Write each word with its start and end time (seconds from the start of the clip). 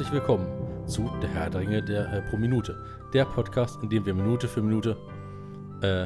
Herzlich 0.00 0.14
willkommen 0.18 0.88
zu 0.88 1.10
Der 1.20 1.28
Herr 1.28 1.50
der 1.50 1.60
Ringe 1.60 1.82
der 1.82 2.10
äh, 2.10 2.22
pro 2.22 2.38
Minute. 2.38 2.74
Der 3.12 3.26
Podcast, 3.26 3.82
in 3.82 3.90
dem 3.90 4.06
wir 4.06 4.14
Minute 4.14 4.48
für 4.48 4.62
Minute. 4.62 4.96
Äh, 5.82 6.04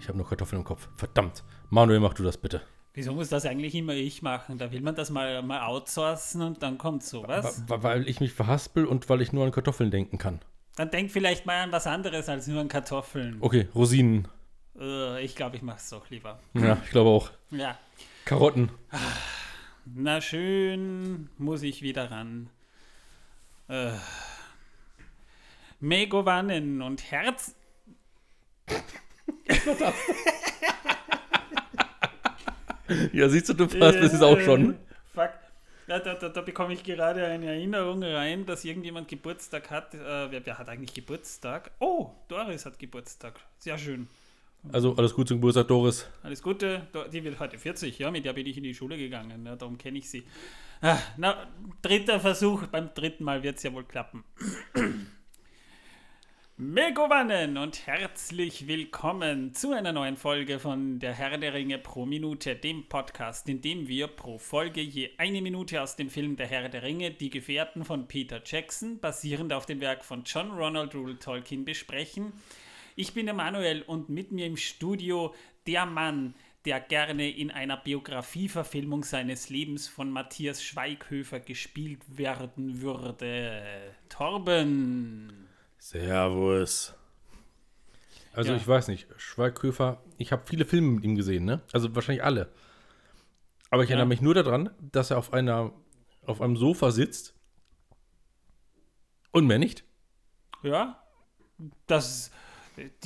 ich 0.00 0.08
habe 0.08 0.18
nur 0.18 0.26
Kartoffeln 0.28 0.58
im 0.62 0.64
Kopf. 0.64 0.88
Verdammt. 0.96 1.44
Manuel, 1.68 2.00
mach 2.00 2.12
du 2.12 2.24
das 2.24 2.36
bitte. 2.36 2.60
Wieso 2.92 3.14
muss 3.14 3.28
das 3.28 3.46
eigentlich 3.46 3.72
immer 3.76 3.92
ich 3.92 4.22
machen? 4.22 4.58
Da 4.58 4.72
will 4.72 4.80
man 4.80 4.96
das 4.96 5.10
mal, 5.10 5.40
mal 5.44 5.64
outsourcen 5.64 6.42
und 6.42 6.60
dann 6.60 6.76
kommt 6.76 7.04
sowas. 7.04 7.62
Wa- 7.68 7.84
Weil 7.84 8.08
ich 8.08 8.18
mich 8.18 8.32
verhaspel 8.32 8.84
und 8.84 9.08
weil 9.08 9.22
ich 9.22 9.32
nur 9.32 9.44
an 9.44 9.52
Kartoffeln 9.52 9.92
denken 9.92 10.18
kann. 10.18 10.40
Dann 10.74 10.90
denk 10.90 11.12
vielleicht 11.12 11.46
mal 11.46 11.62
an 11.62 11.70
was 11.70 11.86
anderes 11.86 12.28
als 12.28 12.48
nur 12.48 12.60
an 12.60 12.66
Kartoffeln. 12.66 13.36
Okay, 13.42 13.68
Rosinen. 13.76 14.26
Äh, 14.76 15.22
ich 15.24 15.36
glaube, 15.36 15.54
ich 15.54 15.62
mache 15.62 15.78
es 15.78 15.88
doch 15.90 16.10
lieber. 16.10 16.40
Ja, 16.54 16.78
ich 16.84 16.90
glaube 16.90 17.10
auch. 17.10 17.30
Ja. 17.52 17.78
Karotten. 18.24 18.70
Na 19.84 20.20
schön, 20.20 21.28
muss 21.38 21.62
ich 21.62 21.82
wieder 21.82 22.10
ran. 22.10 22.50
Äh. 23.68 23.92
Megovanen 25.80 26.82
und 26.82 27.10
Herz. 27.10 27.54
Ja, 33.12 33.28
siehst 33.28 33.48
du, 33.48 33.54
du 33.54 33.68
verhaspelst 33.68 34.14
es 34.14 34.22
auch 34.22 34.40
schon. 34.40 34.72
Äh, 34.72 34.76
Fuck. 35.14 35.30
Ja, 35.86 35.98
da, 35.98 36.14
da, 36.14 36.28
da 36.28 36.40
bekomme 36.40 36.74
ich 36.74 36.82
gerade 36.82 37.24
eine 37.24 37.46
Erinnerung 37.46 38.02
rein, 38.02 38.46
dass 38.46 38.64
irgendjemand 38.64 39.08
Geburtstag 39.08 39.70
hat. 39.70 39.94
Äh, 39.94 40.30
wer, 40.30 40.44
wer 40.44 40.58
hat 40.58 40.68
eigentlich 40.68 40.94
Geburtstag? 40.94 41.70
Oh, 41.78 42.10
Doris 42.28 42.66
hat 42.66 42.78
Geburtstag. 42.78 43.38
Sehr 43.58 43.78
schön. 43.78 44.08
Also 44.72 44.94
alles 44.94 45.14
gut 45.14 45.28
zum 45.28 45.38
Geburtstag, 45.38 45.68
Doris. 45.68 46.06
Alles 46.22 46.42
Gute. 46.42 46.86
Die 47.12 47.24
wird 47.24 47.40
heute 47.40 47.58
40, 47.58 47.98
ja, 47.98 48.10
mit 48.10 48.24
der 48.24 48.34
bin 48.34 48.46
ich 48.46 48.56
in 48.58 48.62
die 48.62 48.74
Schule 48.74 48.98
gegangen. 48.98 49.46
Ja, 49.46 49.56
darum 49.56 49.78
kenne 49.78 49.98
ich 49.98 50.10
sie. 50.10 50.22
Ah, 50.82 50.98
na, 51.16 51.46
dritter 51.82 52.20
Versuch. 52.20 52.66
Beim 52.66 52.90
dritten 52.94 53.24
Mal 53.24 53.42
wird 53.42 53.56
es 53.56 53.62
ja 53.62 53.72
wohl 53.72 53.84
klappen. 53.84 54.22
Megovanen 56.58 57.56
und 57.56 57.86
herzlich 57.86 58.66
willkommen 58.66 59.54
zu 59.54 59.72
einer 59.72 59.94
neuen 59.94 60.18
Folge 60.18 60.58
von 60.58 60.98
Der 60.98 61.14
Herr 61.14 61.38
der 61.38 61.54
Ringe 61.54 61.78
pro 61.78 62.04
Minute, 62.04 62.54
dem 62.54 62.86
Podcast, 62.86 63.48
in 63.48 63.62
dem 63.62 63.88
wir 63.88 64.08
pro 64.08 64.36
Folge 64.36 64.82
je 64.82 65.08
eine 65.16 65.40
Minute 65.40 65.80
aus 65.80 65.96
dem 65.96 66.10
Film 66.10 66.36
Der 66.36 66.46
Herr 66.46 66.68
der 66.68 66.82
Ringe, 66.82 67.12
Die 67.12 67.30
Gefährten 67.30 67.86
von 67.86 68.08
Peter 68.08 68.42
Jackson, 68.44 69.00
basierend 69.00 69.54
auf 69.54 69.64
dem 69.64 69.80
Werk 69.80 70.04
von 70.04 70.24
John 70.24 70.50
Ronald 70.50 70.94
Reuel 70.94 71.16
Tolkien, 71.16 71.64
besprechen. 71.64 72.34
Ich 73.00 73.14
bin 73.14 73.28
Emanuel 73.28 73.80
und 73.80 74.10
mit 74.10 74.30
mir 74.30 74.44
im 74.44 74.58
Studio 74.58 75.34
der 75.66 75.86
Mann, 75.86 76.34
der 76.66 76.80
gerne 76.80 77.30
in 77.30 77.50
einer 77.50 77.78
Biografieverfilmung 77.78 79.04
seines 79.04 79.48
Lebens 79.48 79.88
von 79.88 80.10
Matthias 80.10 80.62
Schweighöfer 80.62 81.40
gespielt 81.40 82.02
werden 82.18 82.82
würde. 82.82 83.94
Torben. 84.10 85.48
Servus. 85.78 86.92
Also 88.34 88.50
Ja. 88.50 88.58
ich 88.58 88.68
weiß 88.68 88.88
nicht, 88.88 89.08
Schweighöfer, 89.16 90.04
ich 90.18 90.30
habe 90.30 90.42
viele 90.46 90.66
Filme 90.66 90.88
mit 90.88 91.04
ihm 91.04 91.16
gesehen, 91.16 91.46
ne? 91.46 91.62
Also 91.72 91.94
wahrscheinlich 91.94 92.22
alle. 92.22 92.52
Aber 93.70 93.82
ich 93.82 93.88
Ja. 93.88 93.94
erinnere 93.94 94.08
mich 94.08 94.20
nur 94.20 94.34
daran, 94.34 94.68
dass 94.78 95.10
er 95.10 95.16
auf 95.16 95.32
einer 95.32 95.72
auf 96.26 96.42
einem 96.42 96.58
Sofa 96.58 96.90
sitzt 96.90 97.34
und 99.32 99.46
mehr 99.46 99.58
nicht. 99.58 99.84
Ja, 100.62 101.02
das 101.86 102.30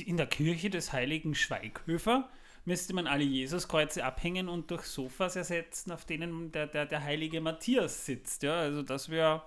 in 0.05 0.17
der 0.17 0.27
Kirche 0.27 0.69
des 0.69 0.93
heiligen 0.93 1.35
Schweighöfer 1.35 2.29
müsste 2.65 2.93
man 2.93 3.05
alle 3.07 3.23
Jesuskreuze 3.23 4.03
abhängen 4.03 4.49
und 4.49 4.71
durch 4.71 4.83
Sofas 4.83 5.35
ersetzen, 5.35 5.91
auf 5.91 6.05
denen 6.05 6.51
der, 6.51 6.67
der, 6.67 6.85
der 6.85 7.03
heilige 7.03 7.39
Matthias 7.41 8.05
sitzt. 8.05 8.43
Ja, 8.43 8.55
also 8.59 8.81
das 8.81 9.09
wäre, 9.09 9.43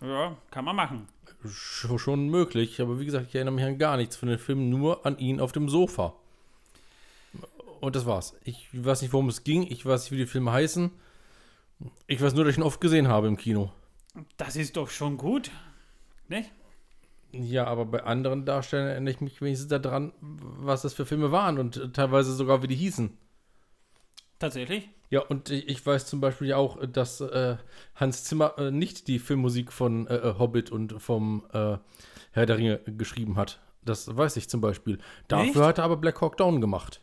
ja, 0.00 0.36
kann 0.50 0.64
man 0.64 0.74
machen. 0.76 1.08
Sch- 1.44 1.98
Schon 1.98 2.28
möglich, 2.28 2.80
aber 2.80 2.98
wie 2.98 3.04
gesagt, 3.04 3.28
ich 3.28 3.34
erinnere 3.34 3.54
mich 3.54 3.64
an 3.64 3.78
gar 3.78 3.96
nichts 3.96 4.16
von 4.16 4.28
den 4.28 4.38
Filmen, 4.38 4.70
nur 4.70 5.06
an 5.06 5.18
ihn 5.18 5.38
auf 5.40 5.52
dem 5.52 5.68
Sofa. 5.68 6.14
Und 7.80 7.96
das 7.96 8.06
war's. 8.06 8.34
Ich 8.44 8.68
weiß 8.72 9.02
nicht, 9.02 9.12
worum 9.12 9.28
es 9.28 9.44
ging, 9.44 9.62
ich 9.68 9.84
weiß 9.84 10.02
nicht, 10.04 10.12
wie 10.12 10.16
die 10.16 10.26
Filme 10.26 10.52
heißen. 10.52 10.90
Ich 12.06 12.20
weiß 12.20 12.34
nur, 12.34 12.44
dass 12.44 12.52
ich 12.52 12.58
ihn 12.58 12.62
oft 12.64 12.80
gesehen 12.80 13.08
habe 13.08 13.26
im 13.26 13.36
Kino. 13.36 13.72
Das 14.36 14.56
ist 14.56 14.76
doch 14.76 14.88
schon 14.90 15.16
gut. 15.16 15.50
Nicht? 16.28 16.50
Ja, 17.32 17.64
aber 17.66 17.86
bei 17.86 18.02
anderen 18.02 18.44
Darstellern 18.44 18.88
erinnere 18.88 19.14
ich 19.14 19.20
mich 19.20 19.40
wenigstens 19.40 19.68
daran, 19.68 20.12
was 20.20 20.82
das 20.82 20.92
für 20.94 21.06
Filme 21.06 21.32
waren 21.32 21.58
und 21.58 21.76
äh, 21.78 21.88
teilweise 21.90 22.34
sogar, 22.34 22.62
wie 22.62 22.66
die 22.68 22.74
hießen. 22.76 23.16
Tatsächlich? 24.38 24.90
Ja, 25.08 25.20
und 25.20 25.50
ich 25.50 25.84
weiß 25.84 26.06
zum 26.06 26.20
Beispiel 26.20 26.48
ja 26.48 26.56
auch, 26.56 26.78
dass 26.86 27.20
äh, 27.20 27.56
Hans 27.94 28.24
Zimmer 28.24 28.54
äh, 28.58 28.70
nicht 28.70 29.08
die 29.08 29.18
Filmmusik 29.18 29.72
von 29.72 30.06
äh, 30.08 30.16
äh, 30.16 30.38
Hobbit 30.38 30.70
und 30.72 31.00
vom 31.00 31.44
äh, 31.52 31.76
Herr 32.32 32.46
der 32.46 32.58
Ringe 32.58 32.78
geschrieben 32.86 33.36
hat. 33.36 33.60
Das 33.84 34.14
weiß 34.16 34.36
ich 34.36 34.48
zum 34.48 34.60
Beispiel. 34.60 34.98
Dafür 35.28 35.46
Echt? 35.48 35.68
hat 35.68 35.78
er 35.78 35.84
aber 35.84 35.96
Black 35.96 36.20
Hawk 36.20 36.36
Down 36.38 36.60
gemacht. 36.60 37.00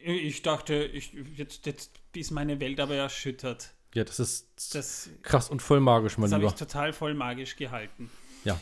Ich 0.00 0.42
dachte, 0.42 0.84
ich, 0.84 1.12
jetzt, 1.36 1.66
jetzt 1.66 1.92
ist 2.14 2.30
meine 2.30 2.60
Welt 2.60 2.80
aber 2.80 2.94
erschüttert. 2.94 3.74
Ja, 3.94 4.04
das 4.04 4.18
ist 4.20 4.74
Das, 4.74 5.10
krass 5.22 5.50
und 5.50 5.60
voll 5.60 5.80
magisch, 5.80 6.16
mein 6.18 6.24
das 6.24 6.32
habe 6.34 6.44
Lieber. 6.44 6.52
ich 6.54 6.58
total 6.58 6.92
voll 6.92 7.14
magisch 7.14 7.56
gehalten. 7.56 8.10
Ja. 8.44 8.60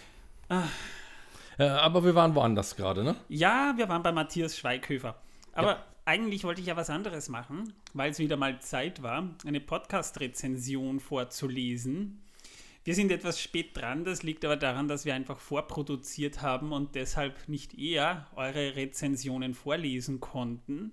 Äh, 1.58 1.64
aber 1.64 2.04
wir 2.04 2.14
waren 2.14 2.34
woanders 2.34 2.76
gerade, 2.76 3.02
ne? 3.02 3.16
Ja, 3.28 3.74
wir 3.76 3.88
waren 3.88 4.02
bei 4.02 4.12
Matthias 4.12 4.56
Schweighöfer. 4.58 5.16
Aber 5.52 5.68
Ja. 5.72 5.84
eigentlich 6.04 6.44
wollte 6.44 6.60
ich 6.60 6.66
ja 6.66 6.76
was 6.76 6.90
anderes 6.90 7.28
machen, 7.28 7.72
weil 7.94 8.10
es 8.10 8.18
wieder 8.18 8.36
mal 8.36 8.60
Zeit 8.60 9.02
war, 9.02 9.30
eine 9.46 9.60
Podcast-Rezension 9.60 11.00
vorzulesen. 11.00 12.22
Wir 12.84 12.94
sind 12.94 13.10
etwas 13.10 13.40
spät 13.40 13.76
dran, 13.76 14.04
das 14.04 14.22
liegt 14.22 14.44
aber 14.44 14.56
daran, 14.56 14.86
dass 14.86 15.04
wir 15.04 15.14
einfach 15.14 15.40
vorproduziert 15.40 16.42
haben 16.42 16.72
und 16.72 16.94
deshalb 16.94 17.48
nicht 17.48 17.76
eher 17.76 18.26
eure 18.36 18.76
Rezensionen 18.76 19.54
vorlesen 19.54 20.20
konnten. 20.20 20.92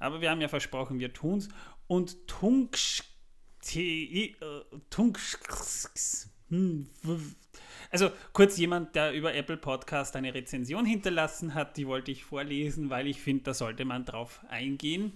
Aber 0.00 0.20
wir 0.20 0.30
haben 0.30 0.40
ja 0.40 0.48
versprochen, 0.48 0.98
wir 0.98 1.12
tun's. 1.12 1.48
Und 1.86 2.26
Tunks. 2.26 3.04
Äh, 3.74 4.34
Tunks. 4.90 5.38
Also 7.90 8.10
kurz 8.32 8.58
jemand, 8.58 8.94
der 8.94 9.12
über 9.12 9.34
Apple 9.34 9.56
Podcast 9.56 10.14
eine 10.16 10.34
Rezension 10.34 10.84
hinterlassen 10.84 11.54
hat, 11.54 11.76
die 11.76 11.86
wollte 11.86 12.10
ich 12.10 12.24
vorlesen, 12.24 12.90
weil 12.90 13.06
ich 13.06 13.20
finde, 13.20 13.44
da 13.44 13.54
sollte 13.54 13.84
man 13.84 14.04
drauf 14.04 14.40
eingehen. 14.48 15.12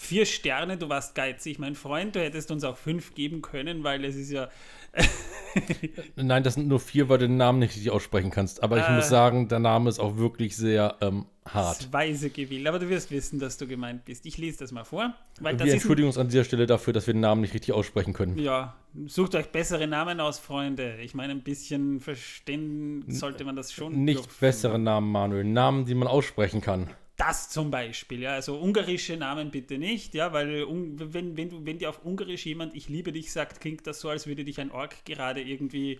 Vier 0.00 0.26
Sterne, 0.26 0.76
du 0.76 0.88
warst 0.88 1.16
geizig, 1.16 1.58
mein 1.58 1.74
Freund. 1.74 2.14
Du 2.14 2.20
hättest 2.20 2.52
uns 2.52 2.62
auch 2.62 2.76
fünf 2.76 3.14
geben 3.14 3.42
können, 3.42 3.82
weil 3.82 4.04
es 4.04 4.14
ist 4.14 4.30
ja. 4.30 4.48
Nein, 6.14 6.44
das 6.44 6.54
sind 6.54 6.68
nur 6.68 6.78
vier, 6.78 7.08
weil 7.08 7.18
du 7.18 7.26
den 7.26 7.36
Namen 7.36 7.58
nicht 7.58 7.70
richtig 7.74 7.90
aussprechen 7.90 8.30
kannst. 8.30 8.62
Aber 8.62 8.78
ich 8.78 8.84
Äh. 8.84 8.94
muss 8.94 9.08
sagen, 9.08 9.48
der 9.48 9.58
Name 9.58 9.90
ist 9.90 9.98
auch 9.98 10.16
wirklich 10.16 10.56
sehr 10.56 10.96
ähm, 11.00 11.26
hart. 11.44 11.92
weise 11.92 12.30
gewählt. 12.30 12.68
Aber 12.68 12.78
du 12.78 12.88
wirst 12.88 13.10
wissen, 13.10 13.40
dass 13.40 13.58
du 13.58 13.66
gemeint 13.66 14.04
bist. 14.04 14.24
Ich 14.24 14.38
lese 14.38 14.60
das 14.60 14.70
mal 14.70 14.84
vor. 14.84 15.14
Weil 15.40 15.56
das 15.56 15.66
Wir 15.66 15.72
entschuldigen 15.74 16.06
uns 16.06 16.16
an 16.16 16.28
dieser 16.28 16.44
Stelle 16.44 16.66
dafür, 16.66 16.92
dass 16.92 17.08
wir 17.08 17.14
den 17.14 17.20
Namen 17.20 17.40
nicht 17.40 17.54
richtig 17.54 17.72
aussprechen 17.74 18.12
können. 18.12 18.38
ja, 18.38 18.76
sucht 19.06 19.34
euch 19.34 19.48
bessere 19.48 19.88
Namen 19.88 20.20
aus, 20.20 20.38
Freunde. 20.38 20.98
Ich 21.02 21.14
meine, 21.14 21.32
ein 21.32 21.42
bisschen 21.42 21.98
verstehen 21.98 23.04
sollte 23.08 23.44
man 23.44 23.56
das 23.56 23.72
schon. 23.72 24.04
Nicht 24.04 24.38
bessere 24.38 24.78
Namen, 24.78 25.10
Manuel. 25.10 25.42
Namen, 25.42 25.86
die 25.86 25.96
man 25.96 26.06
aussprechen 26.06 26.60
kann. 26.60 26.88
Das 27.18 27.50
zum 27.50 27.72
Beispiel, 27.72 28.20
ja. 28.20 28.30
Also 28.30 28.60
ungarische 28.60 29.16
Namen 29.16 29.50
bitte 29.50 29.76
nicht, 29.76 30.14
ja, 30.14 30.32
weil 30.32 30.64
wenn, 30.68 31.36
wenn, 31.36 31.50
du, 31.50 31.66
wenn 31.66 31.78
dir 31.78 31.90
auf 31.90 32.04
Ungarisch 32.04 32.46
jemand 32.46 32.76
Ich 32.76 32.88
liebe 32.88 33.12
dich 33.12 33.32
sagt, 33.32 33.60
klingt 33.60 33.86
das 33.88 34.00
so, 34.00 34.08
als 34.08 34.28
würde 34.28 34.44
dich 34.44 34.60
ein 34.60 34.70
Ork 34.70 35.04
gerade 35.04 35.42
irgendwie 35.42 35.98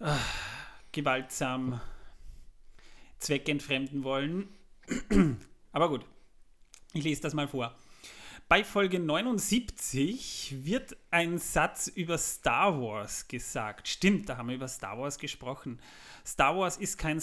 ah, 0.00 0.18
gewaltsam 0.92 1.78
zweckentfremden 3.18 4.02
wollen. 4.02 4.48
Aber 5.72 5.90
gut, 5.90 6.06
ich 6.94 7.04
lese 7.04 7.20
das 7.20 7.34
mal 7.34 7.46
vor. 7.46 7.76
Bei 8.48 8.64
Folge 8.64 9.00
79 9.00 10.56
wird 10.64 10.96
ein 11.10 11.36
Satz 11.36 11.86
über 11.86 12.16
Star 12.16 12.80
Wars 12.80 13.28
gesagt. 13.28 13.88
Stimmt, 13.88 14.30
da 14.30 14.38
haben 14.38 14.48
wir 14.48 14.56
über 14.56 14.68
Star 14.68 14.98
Wars 14.98 15.18
gesprochen. 15.18 15.80
Star 16.26 16.56
Wars 16.56 16.78
ist 16.78 16.96
kein 16.96 17.20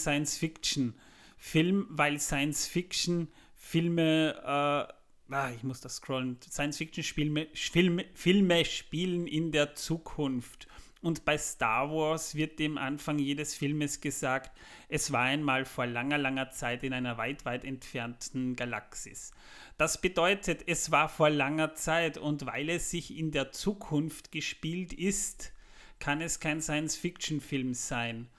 Science-Fiction-Film, 1.41 1.87
weil 1.89 2.19
Science-Fiction-Filme, 2.19 4.35
äh, 4.43 5.33
ah, 5.33 5.51
ich 5.55 5.63
muss 5.63 5.79
das 5.81 5.95
scrollen, 5.97 6.37
Science-Fiction-Filme 6.41 7.47
Filme, 7.53 8.05
Filme 8.13 8.65
spielen 8.65 9.27
in 9.27 9.51
der 9.51 9.75
Zukunft. 9.75 10.67
Und 11.01 11.25
bei 11.25 11.37
Star 11.39 11.89
Wars 11.89 12.35
wird 12.35 12.59
dem 12.59 12.77
Anfang 12.77 13.17
jedes 13.17 13.55
Filmes 13.55 14.01
gesagt, 14.01 14.55
es 14.87 15.11
war 15.11 15.23
einmal 15.23 15.65
vor 15.65 15.87
langer, 15.87 16.19
langer 16.19 16.51
Zeit 16.51 16.83
in 16.83 16.93
einer 16.93 17.17
weit, 17.17 17.43
weit 17.43 17.65
entfernten 17.65 18.55
Galaxis. 18.55 19.31
Das 19.79 19.99
bedeutet, 19.99 20.61
es 20.67 20.91
war 20.91 21.09
vor 21.09 21.31
langer 21.31 21.73
Zeit 21.73 22.19
und 22.19 22.45
weil 22.45 22.69
es 22.69 22.91
sich 22.91 23.17
in 23.17 23.31
der 23.31 23.51
Zukunft 23.51 24.31
gespielt 24.31 24.93
ist, 24.93 25.53
kann 25.97 26.21
es 26.21 26.39
kein 26.39 26.61
Science-Fiction-Film 26.61 27.73
sein. 27.73 28.29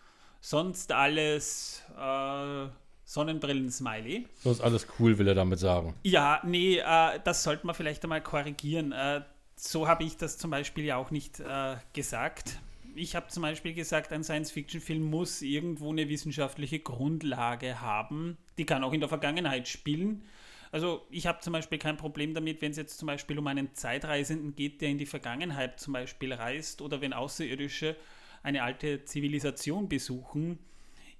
Sonst 0.40 0.93
alles 0.93 1.82
äh, 1.99 2.69
Sonnenbrillen-Smiley. 3.12 4.26
Sonst 4.43 4.61
alles 4.62 4.87
cool, 4.99 5.19
will 5.19 5.29
er 5.29 5.35
damit 5.35 5.59
sagen. 5.59 5.94
Ja, 6.03 6.41
nee, 6.44 6.79
äh, 6.79 7.20
das 7.23 7.43
sollte 7.43 7.67
man 7.67 7.75
vielleicht 7.75 8.03
einmal 8.05 8.23
korrigieren. 8.23 8.93
Äh, 8.93 9.20
so 9.55 9.87
habe 9.87 10.05
ich 10.05 10.17
das 10.17 10.38
zum 10.38 10.50
Beispiel 10.50 10.85
ja 10.85 10.97
auch 10.97 11.11
nicht 11.11 11.38
äh, 11.41 11.76
gesagt. 11.93 12.59
Ich 12.94 13.14
habe 13.14 13.29
zum 13.29 13.43
Beispiel 13.43 13.75
gesagt, 13.75 14.12
ein 14.12 14.25
Science-Fiction-Film 14.25 15.03
muss 15.03 15.43
irgendwo 15.43 15.91
eine 15.91 16.09
wissenschaftliche 16.09 16.79
Grundlage 16.79 17.81
haben. 17.81 18.38
Die 18.56 18.64
kann 18.64 18.82
auch 18.82 18.93
in 18.93 19.00
der 19.00 19.09
Vergangenheit 19.09 19.69
spielen. 19.69 20.25
Also 20.70 21.06
ich 21.11 21.26
habe 21.26 21.41
zum 21.41 21.53
Beispiel 21.53 21.79
kein 21.79 21.99
Problem 21.99 22.32
damit, 22.32 22.62
wenn 22.62 22.70
es 22.70 22.79
jetzt 22.79 22.99
zum 22.99 23.06
Beispiel 23.06 23.38
um 23.38 23.47
einen 23.47 23.75
Zeitreisenden 23.75 24.55
geht, 24.55 24.81
der 24.81 24.88
in 24.88 24.97
die 24.97 25.06
Vergangenheit 25.06 25.79
zum 25.79 25.93
Beispiel 25.93 26.32
reist 26.32 26.81
oder 26.81 27.03
wenn 27.03 27.12
Außerirdische 27.12 27.94
eine 28.43 28.62
alte 28.62 29.05
Zivilisation 29.05 29.88
besuchen. 29.88 30.59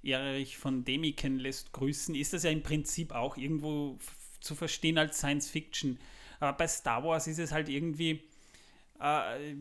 Erich 0.03 0.59
von 0.59 0.85
Demiken 0.85 1.39
lässt 1.39 1.73
grüßen, 1.73 2.15
ist 2.15 2.33
das 2.33 2.43
ja 2.43 2.51
im 2.51 2.63
Prinzip 2.63 3.13
auch 3.13 3.37
irgendwo 3.37 3.99
zu 4.41 4.55
verstehen 4.55 4.99
als 4.99 5.19
Science 5.19 5.49
Fiction. 5.49 5.99
Aber 6.41 6.57
bei 6.57 6.67
Star 6.67 7.05
Wars 7.05 7.27
ist 7.27 7.39
es 7.39 7.53
halt 7.53 7.69
irgendwie, 7.69 8.23
äh, 9.01 9.55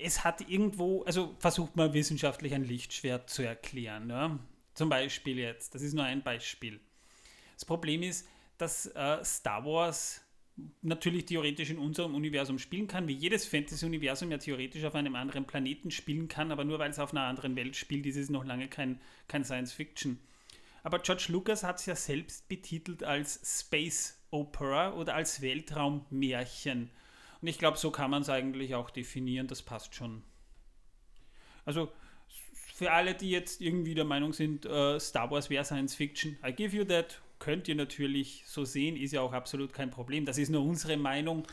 es 0.00 0.24
hat 0.24 0.48
irgendwo, 0.48 1.02
also 1.02 1.34
versucht 1.38 1.76
man 1.76 1.92
wissenschaftlich 1.92 2.54
ein 2.54 2.64
Lichtschwert 2.64 3.28
zu 3.28 3.42
erklären. 3.42 4.08
Ja? 4.08 4.38
Zum 4.74 4.88
Beispiel 4.88 5.38
jetzt, 5.38 5.74
das 5.74 5.82
ist 5.82 5.94
nur 5.94 6.04
ein 6.04 6.22
Beispiel. 6.22 6.80
Das 7.54 7.64
Problem 7.64 8.02
ist, 8.02 8.26
dass 8.58 8.86
äh, 8.86 9.24
Star 9.24 9.64
Wars 9.64 10.22
natürlich 10.82 11.26
theoretisch 11.26 11.70
in 11.70 11.78
unserem 11.78 12.14
Universum 12.14 12.58
spielen 12.58 12.88
kann, 12.88 13.08
wie 13.08 13.12
jedes 13.12 13.46
Fantasy-Universum 13.46 14.30
ja 14.30 14.38
theoretisch 14.38 14.84
auf 14.84 14.94
einem 14.94 15.14
anderen 15.14 15.46
Planeten 15.46 15.90
spielen 15.90 16.28
kann, 16.28 16.50
aber 16.50 16.64
nur 16.64 16.78
weil 16.78 16.90
es 16.90 16.98
auf 16.98 17.12
einer 17.12 17.22
anderen 17.22 17.56
Welt 17.56 17.76
spielt, 17.76 18.06
ist 18.06 18.16
es 18.16 18.30
noch 18.30 18.44
lange 18.44 18.68
kein, 18.68 19.00
kein 19.28 19.44
Science-Fiction. 19.44 20.18
Aber 20.82 21.00
George 21.00 21.26
Lucas 21.28 21.62
hat 21.62 21.80
es 21.80 21.86
ja 21.86 21.96
selbst 21.96 22.48
betitelt 22.48 23.02
als 23.02 23.60
Space 23.60 24.22
Opera 24.30 24.94
oder 24.94 25.14
als 25.14 25.40
Weltraummärchen. 25.40 26.90
Und 27.40 27.48
ich 27.48 27.58
glaube, 27.58 27.76
so 27.76 27.90
kann 27.90 28.10
man 28.10 28.22
es 28.22 28.28
eigentlich 28.28 28.74
auch 28.74 28.90
definieren, 28.90 29.46
das 29.46 29.62
passt 29.62 29.94
schon. 29.94 30.22
Also 31.64 31.90
für 32.74 32.92
alle, 32.92 33.14
die 33.14 33.30
jetzt 33.30 33.60
irgendwie 33.60 33.94
der 33.94 34.04
Meinung 34.04 34.32
sind, 34.32 34.66
uh, 34.66 34.98
Star 34.98 35.30
Wars 35.30 35.50
wäre 35.50 35.64
Science 35.64 35.94
Fiction, 35.94 36.38
I 36.46 36.52
give 36.52 36.76
you 36.76 36.84
that, 36.84 37.20
könnt 37.38 37.68
ihr 37.68 37.74
natürlich 37.74 38.44
so 38.46 38.64
sehen, 38.64 38.96
ist 38.96 39.12
ja 39.12 39.20
auch 39.22 39.32
absolut 39.32 39.72
kein 39.72 39.90
Problem. 39.90 40.24
Das 40.24 40.38
ist 40.38 40.50
nur 40.50 40.62
unsere 40.64 40.96
Meinung. 40.96 41.46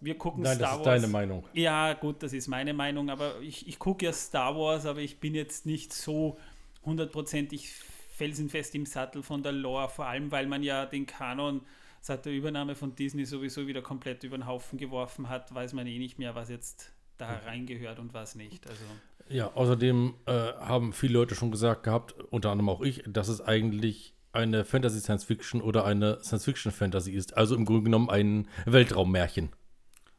Wir 0.00 0.16
gucken 0.16 0.44
Nein, 0.44 0.56
Star 0.56 0.58
das 0.58 0.72
ist 0.72 0.78
Wars. 0.78 1.02
deine 1.02 1.06
Meinung. 1.08 1.46
Ja, 1.52 1.92
gut, 1.94 2.22
das 2.22 2.32
ist 2.32 2.48
meine 2.48 2.72
Meinung, 2.74 3.10
aber 3.10 3.40
ich, 3.40 3.68
ich 3.68 3.78
gucke 3.78 4.06
ja 4.06 4.12
Star 4.12 4.56
Wars, 4.56 4.86
aber 4.86 5.00
ich 5.00 5.20
bin 5.20 5.34
jetzt 5.34 5.66
nicht 5.66 5.92
so 5.92 6.38
hundertprozentig 6.84 7.70
felsenfest 8.10 8.74
im 8.74 8.86
Sattel 8.86 9.22
von 9.22 9.42
der 9.42 9.52
Lore, 9.52 9.88
vor 9.88 10.06
allem 10.06 10.30
weil 10.32 10.46
man 10.46 10.62
ja 10.62 10.86
den 10.86 11.06
Kanon 11.06 11.62
seit 12.00 12.24
der 12.24 12.32
Übernahme 12.32 12.74
von 12.74 12.94
Disney 12.94 13.26
sowieso 13.26 13.66
wieder 13.66 13.82
komplett 13.82 14.24
über 14.24 14.38
den 14.38 14.46
Haufen 14.46 14.78
geworfen 14.78 15.28
hat, 15.28 15.54
weiß 15.54 15.74
man 15.74 15.86
eh 15.86 15.98
nicht 15.98 16.18
mehr, 16.18 16.34
was 16.34 16.48
jetzt 16.48 16.92
da 17.18 17.38
reingehört 17.38 17.98
und 17.98 18.14
was 18.14 18.34
nicht. 18.34 18.66
Also 18.66 18.84
Ja, 19.28 19.52
außerdem 19.54 20.14
äh, 20.26 20.32
haben 20.32 20.92
viele 20.92 21.14
Leute 21.14 21.34
schon 21.34 21.50
gesagt 21.50 21.84
gehabt, 21.84 22.14
unter 22.30 22.50
anderem 22.50 22.68
auch 22.70 22.80
ich, 22.80 23.02
dass 23.06 23.28
es 23.28 23.40
eigentlich 23.40 24.14
eine 24.32 24.64
Fantasy-Science-Fiction 24.64 25.60
oder 25.60 25.84
eine 25.84 26.22
Science-Fiction-Fantasy 26.22 27.12
ist. 27.12 27.36
Also 27.36 27.54
im 27.56 27.64
Grunde 27.64 27.84
genommen 27.84 28.10
ein 28.10 28.48
Weltraummärchen. 28.66 29.50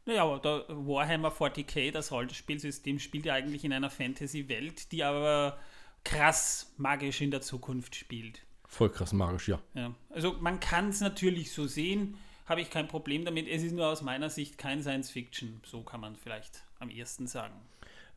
Naja, 0.04 0.24
aber 0.24 0.38
der 0.40 0.64
Warhammer 0.68 1.30
40k, 1.30 1.92
das 1.92 2.10
Rollenspielsystem, 2.10 2.98
spielt 2.98 3.24
ja 3.24 3.34
eigentlich 3.34 3.64
in 3.64 3.72
einer 3.72 3.90
Fantasy-Welt, 3.90 4.90
die 4.90 5.04
aber 5.04 5.58
krass 6.04 6.72
magisch 6.76 7.20
in 7.20 7.30
der 7.30 7.40
Zukunft 7.40 7.94
spielt. 7.94 8.42
Voll 8.66 8.90
krass 8.90 9.12
magisch, 9.12 9.48
ja. 9.48 9.60
Ja. 9.74 9.94
Also 10.10 10.34
man 10.40 10.58
kann 10.58 10.88
es 10.88 11.00
natürlich 11.00 11.52
so 11.52 11.66
sehen, 11.66 12.16
habe 12.46 12.60
ich 12.60 12.70
kein 12.70 12.88
Problem 12.88 13.24
damit. 13.24 13.46
Es 13.48 13.62
ist 13.62 13.72
nur 13.72 13.86
aus 13.86 14.02
meiner 14.02 14.30
Sicht 14.30 14.58
kein 14.58 14.82
Science-Fiction. 14.82 15.60
So 15.64 15.82
kann 15.82 16.00
man 16.00 16.16
vielleicht 16.16 16.64
am 16.80 16.90
ehesten 16.90 17.26
sagen. 17.26 17.54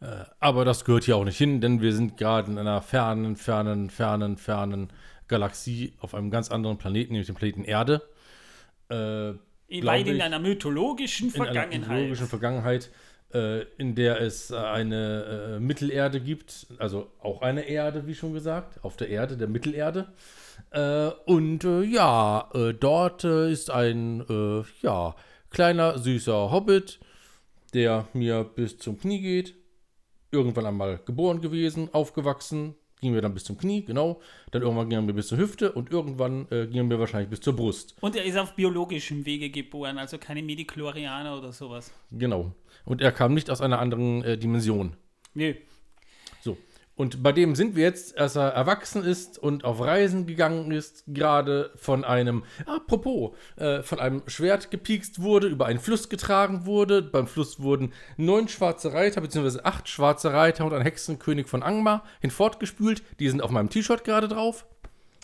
Äh, 0.02 0.26
aber 0.40 0.66
das 0.66 0.86
gehört 0.86 1.04
hier 1.04 1.18
auch 1.18 1.24
nicht 1.24 1.38
hin, 1.38 1.62
denn 1.62 1.82
wir 1.82 1.94
sind 1.94 2.18
gerade 2.18 2.52
in 2.52 2.58
einer 2.58 2.82
fernen, 2.82 3.36
fernen, 3.36 3.90
fernen, 3.90 4.38
fernen 4.38 4.92
Galaxie 5.28 5.94
auf 6.00 6.14
einem 6.16 6.32
ganz 6.32 6.52
anderen 6.52 6.78
Planeten, 6.78 7.14
nämlich 7.14 7.28
dem 7.28 7.36
Planeten 7.36 7.64
Erde. 7.64 8.02
Äh, 8.90 9.34
weit 9.84 10.08
in 10.08 10.22
einer 10.22 10.40
mythologischen 10.40 11.30
in 11.30 11.36
einer 11.36 11.46
Vergangenheit. 11.46 11.90
mythologischen 11.90 12.28
Vergangenheit, 12.28 12.92
äh, 13.34 13.64
in 13.78 13.96
der 13.96 14.22
es 14.22 14.52
äh, 14.52 14.56
eine 14.56 15.56
äh, 15.56 15.60
Mittelerde 15.60 16.22
gibt, 16.22 16.68
also 16.78 17.12
auch 17.20 17.42
eine 17.42 17.62
Erde, 17.64 18.06
wie 18.08 18.16
schon 18.16 18.34
gesagt, 18.34 18.84
auf 18.84 18.96
der 18.98 19.10
Erde, 19.10 19.38
der 19.38 19.48
Mittelerde. 19.48 20.08
Äh, 20.72 21.10
und 21.26 21.64
äh, 21.64 21.82
ja, 21.84 22.50
äh, 22.54 22.74
dort 22.74 23.24
ist 23.24 23.72
ein 23.72 24.24
ja, 24.82 25.16
kleiner, 25.50 25.98
süßer 25.98 26.52
Hobbit, 26.52 27.00
der 27.74 28.08
mir 28.14 28.44
bis 28.44 28.78
zum 28.78 29.00
Knie 29.00 29.22
geht. 29.22 29.56
Irgendwann 30.32 30.66
einmal 30.66 31.00
geboren 31.06 31.42
gewesen, 31.42 31.90
aufgewachsen, 31.94 32.76
ging 33.06 33.14
mir 33.14 33.22
dann 33.22 33.34
bis 33.34 33.44
zum 33.44 33.58
Knie, 33.58 33.84
genau. 33.86 34.20
Dann 34.52 34.62
irgendwann 34.62 34.90
ging 34.90 35.00
er 35.00 35.02
mir 35.02 35.14
bis 35.14 35.28
zur 35.28 35.38
Hüfte 35.38 35.72
und 35.72 35.92
irgendwann 35.92 36.48
äh, 36.50 36.68
ging 36.68 36.78
er 36.78 36.84
mir 36.84 37.00
wahrscheinlich 37.00 37.30
bis 37.30 37.40
zur 37.40 37.56
Brust. 37.56 37.96
Und 38.02 38.16
er 38.16 38.26
ist 38.26 38.38
auf 38.38 38.56
biologischem 38.56 39.26
Wege 39.26 39.50
geboren, 39.50 39.98
also 39.98 40.18
keine 40.18 40.42
Medichlorianer 40.42 41.38
oder 41.38 41.54
sowas. 41.54 41.94
Genau. 42.12 42.54
Und 42.84 43.02
er 43.02 43.12
kam 43.12 43.34
nicht 43.34 43.50
aus 43.50 43.62
einer 43.62 43.80
anderen 43.80 44.24
äh, 44.24 44.38
Dimension. 44.38 44.96
Nö. 45.34 45.54
Und 46.98 47.22
bei 47.22 47.34
dem 47.34 47.56
sind 47.56 47.76
wir 47.76 47.84
jetzt, 47.84 48.18
als 48.18 48.38
er 48.38 48.50
erwachsen 48.52 49.04
ist 49.04 49.38
und 49.38 49.66
auf 49.66 49.82
Reisen 49.82 50.26
gegangen 50.26 50.72
ist, 50.72 51.04
gerade 51.08 51.72
von 51.76 52.06
einem, 52.06 52.46
apropos, 52.66 53.36
äh, 53.58 53.84
von 53.84 54.00
einem 54.00 54.24
Schwert 54.28 54.72
gepiekst 54.72 55.22
wurde, 55.22 55.48
über 55.48 55.66
einen 55.66 55.80
Fluss 55.80 56.08
getragen 56.08 56.66
wurde. 56.66 57.02
Beim 57.02 57.28
Fluss 57.28 57.60
wurden 57.60 57.92
neun 58.16 58.48
schwarze 58.48 58.94
Reiter, 58.94 59.20
beziehungsweise 59.20 59.66
acht 59.66 59.90
schwarze 59.90 60.32
Reiter 60.32 60.64
und 60.66 60.74
ein 60.74 60.84
Hexenkönig 60.84 61.48
von 61.50 61.64
Angmar 61.64 62.06
hinfortgespült. 62.22 63.04
Die 63.20 63.28
sind 63.30 63.42
auf 63.42 63.52
meinem 63.52 63.70
T-Shirt 63.70 64.06
gerade 64.06 64.30
drauf. 64.30 64.66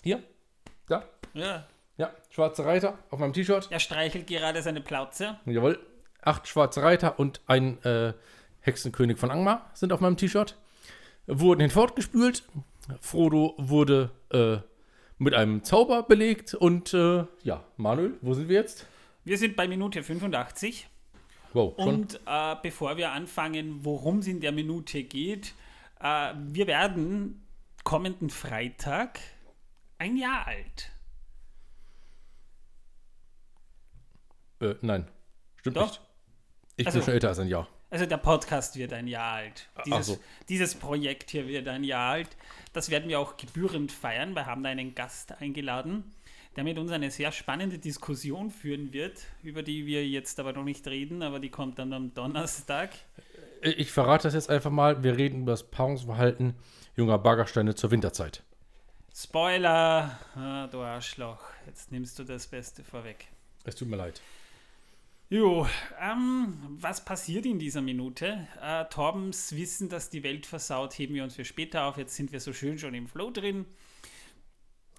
Hier, 0.02 0.22
da, 0.88 1.04
Ja. 1.32 1.66
ja, 1.96 2.10
schwarze 2.28 2.66
Reiter 2.66 2.98
auf 3.08 3.18
meinem 3.18 3.32
T-Shirt. 3.32 3.68
Er 3.70 3.80
streichelt 3.80 4.26
gerade 4.26 4.60
seine 4.60 4.82
Plauze. 4.82 5.38
Jawohl. 5.46 5.78
Acht 6.20 6.46
schwarze 6.46 6.82
Reiter 6.82 7.18
und 7.18 7.40
ein 7.46 7.82
äh, 7.82 8.12
Hexenkönig 8.60 9.18
von 9.18 9.30
Angmar 9.30 9.70
sind 9.72 9.92
auf 9.92 10.00
meinem 10.00 10.18
T-Shirt. 10.18 10.56
Wurden 11.26 11.60
hinfortgespült. 11.60 12.42
Frodo 13.00 13.54
wurde 13.58 14.10
äh, 14.30 14.58
mit 15.18 15.34
einem 15.34 15.62
Zauber 15.64 16.02
belegt. 16.02 16.54
Und 16.54 16.92
äh, 16.94 17.24
ja, 17.42 17.64
Manuel, 17.76 18.14
wo 18.22 18.34
sind 18.34 18.48
wir 18.48 18.56
jetzt? 18.56 18.86
Wir 19.24 19.38
sind 19.38 19.54
bei 19.56 19.68
Minute 19.68 20.02
85. 20.02 20.88
Wow, 21.52 21.74
schon. 21.76 21.88
Und 21.88 22.20
äh, 22.26 22.56
bevor 22.62 22.96
wir 22.96 23.12
anfangen, 23.12 23.84
worum 23.84 24.18
es 24.18 24.26
in 24.26 24.40
der 24.40 24.52
Minute 24.52 25.04
geht, 25.04 25.54
äh, 26.00 26.32
wir 26.36 26.66
werden 26.66 27.46
kommenden 27.84 28.30
Freitag 28.30 29.20
ein 29.98 30.16
Jahr 30.16 30.46
alt. 30.46 30.90
Äh, 34.60 34.74
nein, 34.80 35.08
stimmt 35.56 35.76
Doch. 35.76 35.82
nicht. 35.88 36.00
Ich 36.76 36.86
Also- 36.86 36.98
bin 36.98 37.04
schon 37.04 37.14
älter 37.14 37.28
als 37.28 37.38
ein 37.38 37.48
Jahr. 37.48 37.68
Also 37.92 38.06
der 38.06 38.16
Podcast 38.16 38.74
wird 38.76 38.94
ein 38.94 39.06
Jahr 39.06 39.34
alt. 39.34 39.68
Dieses, 39.84 40.06
so. 40.06 40.18
dieses 40.48 40.74
Projekt 40.74 41.28
hier 41.28 41.46
wird 41.46 41.68
ein 41.68 41.84
Jahr 41.84 42.12
alt. 42.12 42.38
Das 42.72 42.88
werden 42.88 43.06
wir 43.10 43.20
auch 43.20 43.36
gebührend 43.36 43.92
feiern. 43.92 44.32
Wir 44.34 44.46
haben 44.46 44.62
da 44.62 44.70
einen 44.70 44.94
Gast 44.94 45.32
eingeladen, 45.42 46.10
der 46.56 46.64
mit 46.64 46.78
uns 46.78 46.90
eine 46.90 47.10
sehr 47.10 47.32
spannende 47.32 47.78
Diskussion 47.78 48.50
führen 48.50 48.94
wird, 48.94 49.18
über 49.42 49.62
die 49.62 49.84
wir 49.84 50.08
jetzt 50.08 50.40
aber 50.40 50.54
noch 50.54 50.64
nicht 50.64 50.88
reden, 50.88 51.22
aber 51.22 51.38
die 51.38 51.50
kommt 51.50 51.78
dann 51.78 51.92
am 51.92 52.14
Donnerstag. 52.14 52.92
Äh, 53.60 53.72
Ich 53.72 53.92
verrate 53.92 54.22
das 54.22 54.32
jetzt 54.32 54.48
einfach 54.48 54.70
mal. 54.70 55.02
Wir 55.04 55.18
reden 55.18 55.42
über 55.42 55.52
das 55.52 55.64
Paarungsverhalten 55.64 56.54
junger 56.96 57.18
Baggersteine 57.18 57.74
zur 57.74 57.90
Winterzeit. 57.90 58.42
Spoiler! 59.14 60.18
Ah, 60.34 60.66
du 60.68 60.80
Arschloch, 60.80 61.44
jetzt 61.66 61.92
nimmst 61.92 62.18
du 62.18 62.24
das 62.24 62.46
Beste 62.46 62.82
vorweg. 62.84 63.26
Es 63.64 63.74
tut 63.74 63.88
mir 63.88 63.96
leid. 63.96 64.22
Jo, 65.32 65.66
ähm, 65.98 66.58
was 66.78 67.06
passiert 67.06 67.46
in 67.46 67.58
dieser 67.58 67.80
Minute? 67.80 68.46
Äh, 68.60 68.84
Torbens 68.90 69.56
Wissen, 69.56 69.88
dass 69.88 70.10
die 70.10 70.22
Welt 70.24 70.44
versaut, 70.44 70.92
heben 70.98 71.14
wir 71.14 71.24
uns 71.24 71.36
für 71.36 71.46
später 71.46 71.86
auf. 71.86 71.96
Jetzt 71.96 72.16
sind 72.16 72.32
wir 72.32 72.40
so 72.40 72.52
schön 72.52 72.78
schon 72.78 72.92
im 72.92 73.08
Flow 73.08 73.30
drin. 73.30 73.64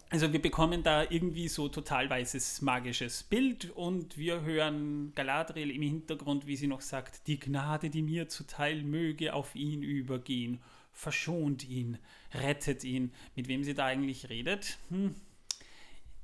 Also 0.09 0.33
wir 0.33 0.41
bekommen 0.41 0.81
da 0.81 1.03
irgendwie 1.07 1.47
so 1.47 1.69
total 1.69 2.09
weißes 2.09 2.63
magisches 2.63 3.21
Bild 3.21 3.69
und 3.75 4.17
wir 4.17 4.41
hören 4.41 5.11
Galadriel 5.13 5.69
im 5.69 5.83
Hintergrund, 5.83 6.47
wie 6.47 6.55
sie 6.55 6.65
noch 6.65 6.81
sagt, 6.81 7.27
die 7.27 7.39
Gnade, 7.39 7.91
die 7.91 8.01
mir 8.01 8.27
zuteil 8.27 8.81
möge, 8.81 9.35
auf 9.35 9.53
ihn 9.53 9.83
übergehen. 9.83 10.63
Verschont 10.93 11.63
ihn, 11.63 11.99
rettet 12.33 12.83
ihn. 12.83 13.13
Mit 13.35 13.47
wem 13.47 13.63
sie 13.63 13.75
da 13.75 13.85
eigentlich 13.85 14.29
redet? 14.29 14.79
Hm. 14.89 15.13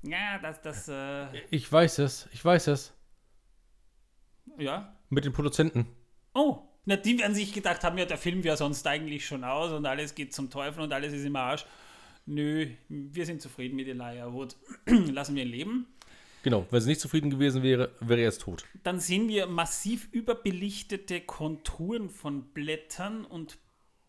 Ja, 0.01 0.39
das, 0.39 0.63
das, 0.63 0.87
äh, 0.87 1.27
Ich 1.51 1.71
weiß 1.71 1.99
es, 1.99 2.27
ich 2.33 2.43
weiß 2.43 2.69
es. 2.69 2.91
Ja, 4.59 4.95
Mit 5.09 5.25
den 5.25 5.33
Produzenten. 5.33 5.87
Oh, 6.33 6.59
na, 6.85 6.95
die 6.95 7.19
werden 7.19 7.35
sich 7.35 7.53
gedacht 7.53 7.83
haben, 7.83 7.97
ja, 7.97 8.05
der 8.05 8.17
Film 8.17 8.43
wäre 8.43 8.57
sonst 8.57 8.85
eigentlich 8.87 9.25
schon 9.25 9.43
aus 9.43 9.71
und 9.71 9.85
alles 9.85 10.15
geht 10.15 10.33
zum 10.33 10.49
Teufel 10.49 10.81
und 10.81 10.93
alles 10.93 11.13
ist 11.13 11.25
im 11.25 11.35
Arsch. 11.35 11.65
Nö, 12.25 12.67
wir 12.87 13.25
sind 13.25 13.41
zufrieden 13.41 13.75
mit 13.75 13.87
Elijah 13.87 14.31
Wood. 14.31 14.55
Lassen 14.85 15.35
wir 15.35 15.43
ihn 15.43 15.49
leben. 15.49 15.87
Genau, 16.43 16.65
wenn 16.71 16.81
sie 16.81 16.89
nicht 16.89 17.01
zufrieden 17.01 17.29
gewesen 17.29 17.63
wäre, 17.63 17.91
wäre 17.99 18.21
er 18.21 18.25
jetzt 18.25 18.41
tot. 18.41 18.65
Dann 18.83 18.99
sehen 18.99 19.27
wir 19.27 19.47
massiv 19.47 20.07
überbelichtete 20.11 21.21
Konturen 21.21 22.09
von 22.09 22.53
Blättern 22.53 23.25
und 23.25 23.57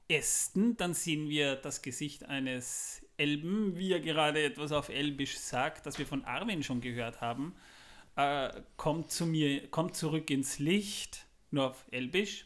Ästen. 0.09 0.77
Dann 0.77 0.95
sehen 0.95 1.29
wir 1.29 1.57
das 1.57 1.83
Gesicht 1.83 2.27
eines 2.27 3.05
Elben, 3.17 3.77
wie 3.77 3.93
er 3.93 4.01
gerade 4.01 4.43
etwas 4.45 4.71
auf 4.71 4.91
Elbisch 4.91 5.39
sagt, 5.39 5.87
das 5.87 5.99
wir 5.99 6.07
von 6.07 6.25
Armin 6.25 6.63
schon 6.63 6.81
gehört 6.81 7.21
haben. 7.21 7.55
Äh, 8.21 8.51
kommt 8.77 9.11
zu 9.11 9.25
mir, 9.25 9.67
kommt 9.69 9.97
zurück 9.97 10.29
ins 10.31 10.59
Licht, 10.59 11.25
nur 11.51 11.71
auf 11.71 11.87
Elbisch. 11.91 12.45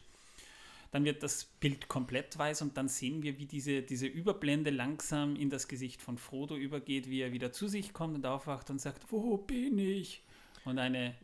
Dann 0.91 1.03
wird 1.03 1.21
das 1.21 1.43
Bild 1.43 1.89
komplett 1.89 2.37
weiß 2.37 2.61
und 2.61 2.77
dann 2.77 2.87
sehen 2.87 3.23
wir, 3.23 3.37
wie 3.37 3.45
diese, 3.45 3.81
diese 3.81 4.07
Überblende 4.07 4.69
langsam 4.69 5.35
in 5.35 5.49
das 5.49 5.67
Gesicht 5.67 6.01
von 6.01 6.17
Frodo 6.17 6.55
übergeht, 6.55 7.09
wie 7.09 7.19
er 7.19 7.33
wieder 7.33 7.51
zu 7.51 7.67
sich 7.67 7.91
kommt 7.91 8.15
und 8.15 8.25
aufwacht 8.25 8.69
und 8.69 8.79
sagt, 8.79 9.11
wo 9.11 9.35
bin 9.35 9.77
ich? 9.77 10.23
Und 10.63 10.79
eine... 10.79 11.15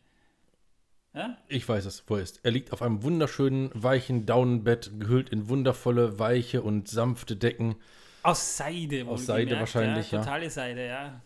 Ja? 1.14 1.38
Ich 1.48 1.66
weiß 1.66 1.86
es, 1.86 2.04
wo 2.06 2.16
er 2.16 2.22
ist. 2.22 2.40
Er 2.42 2.50
liegt 2.50 2.72
auf 2.72 2.82
einem 2.82 3.02
wunderschönen, 3.02 3.70
weichen 3.72 4.26
Daunenbett, 4.26 4.90
gehüllt 5.00 5.30
in 5.30 5.48
wundervolle, 5.48 6.18
weiche 6.18 6.60
und 6.60 6.88
sanfte 6.88 7.36
Decken. 7.36 7.76
Aus 8.22 8.58
Seide, 8.58 9.06
Aus 9.06 9.24
Seide 9.24 9.52
wohlgemerkt, 9.52 9.60
wahrscheinlich, 9.60 10.10
ja. 10.10 10.18
Totale 10.18 10.50
Seide, 10.50 10.86
ja. 10.86 11.22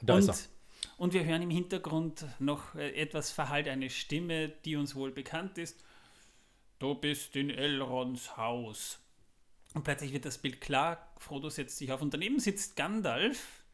Da 0.00 0.14
und, 0.14 0.20
ist 0.20 0.28
er. 0.28 0.51
Und 1.02 1.14
wir 1.14 1.24
hören 1.24 1.42
im 1.42 1.50
Hintergrund 1.50 2.24
noch 2.38 2.76
äh, 2.76 2.90
etwas 2.92 3.32
verhallt 3.32 3.66
eine 3.66 3.90
Stimme, 3.90 4.50
die 4.64 4.76
uns 4.76 4.94
wohl 4.94 5.10
bekannt 5.10 5.58
ist. 5.58 5.82
Du 6.78 6.94
bist 6.94 7.34
in 7.34 7.50
Elrons 7.50 8.36
Haus. 8.36 9.00
Und 9.74 9.82
plötzlich 9.82 10.12
wird 10.12 10.26
das 10.26 10.38
Bild 10.38 10.60
klar, 10.60 11.12
Frodo 11.18 11.50
setzt 11.50 11.78
sich 11.78 11.90
auf 11.90 12.02
und 12.02 12.14
daneben 12.14 12.38
sitzt 12.38 12.76
Gandalf 12.76 13.64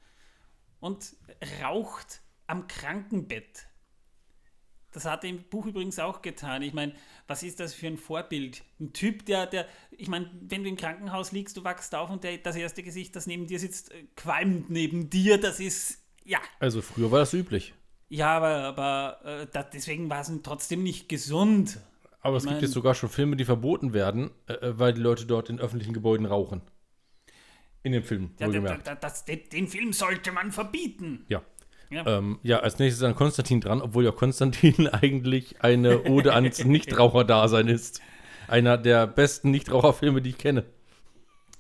und 0.81 1.17
raucht 1.63 2.23
am 2.47 2.67
Krankenbett. 2.67 3.67
Das 4.93 5.05
hat 5.05 5.23
er 5.23 5.29
im 5.29 5.43
Buch 5.51 5.67
übrigens 5.67 5.99
auch 5.99 6.23
getan. 6.23 6.63
Ich 6.63 6.73
meine, 6.73 6.95
was 7.27 7.43
ist 7.43 7.61
das 7.61 7.75
für 7.75 7.89
ein 7.89 7.99
Vorbild? 7.99 8.65
Ein 8.81 8.95
Typ, 8.95 9.27
der, 9.27 9.47
der, 9.47 9.69
ich 9.91 10.09
meine, 10.09 10.31
wenn 10.41 10.63
du 10.63 10.71
im 10.71 10.77
Krankenhaus 10.77 11.33
liegst, 11.33 11.59
du 11.59 11.63
wachst 11.63 11.95
auf 11.95 12.09
und 12.09 12.25
der, 12.25 12.39
das 12.39 12.57
erste 12.57 12.83
Gesicht, 12.83 13.15
das 13.17 13.27
neben 13.27 13.47
dir 13.47 13.59
sitzt, 13.59 13.93
äh, 13.93 14.05
qualmt 14.17 14.71
neben 14.71 15.11
dir, 15.11 15.39
das 15.39 15.61
ist, 15.61 16.08
ja, 16.29 16.39
Also 16.61 16.81
früher 16.83 17.11
war 17.11 17.19
das 17.21 17.33
üblich. 17.35 17.75
ja, 18.09 18.37
aber, 18.37 18.49
aber 18.65 19.19
äh, 19.25 19.47
da, 19.53 19.63
deswegen 19.63 20.09
war 20.11 20.21
es 20.21 20.31
trotzdem 20.43 20.83
nicht 20.83 21.09
gesund. 21.09 21.81
Aber 22.21 22.37
es 22.37 22.45
Ich 22.45 22.49
gibt 22.49 22.57
mein- 22.61 22.65
jetzt 22.65 22.75
sogar 22.75 22.95
schon 22.95 23.09
Filme, 23.09 23.37
die 23.37 23.45
verboten 23.45 23.93
werden, 23.93 24.31
äh, 24.47 24.53
äh, 24.55 24.79
weil 24.79 24.93
die 24.93 25.01
Leute 25.01 25.25
dort 25.27 25.51
in 25.51 25.59
öffentlichen 25.61 25.93
Gebäuden 25.95 26.27
rauchen. 26.27 26.63
In 27.83 27.93
den 27.93 28.03
Filmen, 28.03 28.35
Ja, 28.39 28.47
da, 28.47 28.53
da, 28.53 28.59
wohlgemerkt. 28.59 28.87
da, 28.87 28.95
das, 28.97 29.25
den, 29.25 29.49
den 29.51 29.67
Film 29.69 29.93
sollte 29.93 30.33
man 30.33 30.51
verbieten. 30.53 31.25
Ja. 31.29 31.43
Ja. 31.91 32.07
Ähm, 32.19 32.39
ja, 32.43 32.59
als 32.59 32.79
nächstes 32.79 33.01
dann 33.01 33.15
Konstantin 33.15 33.63
dran, 33.63 33.81
obwohl 33.81 34.05
ja 34.05 34.11
Konstantin 34.11 34.89
eigentlich 34.93 35.63
eine 35.63 36.03
Ode 36.03 36.35
ans 36.35 36.63
Nichtraucherdasein 36.65 37.69
ist. 37.69 38.03
Einer 38.47 38.77
der 38.77 39.07
besten 39.07 39.51
Nichtraucherfilme, 39.53 40.21
die 40.21 40.31
ich 40.31 40.39
kenne. 40.39 40.65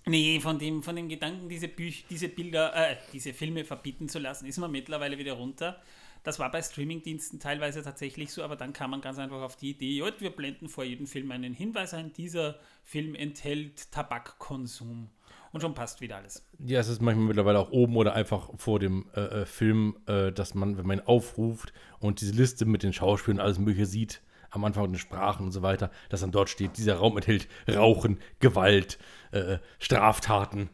Nee, 0.08 0.40
von 0.40 0.58
dem, 0.58 0.82
von 0.82 0.96
dem 0.96 1.08
Gedanken, 1.08 1.48
diese, 1.48 1.68
Büch, 1.68 2.06
diese 2.08 2.28
Bilder, 2.28 2.74
äh, 2.74 2.96
diese 3.12 3.34
Filme 3.34 3.64
verbieten 3.64 4.08
zu 4.08 4.18
lassen, 4.18 4.46
ist 4.46 4.58
man 4.58 4.70
mittlerweile 4.70 5.18
wieder 5.18 5.34
runter. 5.34 5.80
Das 6.24 6.38
war 6.38 6.50
bei 6.50 6.62
Streamingdiensten 6.62 7.38
teilweise 7.40 7.82
tatsächlich 7.82 8.32
so, 8.32 8.42
aber 8.42 8.56
dann 8.56 8.72
kam 8.72 8.90
man 8.90 9.00
ganz 9.00 9.18
einfach 9.18 9.40
auf 9.42 9.56
die 9.56 9.70
Idee, 9.70 9.98
ja, 9.98 10.06
wir 10.18 10.30
blenden 10.30 10.68
vor 10.68 10.84
jedem 10.84 11.06
Film 11.06 11.30
einen 11.30 11.54
Hinweis 11.54 11.94
ein, 11.94 12.12
dieser 12.12 12.58
Film 12.82 13.14
enthält 13.14 13.92
Tabakkonsum. 13.92 15.10
Und 15.50 15.60
schon 15.62 15.74
passt 15.74 16.00
wieder 16.00 16.16
alles. 16.16 16.46
Ja, 16.58 16.80
es 16.80 16.88
ist 16.88 17.00
manchmal 17.00 17.26
mittlerweile 17.26 17.58
auch 17.58 17.70
oben 17.70 17.96
oder 17.96 18.14
einfach 18.14 18.50
vor 18.58 18.78
dem 18.78 19.06
äh, 19.14 19.20
äh, 19.20 19.46
Film, 19.46 19.96
äh, 20.06 20.30
dass 20.30 20.54
man, 20.54 20.76
wenn 20.76 20.86
man 20.86 20.98
ihn 20.98 21.06
aufruft 21.06 21.72
und 22.00 22.20
diese 22.20 22.32
Liste 22.32 22.66
mit 22.66 22.82
den 22.82 22.92
Schauspielern 22.92 23.38
und 23.38 23.44
alles 23.44 23.58
Mögliche 23.58 23.86
sieht, 23.86 24.20
am 24.50 24.64
Anfang 24.64 24.86
den 24.88 24.98
Sprachen 24.98 25.46
und 25.46 25.52
so 25.52 25.62
weiter, 25.62 25.90
dass 26.08 26.20
dann 26.20 26.32
dort 26.32 26.48
steht, 26.50 26.76
dieser 26.76 26.96
Raum 26.96 27.16
enthält 27.16 27.48
Rauchen, 27.68 28.18
Gewalt, 28.40 28.98
äh, 29.32 29.58
Straftaten. 29.78 30.70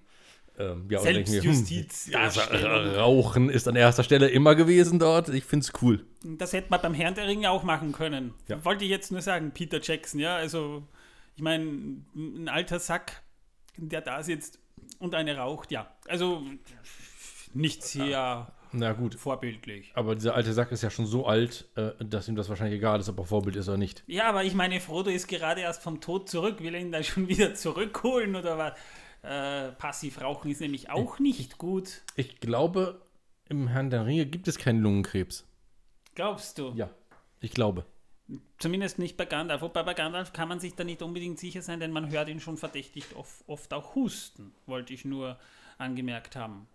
Ähm, 0.57 0.87
ja, 0.88 1.00
mir, 1.00 1.12
Selbstjustiz, 1.26 2.04
hm, 2.07 2.12
ja, 2.12 2.21
Darstellung. 2.21 2.95
Rauchen 2.95 3.50
ist 3.50 3.66
an 3.66 3.75
erster 3.75 4.04
Stelle 4.04 4.28
immer 4.28 4.54
gewesen 4.54 5.00
dort. 5.00 5.28
Ich 5.31 5.45
finde 5.45 5.64
es 5.64 5.83
cool. 5.83 6.07
Das 6.23 6.52
hätte 6.52 6.69
man 6.71 6.81
beim 6.81 6.95
Herrn 6.95 7.16
der 7.16 7.26
Ringe 7.26 7.50
auch 7.50 7.64
machen 7.64 7.90
können. 7.90 8.35
Ja. 8.47 8.64
Wollte 8.64 8.85
ich 8.85 8.90
jetzt 8.90 9.11
nur 9.11 9.21
sagen, 9.21 9.50
Peter 9.52 9.81
Jackson, 9.83 10.21
ja, 10.21 10.37
also 10.37 10.87
ich 11.35 11.43
meine, 11.43 11.64
ein 12.14 12.49
alter 12.49 12.78
Sack, 12.78 13.23
der 13.76 14.00
da 14.00 14.23
sitzt 14.23 14.61
und 15.00 15.16
eine 15.16 15.37
raucht, 15.37 15.73
ja. 15.73 15.93
Also 16.07 16.45
nicht 17.52 17.83
sehr 17.83 18.52
Na 18.75 18.93
gut. 18.93 19.14
vorbildlich. 19.14 19.93
Aber 19.95 20.14
dieser 20.14 20.35
alte 20.35 20.52
Sack 20.52 20.73
ist 20.73 20.83
ja 20.83 20.90
schon 20.90 21.07
so 21.07 21.26
alt, 21.26 21.69
äh, 21.76 21.93
dass 22.04 22.28
ihm 22.28 22.37
das 22.37 22.49
wahrscheinlich 22.49 22.78
egal 22.78 23.00
ist, 23.00 23.09
ob 23.09 23.19
er 23.19 23.25
Vorbild 23.25 23.57
ist 23.57 23.69
oder 23.69 23.78
nicht. 23.78 24.02
Ja, 24.07 24.28
aber 24.28 24.45
ich 24.45 24.54
meine, 24.54 24.81
Frodo 24.81 25.11
ist 25.11 25.28
gerade 25.28 25.61
erst 25.61 25.83
vom 25.83 26.00
Tod 26.00 26.28
zurück. 26.28 26.61
Will 26.61 26.75
er 26.75 26.81
ihn 26.81 26.93
da 26.93 27.02
schon 27.02 27.28
wieder 27.28 27.54
zurückholen 27.54 28.37
oder 28.37 28.59
was? 28.59 28.73
Äh, 29.23 29.73
passiv 29.73 30.21
rauchen 30.21 30.50
ist 30.50 30.61
nämlich 30.61 30.90
auch 30.90 31.19
nicht 31.19 31.57
gut. 31.57 32.02
Ich 32.14 32.40
glaube, 32.40 33.00
im 33.49 33.69
Herrn 33.69 33.90
der 33.90 34.04
Ringe 34.04 34.26
gibt 34.26 34.49
es 34.49 34.59
keinen 34.59 34.81
Lungenkrebs. 34.83 35.47
Glaubst 36.14 36.59
du? 36.59 36.73
Ja, 36.75 36.90
ich 37.40 37.52
glaube. 37.52 37.87
Zumindest 38.59 38.99
nicht 38.99 39.16
bei 39.16 39.25
Gandalf. 39.25 39.62
Wobei 39.62 39.83
bei 39.83 39.95
Gandalf 39.95 40.33
kann 40.33 40.49
man 40.49 40.61
sich 40.61 40.75
da 40.75 40.85
nicht 40.85 41.02
unbedingt 41.02 41.38
sicher 41.38 41.62
sein, 41.62 41.81
denn 41.81 41.90
man 41.90 42.11
hört 42.11 42.28
ihn 42.28 42.40
schon 42.40 42.57
verdächtig 42.57 43.04
oft, 43.16 43.45
oft 43.47 43.73
auch 43.73 43.95
husten, 43.95 44.54
wollte 44.66 44.95
ich 44.95 45.04
nur 45.04 45.38
angemerkt 45.78 46.37
haben. 46.37 46.66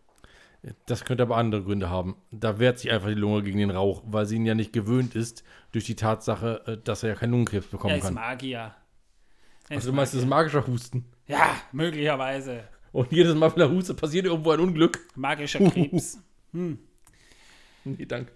Das 0.86 1.06
könnte 1.06 1.24
aber 1.24 1.38
andere 1.38 1.64
Gründe 1.64 1.90
haben. 1.90 2.18
Da 2.32 2.60
wehrt 2.60 2.80
sich 2.80 2.92
einfach 2.92 3.08
die 3.08 3.14
Lunge 3.14 3.44
gegen 3.44 3.60
den 3.60 3.70
Rauch, 3.72 4.04
weil 4.06 4.26
sie 4.26 4.36
ihn 4.36 4.46
ja 4.46 4.56
nicht 4.56 4.74
gewöhnt 4.74 5.16
ist, 5.16 5.44
durch 5.72 5.86
die 5.86 5.96
Tatsache, 5.96 6.62
äh, 6.68 6.78
dass 6.84 7.04
er 7.04 7.10
ja 7.10 7.16
keinen 7.16 7.32
Lungenkrebs 7.32 7.68
Er 7.68 7.72
bekommen 7.72 7.96
ist 7.96 8.04
kann. 8.04 8.14
Magier. 8.16 8.58
Er 8.60 8.74
ist 8.74 9.72
Also 9.72 9.92
du 9.92 9.96
meinst, 9.96 10.14
das 10.14 10.22
ist 10.22 10.28
Magier. 10.28 10.52
magischer 10.54 10.68
Husten. 10.68 11.06
Ja, 11.28 11.56
möglicherweise. 11.72 12.64
Und 12.92 13.12
jedes 13.12 13.36
Mal, 13.36 13.54
wenn 13.56 13.62
er 13.62 13.70
hustet, 13.70 13.98
passiert 14.02 14.26
irgendwo 14.26 14.52
ein 14.52 14.60
Unglück. 14.60 15.00
Magischer 15.16 15.60
Krebs. 15.70 16.20
Nee, 16.52 18.06
danke. 18.06 18.32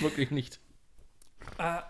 Wirklich 0.00 0.30
nicht. 0.30 0.60
Äh, 1.58 1.80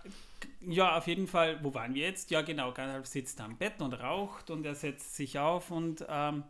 ja, 0.63 0.97
auf 0.99 1.07
jeden 1.07 1.27
Fall, 1.27 1.63
wo 1.63 1.73
waren 1.75 1.95
wir 1.95 2.03
jetzt? 2.07 2.31
Ja, 2.31 2.43
genau, 2.43 2.73
Gandalf 2.73 3.07
sitzt 3.07 3.41
am 3.41 3.57
Bett 3.59 3.81
und 3.81 3.93
raucht 3.93 4.51
und 4.51 4.65
er 4.67 4.75
setzt 4.75 5.15
sich 5.17 5.39
auf 5.39 5.71
und 5.71 6.05
ähm, 6.09 6.43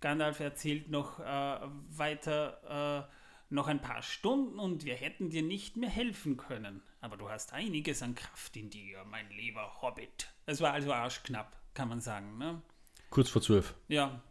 Gandalf 0.00 0.40
erzählt 0.40 0.90
noch 0.90 1.20
äh, 1.20 1.58
weiter 1.88 3.06
äh, 3.08 3.14
noch 3.50 3.66
ein 3.66 3.82
paar 3.82 4.02
Stunden 4.02 4.58
und 4.58 4.84
wir 4.84 4.94
hätten 4.94 5.28
dir 5.28 5.42
nicht 5.42 5.76
mehr 5.76 5.90
helfen 5.90 6.36
können. 6.36 6.82
Aber 7.00 7.16
du 7.16 7.28
hast 7.28 7.52
einiges 7.52 8.02
an 8.02 8.14
Kraft 8.14 8.56
in 8.56 8.70
dir, 8.70 9.04
mein 9.04 9.28
lieber 9.30 9.82
Hobbit. 9.82 10.32
Es 10.46 10.60
war 10.60 10.72
also 10.72 10.92
arschknapp, 10.92 11.56
kann 11.74 11.88
man 11.88 12.00
sagen, 12.00 12.38
ne? 12.38 12.62
Kurz 13.10 13.28
vor 13.28 13.42
zwölf. 13.42 13.74
Ja. 13.88 14.22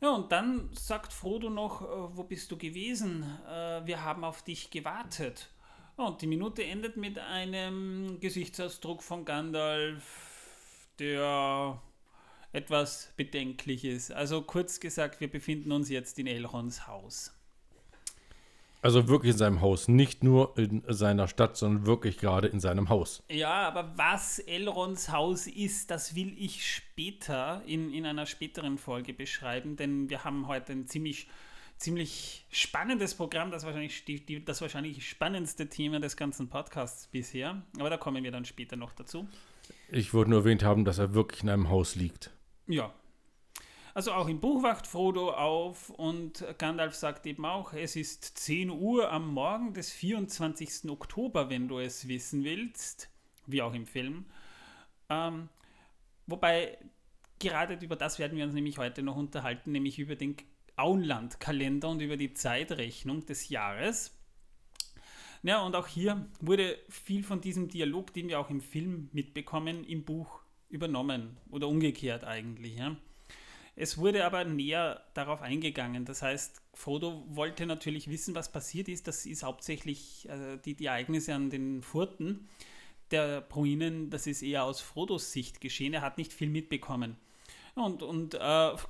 Ja, 0.00 0.10
und 0.10 0.32
dann 0.32 0.70
sagt 0.72 1.12
Frodo 1.12 1.50
noch, 1.50 1.82
äh, 1.82 2.16
wo 2.16 2.24
bist 2.24 2.50
du 2.50 2.56
gewesen? 2.56 3.22
Äh, 3.46 3.86
wir 3.86 4.02
haben 4.02 4.24
auf 4.24 4.42
dich 4.42 4.70
gewartet. 4.70 5.50
Und 5.96 6.20
die 6.20 6.26
Minute 6.26 6.62
endet 6.62 6.96
mit 6.98 7.18
einem 7.18 8.20
Gesichtsausdruck 8.20 9.02
von 9.02 9.24
Gandalf, 9.24 10.88
der 10.98 11.80
etwas 12.56 13.12
bedenklich 13.16 13.84
ist. 13.84 14.10
Also 14.10 14.40
kurz 14.42 14.80
gesagt, 14.80 15.20
wir 15.20 15.30
befinden 15.30 15.72
uns 15.72 15.90
jetzt 15.90 16.18
in 16.18 16.26
Elrons 16.26 16.86
Haus. 16.86 17.32
Also 18.80 19.08
wirklich 19.08 19.32
in 19.32 19.38
seinem 19.38 19.60
Haus. 19.60 19.88
Nicht 19.88 20.24
nur 20.24 20.56
in 20.56 20.82
seiner 20.88 21.28
Stadt, 21.28 21.56
sondern 21.56 21.86
wirklich 21.86 22.18
gerade 22.18 22.48
in 22.48 22.60
seinem 22.60 22.88
Haus. 22.88 23.22
Ja, 23.28 23.68
aber 23.68 23.92
was 23.96 24.38
Elrons 24.38 25.10
Haus 25.10 25.46
ist, 25.46 25.90
das 25.90 26.14
will 26.14 26.34
ich 26.38 26.66
später 26.66 27.62
in, 27.66 27.92
in 27.92 28.06
einer 28.06 28.26
späteren 28.26 28.78
Folge 28.78 29.12
beschreiben, 29.12 29.76
denn 29.76 30.08
wir 30.08 30.24
haben 30.24 30.46
heute 30.46 30.72
ein 30.72 30.86
ziemlich, 30.86 31.28
ziemlich 31.76 32.46
spannendes 32.50 33.14
Programm, 33.14 33.50
das 33.50 33.64
wahrscheinlich 33.64 34.04
die, 34.04 34.24
die, 34.24 34.44
das 34.44 34.60
wahrscheinlich 34.62 35.06
spannendste 35.06 35.68
Thema 35.68 36.00
des 36.00 36.16
ganzen 36.16 36.48
Podcasts 36.48 37.08
bisher. 37.08 37.60
Aber 37.78 37.90
da 37.90 37.98
kommen 37.98 38.24
wir 38.24 38.30
dann 38.30 38.44
später 38.44 38.76
noch 38.76 38.92
dazu. 38.92 39.28
Ich 39.90 40.14
wollte 40.14 40.30
nur 40.30 40.40
erwähnt 40.40 40.62
haben, 40.62 40.84
dass 40.84 40.98
er 40.98 41.12
wirklich 41.12 41.42
in 41.42 41.50
einem 41.50 41.68
Haus 41.68 41.96
liegt. 41.96 42.30
Ja. 42.66 42.92
Also 43.94 44.12
auch 44.12 44.28
im 44.28 44.40
Buch 44.40 44.62
wacht 44.62 44.86
Frodo 44.86 45.30
auf 45.30 45.88
und 45.88 46.44
Gandalf 46.58 46.94
sagt 46.94 47.24
eben 47.24 47.46
auch, 47.46 47.72
es 47.72 47.96
ist 47.96 48.24
10 48.24 48.68
Uhr 48.68 49.10
am 49.10 49.32
Morgen 49.32 49.72
des 49.72 49.90
24. 49.90 50.90
Oktober, 50.90 51.48
wenn 51.48 51.66
du 51.66 51.78
es 51.78 52.06
wissen 52.06 52.44
willst, 52.44 53.08
wie 53.46 53.62
auch 53.62 53.72
im 53.72 53.86
Film. 53.86 54.26
Ähm, 55.08 55.48
wobei, 56.26 56.76
gerade 57.38 57.74
über 57.82 57.96
das 57.96 58.18
werden 58.18 58.36
wir 58.36 58.44
uns 58.44 58.52
nämlich 58.52 58.76
heute 58.76 59.02
noch 59.02 59.16
unterhalten, 59.16 59.72
nämlich 59.72 59.98
über 59.98 60.14
den 60.14 60.36
Auenland-Kalender 60.76 61.88
und 61.88 62.00
über 62.00 62.18
die 62.18 62.34
Zeitrechnung 62.34 63.24
des 63.24 63.48
Jahres. 63.48 64.14
Ja, 65.42 65.62
und 65.62 65.74
auch 65.74 65.86
hier 65.86 66.28
wurde 66.40 66.78
viel 66.90 67.22
von 67.22 67.40
diesem 67.40 67.68
Dialog, 67.68 68.12
den 68.12 68.28
wir 68.28 68.40
auch 68.40 68.50
im 68.50 68.60
Film 68.60 69.08
mitbekommen, 69.12 69.84
im 69.84 70.04
Buch 70.04 70.42
übernommen 70.68 71.36
oder 71.50 71.68
umgekehrt 71.68 72.24
eigentlich. 72.24 72.76
Ja. 72.76 72.96
Es 73.74 73.98
wurde 73.98 74.24
aber 74.24 74.44
näher 74.44 75.02
darauf 75.14 75.42
eingegangen. 75.42 76.04
Das 76.04 76.22
heißt, 76.22 76.62
Frodo 76.74 77.24
wollte 77.28 77.66
natürlich 77.66 78.08
wissen, 78.08 78.34
was 78.34 78.50
passiert 78.50 78.88
ist. 78.88 79.06
Das 79.06 79.26
ist 79.26 79.42
hauptsächlich 79.42 80.28
äh, 80.28 80.56
die, 80.64 80.74
die 80.74 80.86
Ereignisse 80.86 81.34
an 81.34 81.50
den 81.50 81.82
Furten 81.82 82.48
der 83.10 83.40
Bruinen, 83.40 84.10
das 84.10 84.26
ist 84.26 84.42
eher 84.42 84.64
aus 84.64 84.80
Frodos 84.80 85.32
Sicht 85.32 85.60
geschehen. 85.60 85.94
Er 85.94 86.00
hat 86.00 86.18
nicht 86.18 86.32
viel 86.32 86.48
mitbekommen. 86.48 87.16
Und, 87.74 88.02
und 88.02 88.34
äh, 88.34 88.38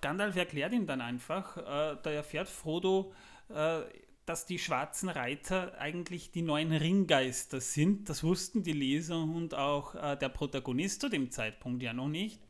Gandalf 0.00 0.36
erklärt 0.36 0.72
ihm 0.72 0.86
dann 0.86 1.00
einfach, 1.00 1.56
äh, 1.56 1.96
da 2.00 2.10
erfährt 2.10 2.48
Frodo, 2.48 3.12
äh, 3.50 3.80
dass 4.26 4.44
die 4.44 4.58
schwarzen 4.58 5.08
Reiter 5.08 5.78
eigentlich 5.78 6.32
die 6.32 6.42
neuen 6.42 6.72
Ringgeister 6.72 7.60
sind. 7.60 8.08
Das 8.08 8.24
wussten 8.24 8.64
die 8.64 8.72
Leser 8.72 9.22
und 9.22 9.54
auch 9.54 9.94
äh, 9.94 10.16
der 10.16 10.28
Protagonist 10.28 11.00
zu 11.00 11.08
dem 11.08 11.30
Zeitpunkt 11.30 11.82
ja 11.82 11.92
noch 11.92 12.08
nicht. 12.08 12.40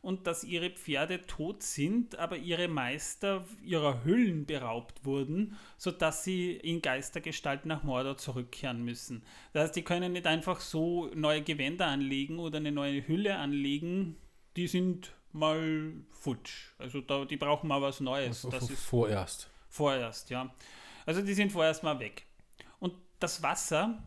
Und 0.00 0.26
dass 0.26 0.44
ihre 0.44 0.70
Pferde 0.70 1.22
tot 1.22 1.62
sind, 1.62 2.18
aber 2.18 2.36
ihre 2.36 2.68
Meister 2.68 3.46
ihrer 3.62 4.04
Hüllen 4.04 4.44
beraubt 4.44 5.04
wurden, 5.04 5.56
sodass 5.78 6.24
sie 6.24 6.52
in 6.52 6.82
Geistergestalt 6.82 7.64
nach 7.64 7.84
Mordor 7.84 8.18
zurückkehren 8.18 8.84
müssen. 8.84 9.22
Das 9.52 9.64
heißt, 9.64 9.76
die 9.76 9.82
können 9.82 10.12
nicht 10.12 10.26
einfach 10.26 10.60
so 10.60 11.10
neue 11.14 11.42
Gewänder 11.42 11.86
anlegen 11.86 12.38
oder 12.38 12.58
eine 12.58 12.72
neue 12.72 13.06
Hülle 13.06 13.36
anlegen. 13.36 14.16
Die 14.56 14.68
sind 14.68 15.12
mal 15.32 15.92
futsch. 16.10 16.72
Also 16.78 17.00
da, 17.00 17.24
die 17.24 17.36
brauchen 17.36 17.68
mal 17.68 17.82
was 17.82 18.00
Neues. 18.00 18.46
Das 18.50 18.70
ist 18.70 18.82
vorerst. 18.82 19.50
Vorerst, 19.68 20.30
ja. 20.30 20.54
Also 21.06 21.22
die 21.22 21.34
sind 21.34 21.52
vorerst 21.52 21.82
mal 21.82 21.98
weg. 21.98 22.26
Und 22.78 22.94
das 23.20 23.42
Wasser 23.42 24.02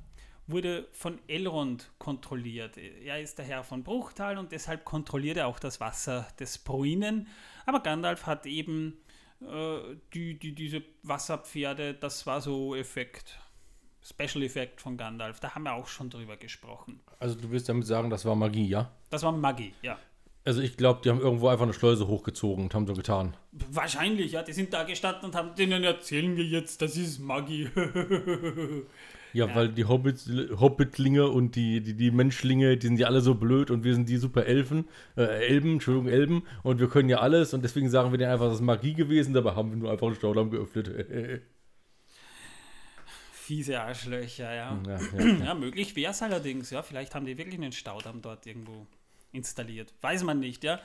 wurde 0.47 0.87
von 0.93 1.19
Elrond 1.27 1.91
kontrolliert. 1.99 2.77
Er 2.77 3.21
ist 3.21 3.37
der 3.37 3.45
Herr 3.45 3.63
von 3.63 3.83
Bruchtal 3.83 4.37
und 4.37 4.51
deshalb 4.51 4.85
kontrolliert 4.85 5.37
er 5.37 5.47
auch 5.47 5.59
das 5.59 5.79
Wasser 5.79 6.27
des 6.39 6.57
Bruinen. 6.57 7.27
Aber 7.65 7.81
Gandalf 7.81 8.25
hat 8.25 8.45
eben 8.45 8.97
äh, 9.41 9.95
die, 10.13 10.39
die, 10.39 10.55
diese 10.55 10.81
Wasserpferde, 11.03 11.93
das 11.93 12.25
war 12.25 12.41
so 12.41 12.75
Effekt. 12.75 13.39
Special 14.01 14.43
Effekt 14.43 14.79
von 14.79 14.95
Gandalf. 14.95 15.41
Da 15.41 15.53
haben 15.53 15.63
wir 15.63 15.73
auch 15.73 15.87
schon 15.87 16.09
drüber 16.09 16.37
gesprochen. 16.37 17.01
Also 17.19 17.35
du 17.35 17.49
willst 17.51 17.67
damit 17.67 17.85
sagen, 17.85 18.09
das 18.09 18.23
war 18.23 18.35
Magie, 18.35 18.67
ja? 18.67 18.89
Das 19.09 19.23
war 19.23 19.33
Magie, 19.33 19.73
ja. 19.81 19.99
Also 20.47 20.61
ich 20.61 20.77
glaube, 20.77 21.01
die 21.03 21.09
haben 21.09 21.19
irgendwo 21.19 21.49
einfach 21.49 21.65
eine 21.65 21.73
Schleuse 21.73 22.07
hochgezogen 22.07 22.63
und 22.63 22.73
haben 22.73 22.87
so 22.87 22.93
getan. 22.93 23.35
Wahrscheinlich, 23.69 24.31
ja. 24.31 24.43
Die 24.43 24.53
sind 24.53 24.71
da 24.71 24.83
gestanden 24.83 25.25
und 25.25 25.35
haben 25.35 25.53
denen 25.55 25.83
erzählen 25.83 26.37
wir 26.37 26.45
jetzt, 26.45 26.81
das 26.81 26.95
ist 26.95 27.19
Magie. 27.19 27.69
ja, 29.33 29.45
ja, 29.45 29.53
weil 29.53 29.67
die 29.67 29.83
Hobbit, 29.83 30.23
Hobbitlinge 30.57 31.27
und 31.27 31.57
die, 31.57 31.81
die, 31.81 31.95
die 31.95 32.11
Menschlinge, 32.11 32.77
die 32.77 32.87
sind 32.87 32.97
ja 32.97 33.07
alle 33.07 33.19
so 33.19 33.35
blöd 33.35 33.71
und 33.71 33.83
wir 33.83 33.93
sind 33.93 34.07
die 34.07 34.15
super 34.15 34.45
Elfen, 34.45 34.85
äh, 35.17 35.23
Elben, 35.23 35.73
Entschuldigung, 35.73 36.07
Elben 36.07 36.43
und 36.63 36.79
wir 36.79 36.87
können 36.87 37.09
ja 37.09 37.17
alles 37.17 37.53
und 37.53 37.61
deswegen 37.61 37.89
sagen 37.89 38.11
wir 38.11 38.17
denen 38.17 38.31
einfach, 38.31 38.45
das 38.45 38.55
ist 38.55 38.61
Magie 38.61 38.93
gewesen, 38.93 39.33
dabei 39.33 39.53
haben 39.53 39.71
wir 39.71 39.77
nur 39.77 39.91
einfach 39.91 40.07
einen 40.07 40.15
Staudamm 40.15 40.49
geöffnet. 40.49 40.87
Fiese 43.33 43.81
Arschlöcher, 43.81 44.55
ja. 44.55 44.81
Ja, 44.87 44.97
ja, 44.97 45.25
ja. 45.39 45.45
ja 45.47 45.53
möglich 45.55 45.93
wäre 45.97 46.11
es 46.11 46.21
allerdings, 46.21 46.69
ja. 46.69 46.83
Vielleicht 46.83 47.15
haben 47.15 47.25
die 47.25 47.37
wirklich 47.37 47.59
einen 47.59 47.73
Staudamm 47.73 48.21
dort 48.21 48.47
irgendwo 48.47 48.87
installiert. 49.37 49.93
Weiß 50.01 50.23
man 50.23 50.39
nicht, 50.39 50.63
ja. 50.63 50.81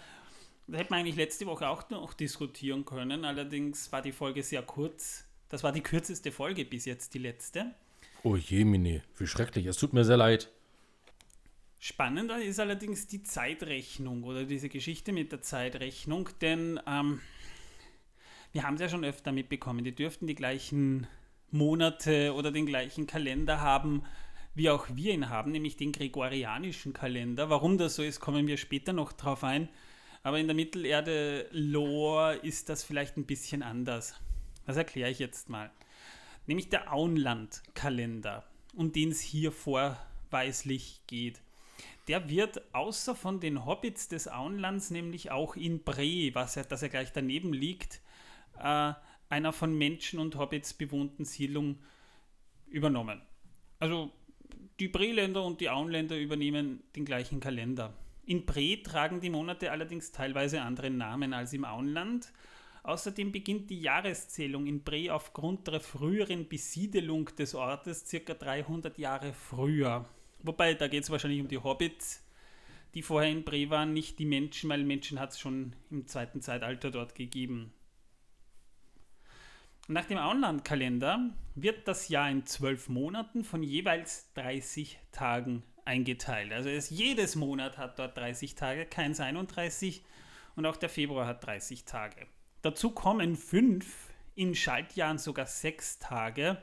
Da 0.69 0.79
hätte 0.79 0.91
man 0.91 1.01
eigentlich 1.01 1.17
letzte 1.17 1.47
Woche 1.47 1.69
auch 1.69 1.91
noch 1.91 2.15
diskutieren 2.15 2.85
können. 2.85 3.25
Allerdings 3.25 3.91
war 3.91 4.01
die 4.01 4.13
Folge 4.13 4.43
sehr 4.43 4.63
kurz. 4.63 5.25
Das 5.49 5.65
war 5.65 5.73
die 5.73 5.83
kürzeste 5.83 6.31
Folge 6.31 6.65
bis 6.65 6.85
jetzt, 6.85 7.15
die 7.15 7.19
letzte. 7.19 7.75
Oh 8.23 8.37
je, 8.37 8.65
Mini, 8.65 9.03
wie 9.19 9.27
schrecklich. 9.27 9.67
Es 9.67 9.77
tut 9.77 9.93
mir 9.93 10.05
sehr 10.05 10.17
leid. 10.17 10.49
Spannender 11.81 12.41
ist 12.41 12.61
allerdings 12.61 13.09
die 13.09 13.25
Zeitrechnung 13.25 14.23
oder 14.23 14.45
diese 14.45 14.69
Geschichte 14.69 15.13
mit 15.13 15.33
der 15.33 15.43
Zeitrechnung, 15.43 16.29
denn 16.41 16.79
ähm, 16.87 17.21
wir 18.53 18.63
haben 18.63 18.75
es 18.75 18.83
ja 18.83 18.89
schon 18.89 19.05
öfter 19.05 19.33
mitbekommen, 19.33 19.83
die 19.83 19.93
dürften 19.93 20.29
die 20.29 20.37
gleichen 20.37 21.09
Monate 21.51 22.35
oder 22.35 22.53
den 22.53 22.67
gleichen 22.67 23.09
Kalender 23.09 23.61
haben 23.61 24.05
wie 24.55 24.71
auch 24.71 24.87
wir 24.93 25.15
ihn 25.15 25.29
haben, 25.29 25.53
nämlich 25.53 25.77
den 25.77 25.93
gregorianischen 25.93 26.93
Kalender. 26.93 27.49
Warum 27.49 27.79
das 27.79 27.95
so 27.95 28.03
ist, 28.03 28.21
kommen 28.21 28.47
wir 28.47 28.57
später 28.57 28.93
noch 28.93 29.13
drauf 29.13 29.45
ein. 29.45 29.69
Aber 30.23 30.39
in 30.39 30.47
der 30.47 30.55
Mittelerde-Lore 30.55 32.37
ist 32.37 32.69
das 32.69 32.85
vielleicht 32.85 33.17
ein 33.17 33.27
bisschen 33.27 33.63
anders. 33.63 34.15
Das 34.67 34.77
erkläre 34.77 35.11
ich 35.11 35.19
jetzt 35.19 35.49
mal. 35.49 35.71
Nämlich 36.47 36.69
der 36.69 36.93
Auenland-Kalender, 36.93 38.45
um 38.75 38.93
den 38.93 39.11
es 39.11 39.21
hier 39.21 39.53
vorweislich 39.53 41.01
geht. 41.07 41.41
Der 42.09 42.29
wird 42.29 42.63
außer 42.75 43.15
von 43.15 43.41
den 43.41 43.65
Hobbits 43.65 44.09
des 44.09 44.29
Auenlands 44.29 44.91
nämlich 44.91 45.31
auch 45.31 45.57
in 45.57 45.83
Bre, 45.83 46.35
was 46.35 46.57
er, 46.57 46.65
dass 46.65 46.83
er 46.83 46.89
gleich 46.89 47.13
daneben 47.13 47.53
liegt, 47.53 48.01
äh, 48.59 48.93
einer 49.29 49.53
von 49.53 49.77
Menschen 49.77 50.19
und 50.19 50.37
Hobbits 50.37 50.75
bewohnten 50.75 51.25
Siedlung 51.25 51.79
übernommen. 52.69 53.23
Also 53.79 54.13
die 54.83 54.89
Breländer 54.89 55.45
und 55.45 55.61
die 55.61 55.71
Auenländer 55.71 56.19
übernehmen 56.19 56.83
den 56.97 57.05
gleichen 57.05 57.39
Kalender. 57.39 57.95
In 58.27 58.45
Bre 58.45 58.83
tragen 58.83 59.21
die 59.21 59.31
Monate 59.31 59.71
allerdings 59.71 60.11
teilweise 60.11 60.61
andere 60.61 60.91
Namen 60.91 61.33
als 61.35 61.53
im 61.53 61.65
Auenland. 61.65 62.33
Außerdem 62.83 63.31
beginnt 63.31 63.71
die 63.71 63.81
Jahreszählung 63.81 64.67
in 64.67 64.83
Bre 64.83 65.15
aufgrund 65.15 65.69
der 65.69 65.79
früheren 65.79 66.49
Besiedelung 66.49 67.27
des 67.27 67.55
Ortes 67.55 68.09
circa 68.09 68.35
300 68.35 68.99
Jahre 68.99 69.33
früher. 69.33 70.05
Wobei, 70.43 70.75
da 70.75 70.89
geht 70.89 71.05
es 71.05 71.11
wahrscheinlich 71.11 71.41
um 71.41 71.47
die 71.47 71.59
Hobbits, 71.59 72.25
die 72.95 73.03
vorher 73.03 73.31
in 73.31 73.45
Bre 73.45 73.71
waren, 73.71 73.93
nicht 73.93 74.19
die 74.19 74.25
Menschen, 74.25 74.69
weil 74.69 74.83
Menschen 74.83 75.21
hat 75.21 75.31
es 75.31 75.39
schon 75.39 75.77
im 75.93 76.09
zweiten 76.09 76.41
Zeitalter 76.41 76.91
dort 76.91 77.15
gegeben. 77.15 77.73
Nach 79.89 80.05
dem 80.05 80.19
Auenlandkalender 80.19 81.31
wird 81.57 81.89
das 81.89 82.09
Jahr 82.09 82.31
in 82.31 82.47
zwölf 82.47 82.89
Monaten 82.89 83.43
von 83.43 83.65
jeweils 83.65 84.33
30 84.35 84.99
Tagen 85.11 85.65
eingeteilt. 85.85 86.53
Also 86.53 86.69
es, 86.69 86.91
jedes 86.91 87.35
Monat 87.35 87.79
hat 87.79 87.99
dort 87.99 88.17
30 88.17 88.55
Tage, 88.55 88.87
keins 88.87 89.19
31 89.19 90.05
und 90.55 90.67
auch 90.67 90.77
der 90.77 90.89
Februar 90.89 91.27
hat 91.27 91.45
30 91.45 91.85
Tage. 91.85 92.27
Dazu 92.63 92.91
kommen 92.91 93.35
fünf, 93.37 94.09
in 94.35 94.55
Schaltjahren 94.55 95.19
sogar 95.19 95.47
sechs 95.47 95.99
Tage, 95.99 96.63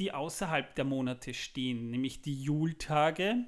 die 0.00 0.12
außerhalb 0.12 0.74
der 0.74 0.84
Monate 0.84 1.34
stehen, 1.34 1.90
nämlich 1.90 2.22
die 2.22 2.42
Jultage 2.42 3.46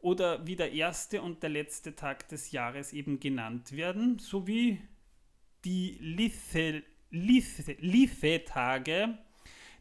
oder 0.00 0.46
wie 0.46 0.56
der 0.56 0.72
erste 0.72 1.22
und 1.22 1.42
der 1.42 1.50
letzte 1.50 1.94
Tag 1.94 2.28
des 2.28 2.50
Jahres 2.50 2.92
eben 2.92 3.20
genannt 3.20 3.72
werden, 3.72 4.18
sowie 4.18 4.82
die 5.64 5.96
Lithel 6.00 6.84
Lithe-Tage, 7.10 9.18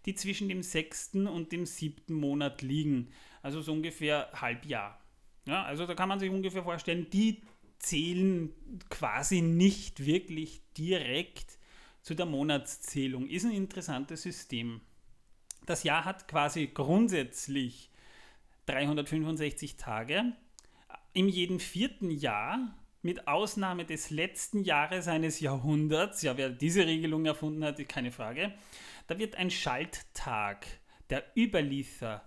die 0.06 0.16
zwischen 0.16 0.50
dem 0.50 0.64
sechsten 0.64 1.28
und 1.28 1.52
dem 1.52 1.66
siebten 1.66 2.14
Monat 2.14 2.62
liegen. 2.62 3.10
Also 3.42 3.62
so 3.62 3.74
ungefähr 3.74 4.30
Halbjahr. 4.34 5.00
Ja, 5.46 5.64
also 5.64 5.86
da 5.86 5.94
kann 5.94 6.10
man 6.10 6.20
sich 6.20 6.30
ungefähr 6.30 6.64
vorstellen, 6.64 7.10
die 7.10 7.42
zählen 7.80 8.54
quasi 8.90 9.42
nicht 9.42 10.06
wirklich 10.06 10.62
direkt 10.78 11.58
zu 12.02 12.16
der 12.16 12.26
Monatszählung. 12.26 13.28
Ist 13.28 13.46
ein 13.46 13.52
interessantes 13.52 14.24
System. 14.24 14.82
Das 15.66 15.84
Jahr 15.84 16.06
hat 16.06 16.28
quasi 16.28 16.68
grundsätzlich 16.68 17.90
365 18.68 19.78
Tage. 19.78 20.34
Im 21.14 21.28
jeden 21.28 21.60
vierten 21.60 22.12
Jahr 22.12 22.76
mit 23.06 23.28
Ausnahme 23.28 23.86
des 23.86 24.10
letzten 24.10 24.64
Jahres 24.64 25.08
eines 25.08 25.40
Jahrhunderts, 25.40 26.24
ja, 26.24 26.38
wer 26.38 26.50
diese 26.50 26.88
Regelung 26.88 27.28
erfunden 27.28 27.64
hat, 27.64 27.78
keine 27.88 28.12
Frage, 28.12 28.52
da 29.06 29.20
wird 29.20 29.36
ein 29.36 29.52
Schalttag, 29.52 30.66
der 31.12 31.24
Überliefer, 31.38 32.24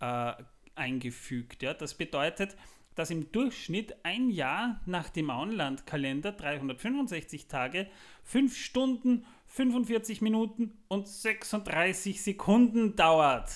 äh, 0.00 0.32
eingefügt. 0.74 1.62
Ja. 1.62 1.74
Das 1.74 1.92
bedeutet, 1.92 2.56
dass 2.94 3.10
im 3.10 3.32
Durchschnitt 3.32 3.94
ein 4.02 4.30
Jahr 4.30 4.80
nach 4.86 5.10
dem 5.10 5.28
Auenlandkalender 5.28 6.32
365 6.32 7.48
Tage, 7.48 7.86
5 8.24 8.56
Stunden, 8.56 9.26
45 9.48 10.22
Minuten 10.22 10.72
und 10.88 11.06
36 11.06 12.22
Sekunden 12.22 12.96
dauert. 12.96 13.50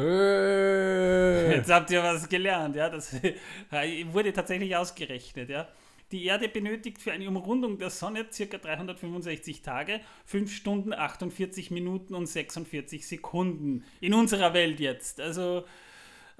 Äh. 0.00 1.56
Jetzt 1.56 1.70
habt 1.70 1.90
ihr 1.90 2.02
was 2.02 2.28
gelernt, 2.28 2.76
ja. 2.76 2.88
Das 2.88 3.14
wurde 4.12 4.32
tatsächlich 4.32 4.76
ausgerechnet, 4.76 5.50
ja. 5.50 5.68
Die 6.12 6.24
Erde 6.24 6.48
benötigt 6.48 7.00
für 7.00 7.12
eine 7.12 7.28
Umrundung 7.28 7.78
der 7.78 7.90
Sonne 7.90 8.24
ca. 8.24 8.58
365 8.58 9.62
Tage, 9.62 10.00
5 10.24 10.52
Stunden, 10.52 10.92
48 10.92 11.70
Minuten 11.70 12.14
und 12.14 12.26
46 12.26 13.06
Sekunden. 13.06 13.84
In 14.00 14.14
unserer 14.14 14.52
Welt 14.52 14.80
jetzt. 14.80 15.20
Also 15.20 15.64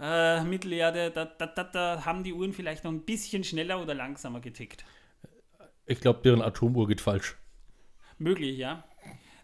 äh, 0.01 0.43
Mittelerde, 0.43 1.13
da, 1.13 1.25
da, 1.25 1.47
da, 1.47 1.65
da 1.65 2.05
haben 2.05 2.25
die 2.25 2.33
Uhren 2.33 2.53
vielleicht 2.53 2.83
noch 2.83 2.91
ein 2.91 3.03
bisschen 3.03 3.45
schneller 3.45 3.81
oder 3.81 3.95
langsamer 3.95 4.41
getickt. 4.41 4.85
Ich 5.87 6.01
glaube, 6.01 6.21
deren 6.25 6.43
Atomuhr 6.43 6.89
geht 6.89 7.01
falsch. 7.01 7.37
Möglich, 8.19 8.59
ja. 8.59 8.85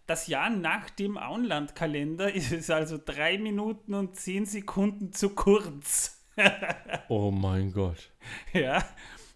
Das 0.07 0.29
Jahr 0.29 0.51
nach 0.51 0.89
dem 0.91 1.19
Auenlandkalender 1.19 2.33
ist 2.33 2.53
es 2.53 2.71
also 2.71 2.99
drei 3.03 3.39
Minuten 3.39 3.93
und 3.95 4.15
zehn 4.17 4.47
Sekunden 4.47 5.13
zu 5.13 5.31
kurz. 5.31 6.25
oh 7.09 7.31
mein 7.31 7.73
Gott. 7.73 8.11
Ja, 8.53 8.85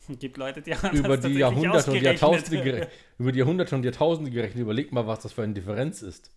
Es 0.08 0.18
gibt 0.18 0.36
Leute, 0.36 0.62
die 0.62 0.74
haben 0.76 0.96
über 0.96 1.16
die 1.16 1.34
Jahrhunderte 1.34 1.90
und. 1.92 2.02
Jahrtausende 2.02 2.62
gere- 2.62 2.88
über 3.20 3.32
die 3.32 3.38
Jahrhunderte 3.40 3.76
und 3.76 3.84
Jahrtausende 3.84 4.30
gerechnet. 4.30 4.62
Überleg 4.62 4.92
mal, 4.92 5.06
was 5.06 5.20
das 5.20 5.34
für 5.34 5.42
eine 5.42 5.52
Differenz 5.52 6.00
ist. 6.00 6.30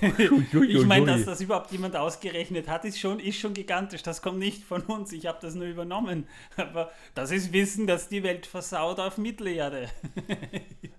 Ich 0.00 0.84
meine, 0.84 1.06
dass 1.06 1.24
das 1.24 1.40
überhaupt 1.40 1.70
jemand 1.70 1.94
ausgerechnet 1.94 2.68
hat, 2.68 2.84
ist 2.84 2.98
schon, 2.98 3.20
ist 3.20 3.38
schon 3.38 3.54
gigantisch. 3.54 4.02
Das 4.02 4.20
kommt 4.20 4.40
nicht 4.40 4.64
von 4.64 4.82
uns. 4.82 5.12
Ich 5.12 5.26
habe 5.26 5.38
das 5.40 5.54
nur 5.54 5.68
übernommen. 5.68 6.26
Aber 6.56 6.90
das 7.14 7.30
ist 7.30 7.52
Wissen, 7.52 7.86
dass 7.86 8.08
die 8.08 8.24
Welt 8.24 8.46
versaut 8.46 8.98
auf 8.98 9.16
Mittelerde. 9.16 9.88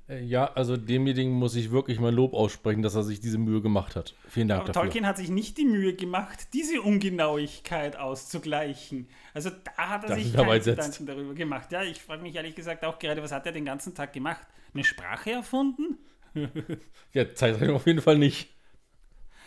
Äh, 0.07 0.23
Ja, 0.23 0.53
also 0.53 0.77
demjenigen 0.77 1.33
muss 1.33 1.53
ich 1.55 1.69
wirklich 1.69 1.99
mal 1.99 2.13
Lob 2.15 2.33
aussprechen, 2.33 2.81
dass 2.81 2.95
er 2.95 3.03
sich 3.03 3.19
diese 3.19 3.37
Mühe 3.37 3.61
gemacht 3.61 3.97
hat. 3.97 4.15
Vielen 4.29 4.47
Dank 4.47 4.61
Aber 4.61 4.71
dafür. 4.71 4.83
Tolkien 4.83 5.05
hat 5.05 5.17
sich 5.17 5.29
nicht 5.29 5.57
die 5.57 5.65
Mühe 5.65 5.93
gemacht, 5.95 6.47
diese 6.53 6.81
Ungenauigkeit 6.81 7.97
auszugleichen. 7.97 9.07
Also 9.33 9.49
da 9.49 9.89
hat 9.89 10.03
er 10.03 10.09
Das 10.09 10.17
sich 10.17 10.33
keine 10.33 10.59
Gedanken 10.61 11.05
darüber 11.05 11.33
gemacht. 11.33 11.73
Ja, 11.73 11.83
ich 11.83 12.01
frage 12.01 12.21
mich 12.21 12.35
ehrlich 12.35 12.55
gesagt 12.55 12.85
auch 12.85 12.97
gerade, 12.97 13.21
was 13.21 13.33
hat 13.33 13.45
er 13.45 13.51
den 13.51 13.65
ganzen 13.65 13.93
Tag 13.93 14.13
gemacht? 14.13 14.47
Eine 14.73 14.83
Sprache 14.83 15.31
erfunden? 15.31 15.97
Ja, 17.11 17.33
Zeitrechnung 17.33 17.75
auf 17.75 17.87
jeden 17.87 18.03
Fall 18.03 18.19
nicht. 18.19 18.53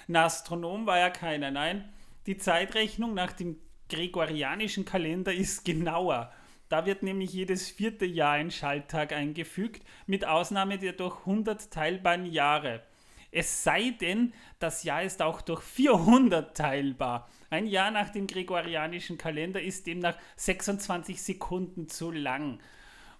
Ein 0.08 0.16
Astronom 0.16 0.84
war 0.84 0.98
ja 0.98 1.10
keiner, 1.10 1.52
nein. 1.52 1.88
Die 2.26 2.36
Zeitrechnung 2.36 3.14
nach 3.14 3.32
dem 3.32 3.56
gregorianischen 3.88 4.84
Kalender 4.84 5.32
ist 5.32 5.64
genauer. 5.64 6.32
Da 6.68 6.86
wird 6.86 7.02
nämlich 7.02 7.32
jedes 7.32 7.70
vierte 7.70 8.04
Jahr 8.04 8.32
ein 8.32 8.50
Schalttag 8.50 9.12
eingefügt, 9.12 9.84
mit 10.06 10.24
Ausnahme 10.24 10.78
der 10.78 10.94
durch 10.94 11.20
100 11.20 11.70
teilbaren 11.70 12.26
Jahre. 12.26 12.82
Es 13.30 13.62
sei 13.62 13.90
denn, 13.90 14.32
das 14.58 14.82
Jahr 14.82 15.02
ist 15.02 15.22
auch 15.22 15.40
durch 15.40 15.62
400 15.62 16.56
teilbar. 16.56 17.30
Ein 17.50 17.66
Jahr 17.66 17.90
nach 17.90 18.10
dem 18.10 18.26
gregorianischen 18.26 19.18
Kalender 19.18 19.60
ist 19.60 19.86
demnach 19.86 20.16
26 20.36 21.22
Sekunden 21.22 21.88
zu 21.88 22.10
lang. 22.10 22.60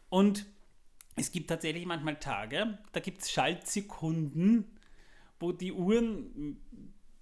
Und 0.08 0.46
es 1.16 1.30
gibt 1.30 1.48
tatsächlich 1.48 1.86
manchmal 1.86 2.16
Tage, 2.16 2.78
da 2.92 3.00
gibt 3.00 3.22
es 3.22 3.30
Schaltsekunden, 3.30 4.64
wo 5.38 5.52
die 5.52 5.72
Uhren 5.72 6.56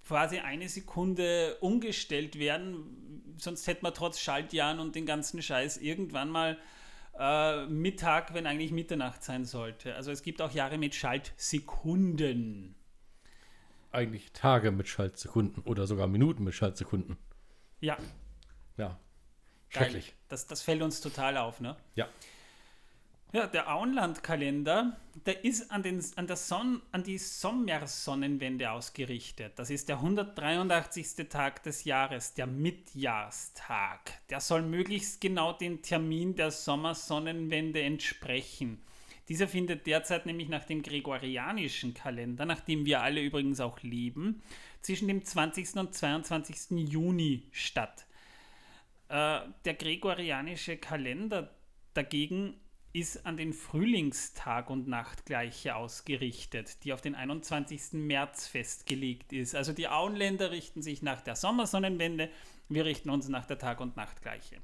quasi 0.05 0.39
eine 0.39 0.69
Sekunde 0.69 1.57
umgestellt 1.61 2.37
werden. 2.39 3.33
Sonst 3.37 3.67
hätte 3.67 3.83
man 3.83 3.93
trotz 3.93 4.19
Schaltjahren 4.19 4.79
und 4.79 4.95
den 4.95 5.05
ganzen 5.05 5.41
Scheiß 5.41 5.77
irgendwann 5.77 6.29
mal 6.29 6.57
äh, 7.17 7.65
Mittag, 7.67 8.33
wenn 8.33 8.45
eigentlich 8.45 8.71
Mitternacht 8.71 9.23
sein 9.23 9.45
sollte. 9.45 9.95
Also 9.95 10.11
es 10.11 10.23
gibt 10.23 10.41
auch 10.41 10.51
Jahre 10.51 10.77
mit 10.77 10.95
Schaltsekunden. 10.95 12.75
Eigentlich 13.91 14.31
Tage 14.31 14.71
mit 14.71 14.87
Schaltsekunden 14.87 15.63
oder 15.63 15.85
sogar 15.85 16.07
Minuten 16.07 16.43
mit 16.43 16.53
Schaltsekunden. 16.53 17.17
Ja, 17.81 17.97
Ja. 18.77 18.87
geil. 18.87 18.97
Schrecklich. 19.69 20.13
Das, 20.29 20.47
das 20.47 20.61
fällt 20.61 20.81
uns 20.81 21.01
total 21.01 21.37
auf, 21.37 21.59
ne? 21.59 21.75
Ja. 21.95 22.07
Ja, 23.33 23.47
der 23.47 23.73
Auenland-Kalender, 23.73 24.97
der 25.25 25.45
ist 25.45 25.71
an, 25.71 25.83
den, 25.83 26.03
an, 26.17 26.27
der 26.27 26.35
Sonn, 26.35 26.81
an 26.91 27.03
die 27.03 27.17
Sommersonnenwende 27.17 28.69
ausgerichtet. 28.69 29.53
Das 29.55 29.69
ist 29.69 29.87
der 29.87 29.99
183. 29.99 31.29
Tag 31.29 31.63
des 31.63 31.85
Jahres, 31.85 32.33
der 32.33 32.45
Mitjahrstag. 32.45 34.11
Der 34.29 34.41
soll 34.41 34.63
möglichst 34.63 35.21
genau 35.21 35.53
den 35.53 35.81
Termin 35.81 36.35
der 36.35 36.51
Sommersonnenwende 36.51 37.81
entsprechen. 37.81 38.83
Dieser 39.29 39.47
findet 39.47 39.87
derzeit 39.87 40.25
nämlich 40.25 40.49
nach 40.49 40.65
dem 40.65 40.83
gregorianischen 40.83 41.93
Kalender, 41.93 42.45
nach 42.45 42.59
dem 42.59 42.85
wir 42.85 43.01
alle 43.01 43.21
übrigens 43.21 43.61
auch 43.61 43.81
leben, 43.81 44.43
zwischen 44.81 45.07
dem 45.07 45.23
20. 45.23 45.77
und 45.77 45.93
22. 45.93 46.89
Juni 46.89 47.47
statt. 47.53 48.05
Äh, 49.07 49.39
der 49.63 49.75
gregorianische 49.75 50.75
Kalender 50.75 51.55
dagegen 51.93 52.55
ist 52.93 53.25
an 53.25 53.37
den 53.37 53.53
Frühlingstag 53.53 54.69
und 54.69 54.87
Nachtgleiche 54.87 55.75
ausgerichtet, 55.75 56.83
die 56.83 56.91
auf 56.91 57.01
den 57.01 57.15
21. 57.15 57.93
März 57.93 58.47
festgelegt 58.47 59.31
ist. 59.31 59.55
Also 59.55 59.71
die 59.71 59.87
Auenländer 59.87 60.51
richten 60.51 60.81
sich 60.81 61.01
nach 61.01 61.21
der 61.21 61.35
Sommersonnenwende, 61.35 62.29
wir 62.67 62.85
richten 62.85 63.09
uns 63.09 63.29
nach 63.29 63.45
der 63.45 63.59
Tag- 63.59 63.79
und 63.79 63.95
Nachtgleiche. 63.95 64.57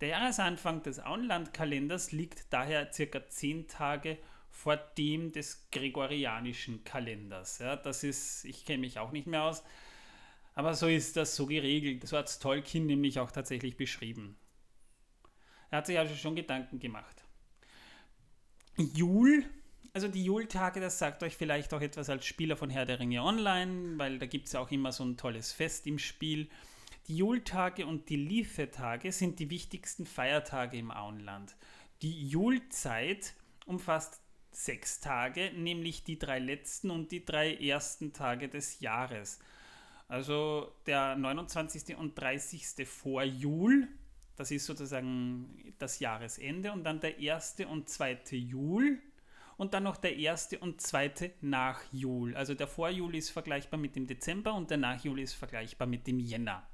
Der 0.00 0.08
Jahresanfang 0.08 0.82
des 0.82 0.98
Auenlandkalenders 0.98 2.10
liegt 2.10 2.52
daher 2.52 2.92
circa 2.92 3.28
zehn 3.28 3.68
Tage 3.68 4.18
vor 4.50 4.76
dem 4.76 5.30
des 5.30 5.68
gregorianischen 5.70 6.82
Kalenders. 6.82 7.60
Ja, 7.60 7.76
das 7.76 8.02
ist, 8.02 8.44
ich 8.44 8.64
kenne 8.64 8.80
mich 8.80 8.98
auch 8.98 9.12
nicht 9.12 9.28
mehr 9.28 9.44
aus, 9.44 9.62
aber 10.54 10.74
so 10.74 10.88
ist 10.88 11.16
das 11.16 11.36
so 11.36 11.46
geregelt. 11.46 12.06
So 12.06 12.18
hat 12.18 12.28
es 12.28 12.40
Tolkien 12.40 12.86
nämlich 12.86 13.20
auch 13.20 13.30
tatsächlich 13.30 13.76
beschrieben. 13.76 14.36
Er 15.70 15.78
hat 15.78 15.86
sich 15.86 15.98
also 15.98 16.14
schon 16.16 16.36
Gedanken 16.36 16.80
gemacht. 16.80 17.21
Jul, 18.76 19.44
also 19.92 20.08
die 20.08 20.24
Jultage, 20.24 20.80
das 20.80 20.98
sagt 20.98 21.22
euch 21.22 21.36
vielleicht 21.36 21.74
auch 21.74 21.80
etwas 21.80 22.08
als 22.08 22.24
Spieler 22.24 22.56
von 22.56 22.70
Herr 22.70 22.86
der 22.86 22.98
Ringe 22.98 23.22
Online, 23.22 23.98
weil 23.98 24.18
da 24.18 24.26
gibt 24.26 24.46
es 24.46 24.52
ja 24.54 24.60
auch 24.60 24.70
immer 24.70 24.92
so 24.92 25.04
ein 25.04 25.16
tolles 25.16 25.52
Fest 25.52 25.86
im 25.86 25.98
Spiel. 25.98 26.48
Die 27.08 27.16
Jultage 27.16 27.86
und 27.86 28.08
die 28.08 28.16
Lithe-Tage 28.16 29.12
sind 29.12 29.38
die 29.38 29.50
wichtigsten 29.50 30.06
Feiertage 30.06 30.78
im 30.78 30.90
Auenland. 30.90 31.56
Die 32.00 32.28
Julzeit 32.28 33.34
umfasst 33.66 34.20
sechs 34.50 35.00
Tage, 35.00 35.52
nämlich 35.54 36.04
die 36.04 36.18
drei 36.18 36.38
letzten 36.38 36.90
und 36.90 37.12
die 37.12 37.24
drei 37.24 37.54
ersten 37.54 38.12
Tage 38.12 38.48
des 38.48 38.80
Jahres. 38.80 39.40
Also 40.08 40.72
der 40.86 41.16
29. 41.16 41.96
und 41.96 42.18
30. 42.18 42.86
vor 42.86 43.22
Jul, 43.22 43.88
das 44.36 44.50
ist 44.50 44.66
sozusagen 44.66 45.74
das 45.78 45.98
Jahresende, 45.98 46.72
und 46.72 46.84
dann 46.84 47.00
der 47.00 47.18
1. 47.18 47.56
und 47.68 47.88
2. 47.88 48.20
Jul 48.32 48.98
und 49.56 49.74
dann 49.74 49.82
noch 49.84 49.96
der 49.96 50.12
1. 50.12 50.56
und 50.60 50.80
2. 50.80 51.34
nach 51.40 51.80
Jul. 51.92 52.34
Also 52.34 52.54
der 52.54 52.66
Vorjul 52.66 53.14
ist 53.14 53.30
vergleichbar 53.30 53.78
mit 53.78 53.94
dem 53.94 54.06
Dezember 54.06 54.54
und 54.54 54.70
der 54.70 54.78
Nachjul 54.78 55.20
ist 55.20 55.34
vergleichbar 55.34 55.86
mit 55.86 56.06
dem 56.06 56.18
Jänner. 56.18 56.66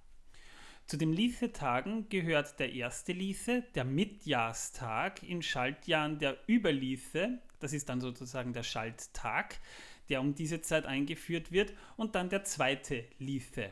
Zu 0.86 0.96
den 0.96 1.12
Lithe-Tagen 1.12 2.08
gehört 2.08 2.58
der 2.58 2.72
erste 2.72 3.12
Lithe, 3.12 3.62
der 3.74 3.84
Mitjahrstag, 3.84 5.22
in 5.22 5.42
Schaltjahren 5.42 6.18
der 6.18 6.38
Überlithe, 6.46 7.42
das 7.60 7.74
ist 7.74 7.90
dann 7.90 8.00
sozusagen 8.00 8.54
der 8.54 8.62
Schalttag, 8.62 9.60
der 10.08 10.22
um 10.22 10.34
diese 10.34 10.62
Zeit 10.62 10.86
eingeführt 10.86 11.52
wird, 11.52 11.74
und 11.98 12.14
dann 12.14 12.30
der 12.30 12.44
zweite 12.44 13.04
Lithe. 13.18 13.70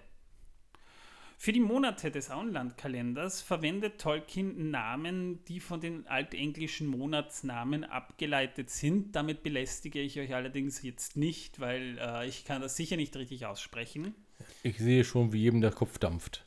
Für 1.39 1.53
die 1.53 1.61
Monate 1.61 2.11
des 2.11 2.31
Auenlandkalenders 2.31 3.43
verwendet 3.43 4.01
Tolkien 4.01 4.71
Namen, 4.71 5.45
die 5.45 5.61
von 5.61 5.81
den 5.81 6.07
altenglischen 6.07 6.87
Monatsnamen 6.87 7.85
abgeleitet 7.85 8.71
sind. 8.71 9.15
Damit 9.15 9.43
belästige 9.43 10.01
ich 10.01 10.19
euch 10.19 10.35
allerdings 10.35 10.83
jetzt 10.83 11.17
nicht, 11.17 11.61
weil 11.61 11.99
äh, 11.99 12.27
ich 12.27 12.47
kann 12.47 12.63
das 12.63 12.77
sicher 12.77 12.97
nicht 12.97 13.15
richtig 13.17 13.45
aussprechen. 13.45 14.15
Ich 14.63 14.79
sehe 14.79 15.05
schon, 15.05 15.33
wie 15.33 15.41
jedem 15.41 15.61
der 15.61 15.73
Kopf 15.73 15.99
dampft. 15.99 16.43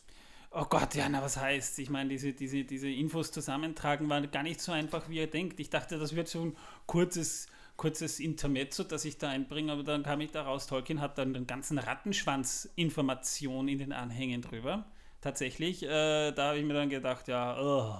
Oh 0.51 0.65
Gott, 0.65 0.95
ja, 0.95 1.07
na 1.07 1.21
was 1.21 1.37
heißt? 1.37 1.77
Ich 1.77 1.91
meine, 1.91 2.09
diese, 2.09 2.33
diese, 2.33 2.63
diese 2.63 2.89
Infos 2.89 3.31
zusammentragen 3.31 4.09
war 4.09 4.25
gar 4.25 4.41
nicht 4.41 4.59
so 4.59 4.71
einfach, 4.71 5.07
wie 5.07 5.17
ihr 5.17 5.27
denkt. 5.27 5.59
Ich 5.59 5.69
dachte, 5.69 5.99
das 5.99 6.15
wird 6.15 6.27
so 6.27 6.47
ein 6.47 6.55
kurzes, 6.87 7.45
kurzes 7.79 8.19
Intermezzo, 8.19 8.83
das 8.83 9.05
ich 9.05 9.17
da 9.17 9.29
einbringe, 9.29 9.71
aber 9.71 9.83
dann 9.83 10.03
kam 10.03 10.19
ich 10.19 10.31
da 10.31 10.43
raus, 10.43 10.67
Tolkien 10.67 10.99
hat 10.99 11.17
dann 11.17 11.33
den 11.33 11.47
ganzen 11.47 11.77
Rattenschwanz 11.77 12.69
Information 12.75 13.69
in 13.69 13.77
den 13.77 13.93
Anhängen 13.93 14.41
drüber. 14.41 14.85
Tatsächlich, 15.21 15.83
äh, 15.83 16.31
da 16.33 16.49
habe 16.49 16.59
ich 16.59 16.65
mir 16.65 16.73
dann 16.73 16.89
gedacht, 16.89 17.29
ja, 17.29 17.57
oh. 17.57 17.95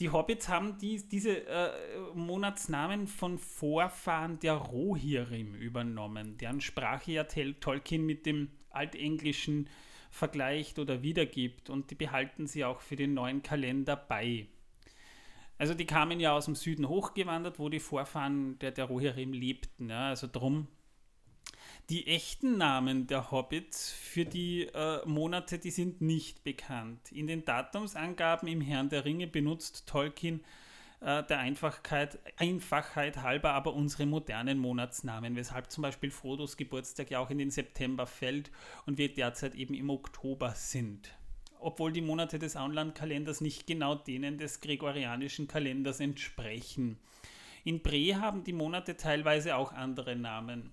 Die 0.00 0.10
Hobbits 0.10 0.50
haben 0.50 0.76
die, 0.78 1.02
diese 1.08 1.46
äh, 1.46 1.70
Monatsnamen 2.14 3.06
von 3.06 3.38
Vorfahren 3.38 4.38
der 4.40 4.54
Rohirrim 4.54 5.54
übernommen, 5.54 6.36
deren 6.36 6.60
Sprache 6.60 7.10
ja 7.10 7.24
Tolkien 7.24 8.04
mit 8.04 8.26
dem 8.26 8.50
altenglischen 8.68 9.70
vergleicht 10.10 10.78
oder 10.78 11.02
wiedergibt 11.02 11.70
und 11.70 11.90
die 11.90 11.94
behalten 11.94 12.46
sie 12.46 12.66
auch 12.66 12.82
für 12.82 12.96
den 12.96 13.14
neuen 13.14 13.42
Kalender 13.42 13.96
bei. 13.96 14.46
Also 15.62 15.74
die 15.74 15.86
kamen 15.86 16.18
ja 16.18 16.32
aus 16.32 16.46
dem 16.46 16.56
Süden 16.56 16.88
hochgewandert, 16.88 17.60
wo 17.60 17.68
die 17.68 17.78
Vorfahren 17.78 18.58
der, 18.58 18.72
der 18.72 18.86
Rohirrim 18.86 19.32
lebten. 19.32 19.90
Ja, 19.90 20.08
also 20.08 20.26
drum. 20.26 20.66
Die 21.88 22.08
echten 22.08 22.58
Namen 22.58 23.06
der 23.06 23.30
Hobbits 23.30 23.92
für 23.92 24.24
die 24.24 24.62
äh, 24.62 25.06
Monate, 25.06 25.60
die 25.60 25.70
sind 25.70 26.00
nicht 26.00 26.42
bekannt. 26.42 27.12
In 27.12 27.28
den 27.28 27.44
Datumsangaben 27.44 28.48
im 28.48 28.60
Herrn 28.60 28.88
der 28.88 29.04
Ringe 29.04 29.28
benutzt 29.28 29.86
Tolkien 29.86 30.42
äh, 30.98 31.22
der 31.22 31.38
Einfachheit, 31.38 32.18
Einfachheit 32.38 33.18
halber 33.18 33.52
aber 33.52 33.72
unsere 33.74 34.04
modernen 34.04 34.58
Monatsnamen, 34.58 35.36
weshalb 35.36 35.70
zum 35.70 35.82
Beispiel 35.82 36.10
Frodos 36.10 36.56
Geburtstag 36.56 37.08
ja 37.12 37.20
auch 37.20 37.30
in 37.30 37.38
den 37.38 37.52
September 37.52 38.08
fällt 38.08 38.50
und 38.84 38.98
wir 38.98 39.14
derzeit 39.14 39.54
eben 39.54 39.74
im 39.74 39.90
Oktober 39.90 40.56
sind. 40.56 41.14
Obwohl 41.62 41.92
die 41.92 42.00
Monate 42.00 42.38
des 42.38 42.56
Auenlandkalenders 42.56 43.40
nicht 43.40 43.66
genau 43.66 43.94
denen 43.94 44.38
des 44.38 44.60
gregorianischen 44.60 45.48
Kalenders 45.48 46.00
entsprechen. 46.00 46.98
In 47.64 47.82
Bre 47.82 48.20
haben 48.20 48.44
die 48.44 48.52
Monate 48.52 48.96
teilweise 48.96 49.56
auch 49.56 49.72
andere 49.72 50.16
Namen. 50.16 50.72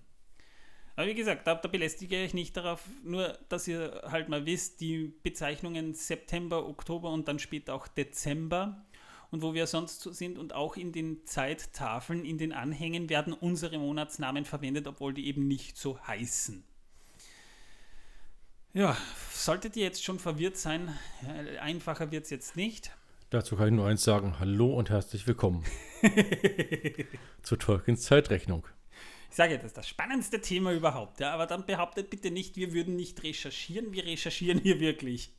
Aber 0.96 1.06
wie 1.06 1.14
gesagt, 1.14 1.46
da, 1.46 1.54
da 1.54 1.68
belästige 1.68 2.22
ich 2.22 2.34
nicht 2.34 2.56
darauf, 2.56 2.84
nur 3.02 3.38
dass 3.48 3.68
ihr 3.68 4.02
halt 4.04 4.28
mal 4.28 4.44
wisst, 4.44 4.80
die 4.80 5.14
Bezeichnungen 5.22 5.94
September, 5.94 6.68
Oktober 6.68 7.10
und 7.10 7.28
dann 7.28 7.38
später 7.38 7.74
auch 7.74 7.88
Dezember 7.88 8.84
und 9.30 9.42
wo 9.42 9.54
wir 9.54 9.66
sonst 9.66 10.00
so 10.00 10.12
sind. 10.12 10.38
Und 10.38 10.52
auch 10.52 10.76
in 10.76 10.92
den 10.92 11.24
Zeittafeln, 11.24 12.24
in 12.24 12.38
den 12.38 12.52
Anhängen 12.52 13.08
werden 13.08 13.32
unsere 13.32 13.78
Monatsnamen 13.78 14.44
verwendet, 14.44 14.86
obwohl 14.86 15.14
die 15.14 15.26
eben 15.26 15.46
nicht 15.46 15.76
so 15.76 15.98
heißen. 16.06 16.64
Ja, 18.72 18.96
solltet 19.32 19.74
ihr 19.76 19.82
jetzt 19.82 20.04
schon 20.04 20.20
verwirrt 20.20 20.56
sein, 20.56 20.96
einfacher 21.60 22.12
wird 22.12 22.24
es 22.24 22.30
jetzt 22.30 22.54
nicht. 22.54 22.92
Dazu 23.30 23.56
kann 23.56 23.66
ich 23.66 23.74
nur 23.74 23.86
eins 23.86 24.04
sagen: 24.04 24.38
Hallo 24.38 24.72
und 24.72 24.90
herzlich 24.90 25.26
willkommen 25.26 25.64
zur 27.42 27.58
Tolkiens 27.58 28.02
Zeitrechnung. 28.02 28.64
Ich 29.28 29.34
sage, 29.34 29.56
das 29.56 29.66
ist 29.66 29.76
das 29.76 29.88
spannendste 29.88 30.40
Thema 30.40 30.72
überhaupt. 30.72 31.18
Ja, 31.18 31.34
aber 31.34 31.46
dann 31.46 31.66
behauptet 31.66 32.10
bitte 32.10 32.30
nicht, 32.30 32.54
wir 32.54 32.72
würden 32.72 32.94
nicht 32.94 33.20
recherchieren. 33.24 33.92
Wir 33.92 34.04
recherchieren 34.04 34.60
hier 34.60 34.78
wirklich. 34.78 35.32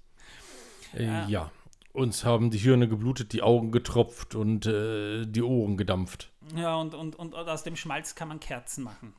Äh, 0.94 1.06
ja. 1.06 1.28
ja. 1.28 1.52
Uns 1.94 2.26
haben 2.26 2.52
die 2.52 2.58
Hirne 2.58 2.90
geblutet, 2.90 3.32
die 3.32 3.42
Augen 3.42 3.72
getropft 3.72 4.36
und 4.36 4.66
äh, 4.66 5.26
die 5.26 5.42
Ohren 5.42 5.78
gedampft. 5.78 6.32
Ja, 6.56 6.76
und, 6.76 6.96
und, 6.96 7.16
und 7.16 7.34
aus 7.34 7.64
dem 7.64 7.78
Schmalz 7.78 8.14
kann 8.14 8.28
man 8.28 8.42
Kerzen 8.42 8.84
machen. 8.84 9.14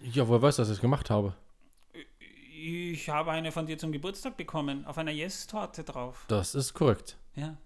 Ja, 0.00 0.28
woher 0.28 0.42
weißt 0.42 0.58
du, 0.58 0.62
dass 0.62 0.68
ich 0.68 0.76
das 0.76 0.82
gemacht 0.82 1.08
habe? 1.08 1.34
Ich 2.58 3.10
habe 3.10 3.32
eine 3.32 3.52
von 3.52 3.66
dir 3.66 3.76
zum 3.76 3.92
Geburtstag 3.92 4.38
bekommen, 4.38 4.86
auf 4.86 4.96
einer 4.96 5.10
Yes-Torte 5.10 5.84
drauf. 5.84 6.24
Das 6.28 6.54
ist 6.54 6.72
korrekt. 6.72 7.18
Ja. 7.34 7.58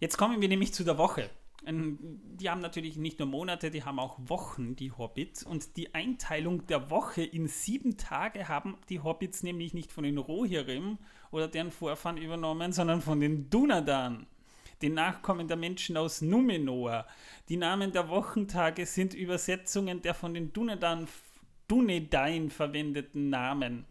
Jetzt 0.00 0.16
kommen 0.16 0.40
wir 0.40 0.48
nämlich 0.48 0.72
zu 0.72 0.82
der 0.82 0.96
Woche. 0.96 1.28
Die 1.66 2.48
haben 2.48 2.62
natürlich 2.62 2.96
nicht 2.96 3.18
nur 3.18 3.28
Monate, 3.28 3.70
die 3.70 3.84
haben 3.84 3.98
auch 3.98 4.16
Wochen, 4.18 4.76
die 4.76 4.92
Hobbits. 4.92 5.42
Und 5.42 5.76
die 5.76 5.94
Einteilung 5.94 6.66
der 6.68 6.90
Woche 6.90 7.22
in 7.22 7.48
sieben 7.48 7.98
Tage 7.98 8.48
haben 8.48 8.78
die 8.88 9.00
Hobbits 9.00 9.42
nämlich 9.42 9.74
nicht 9.74 9.92
von 9.92 10.04
den 10.04 10.16
Rohirrim 10.16 10.96
oder 11.30 11.48
deren 11.48 11.70
Vorfahren 11.70 12.16
übernommen, 12.16 12.72
sondern 12.72 13.02
von 13.02 13.20
den 13.20 13.50
Dunadan, 13.50 14.26
den 14.80 14.94
Nachkommen 14.94 15.48
der 15.48 15.58
Menschen 15.58 15.98
aus 15.98 16.22
Numenor. 16.22 17.04
Die 17.50 17.58
Namen 17.58 17.92
der 17.92 18.08
Wochentage 18.08 18.86
sind 18.86 19.12
Übersetzungen 19.12 20.00
der 20.00 20.14
von 20.14 20.32
den 20.32 20.54
Dunadan 20.54 21.06
Dunedain 21.68 22.50
verwendeten 22.50 23.30
Namen. 23.30 23.84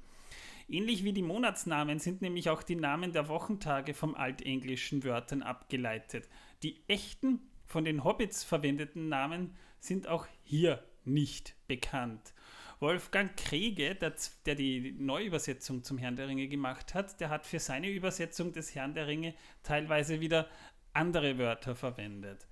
Ähnlich 0.68 1.04
wie 1.04 1.14
die 1.14 1.22
Monatsnamen 1.22 2.00
sind 2.00 2.22
nämlich 2.22 2.50
auch 2.50 2.62
die 2.62 2.76
Namen 2.76 3.14
der 3.14 3.30
Wochentage 3.30 3.94
vom 3.94 4.16
altenglischen 4.16 5.04
Wörtern 5.04 5.42
abgeleitet. 5.42 6.28
Die 6.64 6.82
echten, 6.88 7.40
von 7.66 7.86
den 7.86 8.04
Hobbits 8.04 8.44
verwendeten 8.44 9.08
Namen 9.08 9.56
sind 9.80 10.08
auch 10.08 10.28
hier 10.44 10.84
nicht 11.06 11.56
bekannt. 11.68 12.34
Wolfgang 12.80 13.36
Kriege, 13.38 13.96
der, 13.96 14.14
der, 14.46 14.56
die 14.56 14.92
Neuübersetzung 15.00 15.84
zum 15.84 15.98
Herrn 15.98 16.16
der 16.16 16.28
Ringe 16.28 16.48
gemacht 16.48 16.94
hat, 16.94 17.20
der 17.20 17.30
hat 17.30 17.46
für 17.46 17.60
seine 17.60 17.90
Übersetzung 17.90 18.54
des 18.54 18.76
Herrn 18.76 18.94
der 18.94 19.08
Ringe 19.08 19.34
teilweise 19.64 20.20
wieder 20.20 20.48
andere 20.94 21.38
Wörter 21.38 21.76
verwendet. 21.76 22.48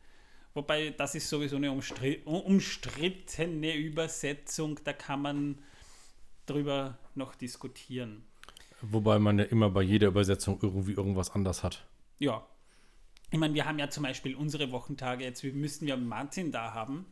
Wobei, 0.55 0.91
das 0.91 1.15
ist 1.15 1.29
sowieso 1.29 1.57
eine 1.57 1.71
umstrittene 1.71 3.75
Übersetzung, 3.75 4.79
da 4.85 4.93
kann 4.93 5.21
man 5.21 5.59
drüber 6.45 6.97
noch 7.13 7.35
diskutieren. 7.35 8.23
Wobei 8.81 9.19
man 9.19 9.37
ja 9.37 9.45
immer 9.45 9.69
bei 9.69 9.81
jeder 9.81 10.07
Übersetzung 10.07 10.57
irgendwie 10.61 10.93
irgendwas 10.93 11.31
anders 11.31 11.61
hat. 11.61 11.85
Ja. 12.19 12.45
Ich 13.31 13.37
meine, 13.37 13.53
wir 13.53 13.65
haben 13.65 13.79
ja 13.79 13.89
zum 13.89 14.03
Beispiel 14.03 14.33
unsere 14.33 14.71
Wochentage, 14.71 15.25
jetzt 15.25 15.43
müssten 15.43 15.87
wir 15.87 15.97
Martin 15.97 16.53
da 16.53 16.73
haben. 16.73 17.05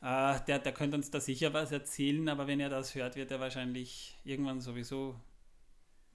Äh, 0.00 0.40
der, 0.46 0.58
der 0.58 0.72
könnte 0.72 0.96
uns 0.96 1.10
da 1.10 1.20
sicher 1.20 1.52
was 1.52 1.70
erzählen, 1.70 2.30
aber 2.30 2.46
wenn 2.46 2.60
er 2.60 2.70
das 2.70 2.94
hört, 2.94 3.16
wird 3.16 3.30
er 3.30 3.40
wahrscheinlich 3.40 4.16
irgendwann 4.24 4.62
sowieso 4.62 5.20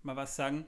mal 0.02 0.15
was 0.15 0.36
sagen. 0.36 0.65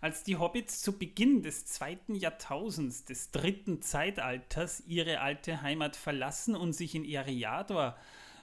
Als 0.00 0.22
die 0.22 0.36
Hobbits 0.36 0.80
zu 0.80 0.98
Beginn 0.98 1.42
des 1.42 1.66
zweiten 1.66 2.14
Jahrtausends 2.14 3.04
des 3.04 3.32
dritten 3.32 3.82
Zeitalters 3.82 4.82
ihre 4.86 5.20
alte 5.20 5.60
Heimat 5.60 5.94
verlassen 5.94 6.56
und 6.56 6.72
sich 6.72 6.94
in 6.94 7.04
Eriador, 7.04 7.96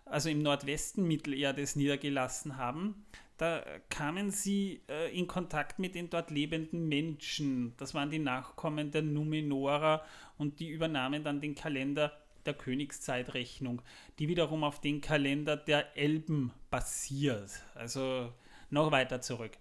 also 0.06 0.30
im 0.30 0.44
Nordwesten 0.44 1.08
Mittelerdes, 1.08 1.76
niedergelassen 1.76 2.58
haben, 2.58 3.06
da 3.38 3.64
kamen 3.90 4.32
sie 4.32 4.82
äh, 4.88 5.16
in 5.18 5.28
Kontakt 5.28 5.80
mit 5.80 5.96
den 5.96 6.10
dort 6.10 6.32
lebenden 6.32 6.88
Menschen. 6.88 7.74
Das 7.78 7.94
waren 7.94 8.10
die 8.10 8.20
Nachkommen 8.20 8.92
der 8.92 9.04
Numenorer 9.04 10.06
und 10.38 10.60
die 10.60 10.70
übernahmen 10.70 11.24
dann 11.24 11.42
den 11.42 11.56
Kalender 11.56 12.14
der 12.46 12.54
Königszeitrechnung, 12.54 13.82
die 14.20 14.28
wiederum 14.28 14.64
auf 14.64 14.80
den 14.80 15.02
Kalender 15.02 15.58
der 15.58 15.98
Elben 15.98 16.52
basiert. 16.70 17.52
Also 17.76 18.32
noch 18.70 18.92
weiter 18.92 19.22
zurück. 19.22 19.52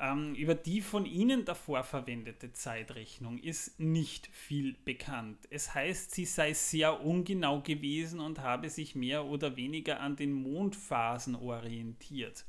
Ähm, 0.00 0.34
über 0.34 0.54
die 0.54 0.80
von 0.80 1.04
Ihnen 1.04 1.44
davor 1.44 1.84
verwendete 1.84 2.54
Zeitrechnung 2.54 3.36
ist 3.36 3.78
nicht 3.78 4.28
viel 4.28 4.74
bekannt. 4.86 5.46
Es 5.50 5.74
heißt, 5.74 6.12
sie 6.12 6.24
sei 6.24 6.54
sehr 6.54 7.04
ungenau 7.04 7.60
gewesen 7.60 8.18
und 8.18 8.38
habe 8.38 8.70
sich 8.70 8.94
mehr 8.94 9.26
oder 9.26 9.56
weniger 9.56 10.00
an 10.00 10.16
den 10.16 10.32
Mondphasen 10.32 11.34
orientiert. 11.34 12.46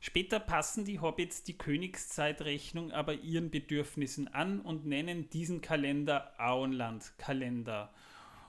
Später 0.00 0.38
passen 0.38 0.84
die 0.84 1.00
Hobbits 1.00 1.42
die 1.42 1.58
Königszeitrechnung 1.58 2.92
aber 2.92 3.14
ihren 3.14 3.50
Bedürfnissen 3.50 4.28
an 4.28 4.60
und 4.60 4.86
nennen 4.86 5.30
diesen 5.30 5.62
Kalender 5.62 6.32
Auenland-Kalender 6.38 7.92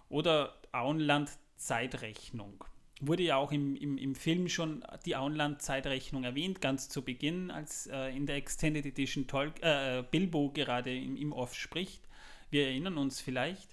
oder 0.10 0.56
Auenland-Zeitrechnung 0.72 2.64
wurde 3.08 3.24
ja 3.24 3.38
auch 3.38 3.52
im, 3.52 3.76
im, 3.76 3.98
im 3.98 4.16
Film 4.16 4.50
schon 4.50 4.84
die 5.06 5.16
Auenland-Zeitrechnung 5.16 6.24
erwähnt, 6.24 6.62
ganz 6.62 6.90
zu 6.90 7.04
Beginn, 7.04 7.52
als 7.52 7.88
äh, 7.88 8.16
in 8.16 8.26
der 8.26 8.36
Extended 8.38 8.86
Edition 8.86 9.28
Tol 9.28 9.54
äh, 9.62 10.04
Bilbo 10.04 10.50
gerade 10.52 10.96
im, 10.96 11.16
im 11.16 11.32
Off 11.32 11.56
spricht. 11.56 12.02
Wir 12.50 12.68
erinnern 12.68 12.98
uns 12.98 13.20
vielleicht. 13.20 13.70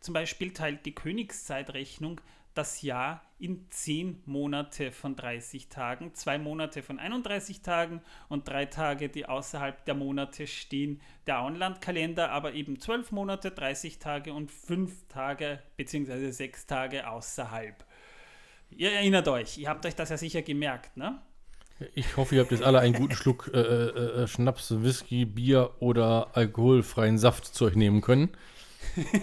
Zum 0.00 0.14
Beispiel 0.14 0.52
teilt 0.52 0.84
die 0.86 0.94
Königszeitrechnung 0.94 2.20
das 2.56 2.80
Jahr 2.82 3.22
in 3.38 3.66
10 3.70 4.22
Monate 4.24 4.90
von 4.90 5.14
30 5.14 5.68
Tagen, 5.68 6.14
zwei 6.14 6.38
Monate 6.38 6.82
von 6.82 6.98
31 6.98 7.60
Tagen 7.60 8.00
und 8.28 8.48
drei 8.48 8.64
Tage, 8.64 9.10
die 9.10 9.26
außerhalb 9.26 9.84
der 9.84 9.94
Monate 9.94 10.46
stehen. 10.46 11.00
Der 11.26 11.40
Auenland-Kalender 11.40 12.30
aber 12.30 12.54
eben 12.54 12.80
12 12.80 13.12
Monate, 13.12 13.50
30 13.50 13.98
Tage 13.98 14.32
und 14.32 14.50
5 14.50 15.06
Tage 15.08 15.62
bzw. 15.76 16.30
6 16.30 16.66
Tage 16.66 17.08
außerhalb. 17.08 17.85
Ihr 18.70 18.92
erinnert 18.92 19.28
euch, 19.28 19.58
ihr 19.58 19.68
habt 19.68 19.86
euch 19.86 19.94
das 19.94 20.10
ja 20.10 20.18
sicher 20.18 20.42
gemerkt, 20.42 20.96
ne? 20.96 21.20
Ich 21.94 22.16
hoffe, 22.16 22.34
ihr 22.34 22.40
habt 22.40 22.52
jetzt 22.52 22.62
alle 22.62 22.80
einen 22.80 22.94
guten 22.94 23.14
Schluck 23.16 23.50
äh, 23.52 23.58
äh, 23.58 24.22
äh, 24.22 24.26
Schnaps, 24.26 24.82
Whisky, 24.82 25.24
Bier 25.24 25.70
oder 25.80 26.28
alkoholfreien 26.34 27.18
Saft 27.18 27.46
zu 27.46 27.66
euch 27.66 27.74
nehmen 27.74 28.00
können. 28.00 28.30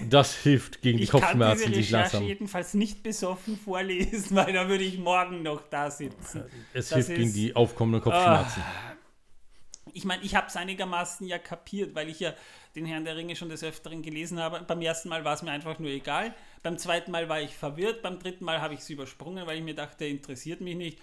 Das 0.10 0.36
hilft 0.36 0.82
gegen 0.82 0.98
die 0.98 1.06
ich 1.06 1.10
Kopfschmerzen, 1.10 1.72
die 1.72 1.80
ich 1.80 1.90
langsam. 1.90 2.24
Ich 2.24 2.30
jedenfalls 2.30 2.74
nicht 2.74 3.02
besoffen 3.02 3.58
vorlesen, 3.58 4.36
weil 4.36 4.54
da 4.54 4.68
würde 4.68 4.84
ich 4.84 5.00
morgen 5.00 5.42
noch 5.42 5.62
da 5.70 5.90
sitzen. 5.90 6.44
Es 6.74 6.90
das 6.90 7.08
hilft 7.08 7.16
gegen 7.20 7.34
die 7.34 7.56
aufkommenden 7.56 8.02
Kopfschmerzen. 8.02 8.62
Ah, 8.62 8.96
ich 9.94 10.06
meine, 10.06 10.24
ich 10.24 10.36
habe 10.36 10.48
es 10.48 10.56
einigermaßen 10.56 11.28
ja 11.28 11.38
kapiert, 11.38 11.96
weil 11.96 12.10
ich 12.10 12.20
ja 12.20 12.34
den 12.76 12.86
Herrn 12.86 13.06
der 13.06 13.16
Ringe 13.16 13.36
schon 13.36 13.50
des 13.50 13.64
Öfteren 13.64 14.02
gelesen 14.02 14.40
habe. 14.40 14.62
Beim 14.62 14.82
ersten 14.82 15.10
Mal 15.10 15.24
war 15.26 15.34
es 15.34 15.44
mir 15.44 15.52
einfach 15.52 15.80
nur 15.80 15.90
egal. 15.90 16.34
Beim 16.64 16.78
zweiten 16.78 17.12
Mal 17.12 17.30
war 17.30 17.42
ich 17.42 17.56
verwirrt. 17.56 18.02
Beim 18.02 18.20
dritten 18.20 18.46
Mal 18.46 18.62
habe 18.62 18.74
ich 18.74 18.82
es 18.82 18.90
übersprungen, 18.90 19.46
weil 19.46 19.58
ich 19.58 19.64
mir 19.64 19.76
dachte, 19.76 20.06
interessiert 20.06 20.62
mich 20.62 20.76
nicht. 20.76 21.00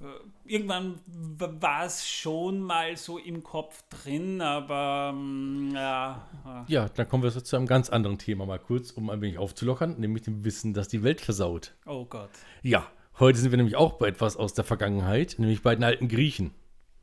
Äh, 0.00 0.04
irgendwann 0.44 1.00
war 1.06 1.84
es 1.84 2.08
schon 2.08 2.60
mal 2.60 2.96
so 2.96 3.18
im 3.18 3.42
Kopf 3.42 3.82
drin, 3.88 4.40
aber 4.40 5.12
mm, 5.12 5.74
ja. 5.74 6.64
Ja, 6.68 6.88
dann 6.88 7.08
kommen 7.08 7.22
wir 7.22 7.30
zu 7.32 7.56
einem 7.56 7.66
ganz 7.66 7.90
anderen 7.90 8.18
Thema 8.18 8.46
mal 8.46 8.58
kurz, 8.58 8.92
um 8.92 9.10
ein 9.10 9.20
wenig 9.20 9.38
aufzulockern, 9.38 9.98
nämlich 9.98 10.22
dem 10.22 10.44
Wissen, 10.44 10.72
dass 10.72 10.88
die 10.88 11.02
Welt 11.02 11.20
versaut. 11.20 11.74
Oh 11.84 12.04
Gott. 12.04 12.30
Ja, 12.62 12.86
heute 13.18 13.38
sind 13.38 13.50
wir 13.50 13.56
nämlich 13.56 13.76
auch 13.76 13.94
bei 13.94 14.08
etwas 14.08 14.36
aus 14.36 14.54
der 14.54 14.64
Vergangenheit, 14.64 15.36
nämlich 15.38 15.62
bei 15.62 15.74
den 15.74 15.84
alten 15.84 16.08
Griechen, 16.08 16.52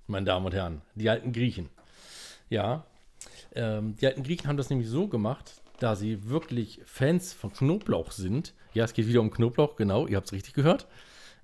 meine 0.07 0.25
Damen 0.25 0.45
und 0.45 0.53
Herren. 0.53 0.81
Die 0.95 1.09
alten 1.09 1.33
Griechen. 1.33 1.69
Ja, 2.49 2.85
ähm, 3.53 3.95
die 3.97 4.05
alten 4.05 4.23
Griechen 4.23 4.47
haben 4.47 4.57
das 4.57 4.69
nämlich 4.69 4.89
so 4.89 5.07
gemacht, 5.07 5.53
da 5.79 5.95
sie 5.95 6.29
wirklich 6.29 6.81
Fans 6.85 7.33
von 7.33 7.51
Knoblauch 7.51 8.11
sind. 8.11 8.53
Ja, 8.73 8.83
es 8.83 8.93
geht 8.93 9.07
wieder 9.07 9.21
um 9.21 9.31
Knoblauch, 9.31 9.75
genau, 9.75 10.07
ihr 10.07 10.17
habt 10.17 10.27
es 10.27 10.33
richtig 10.33 10.53
gehört. 10.53 10.87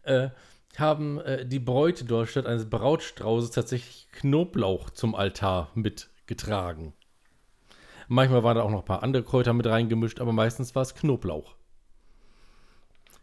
Äh, 0.04 0.30
haben 0.78 1.20
äh, 1.22 1.46
die 1.46 1.60
Bräute 1.60 2.06
dort 2.06 2.30
statt 2.30 2.46
eines 2.46 2.70
Brautstraußes 2.70 3.52
tatsächlich 3.52 4.08
Knoblauch 4.12 4.90
zum 4.92 5.16
Altar 5.16 5.70
mitgetragen. 5.76 6.94
Manchmal 8.08 8.44
waren 8.44 8.58
da 8.58 8.64
auch 8.64 8.72
noch 8.72 8.80
ein 8.80 8.86
paar 8.86 9.04
andere 9.04 9.24
Kräuter 9.24 9.54
mit 9.54 9.66
reingemischt, 9.66 10.20
aber 10.20 10.34
meistens 10.34 10.76
war 10.76 10.82
es 10.82 10.96
Knoblauch. 10.96 11.56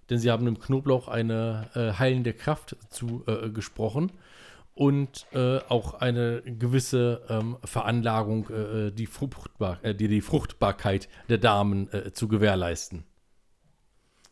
Denn 0.09 0.19
sie 0.19 0.31
haben 0.31 0.47
dem 0.47 0.59
Knoblauch 0.59 1.09
eine 1.09 1.69
äh, 1.75 1.99
heilende 1.99 2.33
Kraft 2.33 2.77
zugesprochen 2.89 4.13
und 4.79 5.27
äh, 5.33 5.59
auch 5.69 5.95
eine 5.95 6.41
gewisse 6.43 7.23
ähm, 7.29 7.57
Veranlagung, 7.65 8.49
äh, 8.49 8.87
äh, 8.87 8.91
die, 8.93 9.07
Fruchtbar 9.07 9.79
äh, 9.83 9.93
die, 9.93 10.07
die, 10.07 10.21
Fruchtbarkeit 10.21 11.09
der 11.29 11.39
Damen 11.39 11.93
äh, 11.93 12.13
zu 12.13 12.29
gewährleisten. 12.29 13.03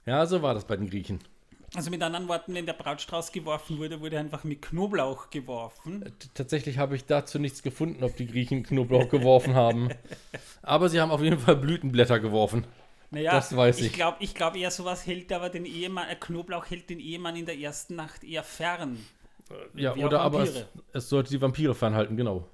Ja, 0.06 0.24
so 0.26 0.42
war 0.42 0.54
das 0.54 0.64
bei 0.64 0.76
den 0.76 0.88
Griechen. 0.88 1.18
Also 1.74 1.90
mit 1.90 2.00
anderen 2.00 2.28
Worten, 2.28 2.54
wenn 2.54 2.64
der 2.64 2.74
Brautstrauß 2.74 3.32
geworfen 3.32 3.78
wurde, 3.78 4.00
wurde 4.00 4.20
einfach 4.20 4.44
mit 4.44 4.62
Knoblauch 4.62 5.30
geworfen. 5.30 6.04
T- 6.20 6.28
Tatsächlich 6.32 6.78
habe 6.78 6.94
ich 6.94 7.04
dazu 7.06 7.40
nichts 7.40 7.64
gefunden, 7.64 8.04
ob 8.04 8.14
die 8.16 8.28
Griechen 8.28 8.62
Knoblauch 8.62 9.08
geworfen 9.08 9.54
haben. 9.54 9.88
Aber 10.62 10.88
sie 10.88 11.00
haben 11.00 11.10
auf 11.10 11.22
jeden 11.22 11.40
Fall 11.40 11.56
Blütenblätter 11.56 12.20
geworfen. 12.20 12.66
Naja, 13.10 13.32
Das 13.32 13.54
weiß 13.54 13.80
ich. 13.80 13.86
Ich 13.86 13.92
glaube 13.94 14.18
ich 14.20 14.34
glaub 14.34 14.56
eher, 14.56 14.70
sowas 14.70 15.06
hält 15.06 15.32
aber 15.32 15.48
den 15.48 15.64
Ehemann, 15.64 16.08
äh, 16.08 16.16
Knoblauch 16.16 16.66
hält 16.66 16.90
den 16.90 16.98
Ehemann 17.00 17.36
in 17.36 17.46
der 17.46 17.58
ersten 17.58 17.94
Nacht 17.96 18.24
eher 18.24 18.42
fern. 18.42 18.98
Ja, 19.74 19.94
Wie 19.94 20.02
auch 20.02 20.06
oder 20.06 20.20
aber 20.20 20.42
es, 20.42 20.64
es 20.92 21.08
sollte 21.08 21.30
die 21.30 21.40
Vampire 21.40 21.74
fernhalten, 21.74 22.16
genau. 22.16 22.48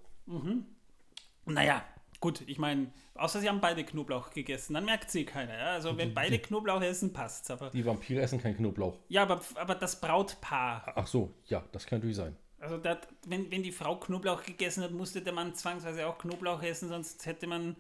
Naja, 1.47 1.85
gut, 2.21 2.43
ich 2.47 2.59
meine, 2.59 2.93
außer 3.15 3.41
sie 3.41 3.49
haben 3.49 3.61
beide 3.61 3.85
Knoblauch 3.85 4.31
gegessen, 4.31 4.75
dann 4.75 4.85
merkt 4.85 5.11
sie 5.11 5.25
keiner. 5.25 5.57
Ja? 5.57 5.73
Also 5.73 5.97
wenn 5.97 6.15
beide 6.15 6.39
Knoblauch 6.39 6.83
essen, 6.83 7.13
passt's. 7.13 7.51
Aber 7.51 7.71
Die 7.71 7.85
Vampire 7.85 8.21
essen 8.23 8.41
keinen 8.41 8.57
Knoblauch. 8.57 8.99
ja, 9.09 9.23
aber, 9.23 9.41
aber 9.57 9.75
das 9.75 10.01
Brautpaar, 10.01 10.93
Ach 10.95 11.07
so, 11.07 11.33
ja, 11.47 11.65
das 11.73 11.87
kann 11.87 11.99
natürlich 11.99 12.17
sein. 12.17 12.37
also 12.61 12.77
das, 12.79 12.99
wenn, 13.27 13.51
wenn 13.51 13.63
die 13.63 13.73
Frau 13.73 13.97
Knoblauch 13.97 14.43
gegessen 14.45 14.83
hat, 14.85 14.93
musste 14.93 15.23
der 15.23 15.33
Mann 15.33 15.55
zwangsweise 15.55 16.07
auch 16.07 16.19
Knoblauch 16.19 16.63
essen, 16.63 16.89
sonst 16.89 17.27
hätte 17.27 17.47
man, 17.47 17.77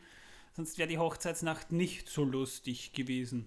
sonst 0.55 0.79
wäre 0.79 0.89
die 0.89 0.99
Hochzeitsnacht 0.99 1.71
nicht 1.71 2.09
so 2.09 2.25
lustig 2.25 2.93
gewesen. 2.93 3.47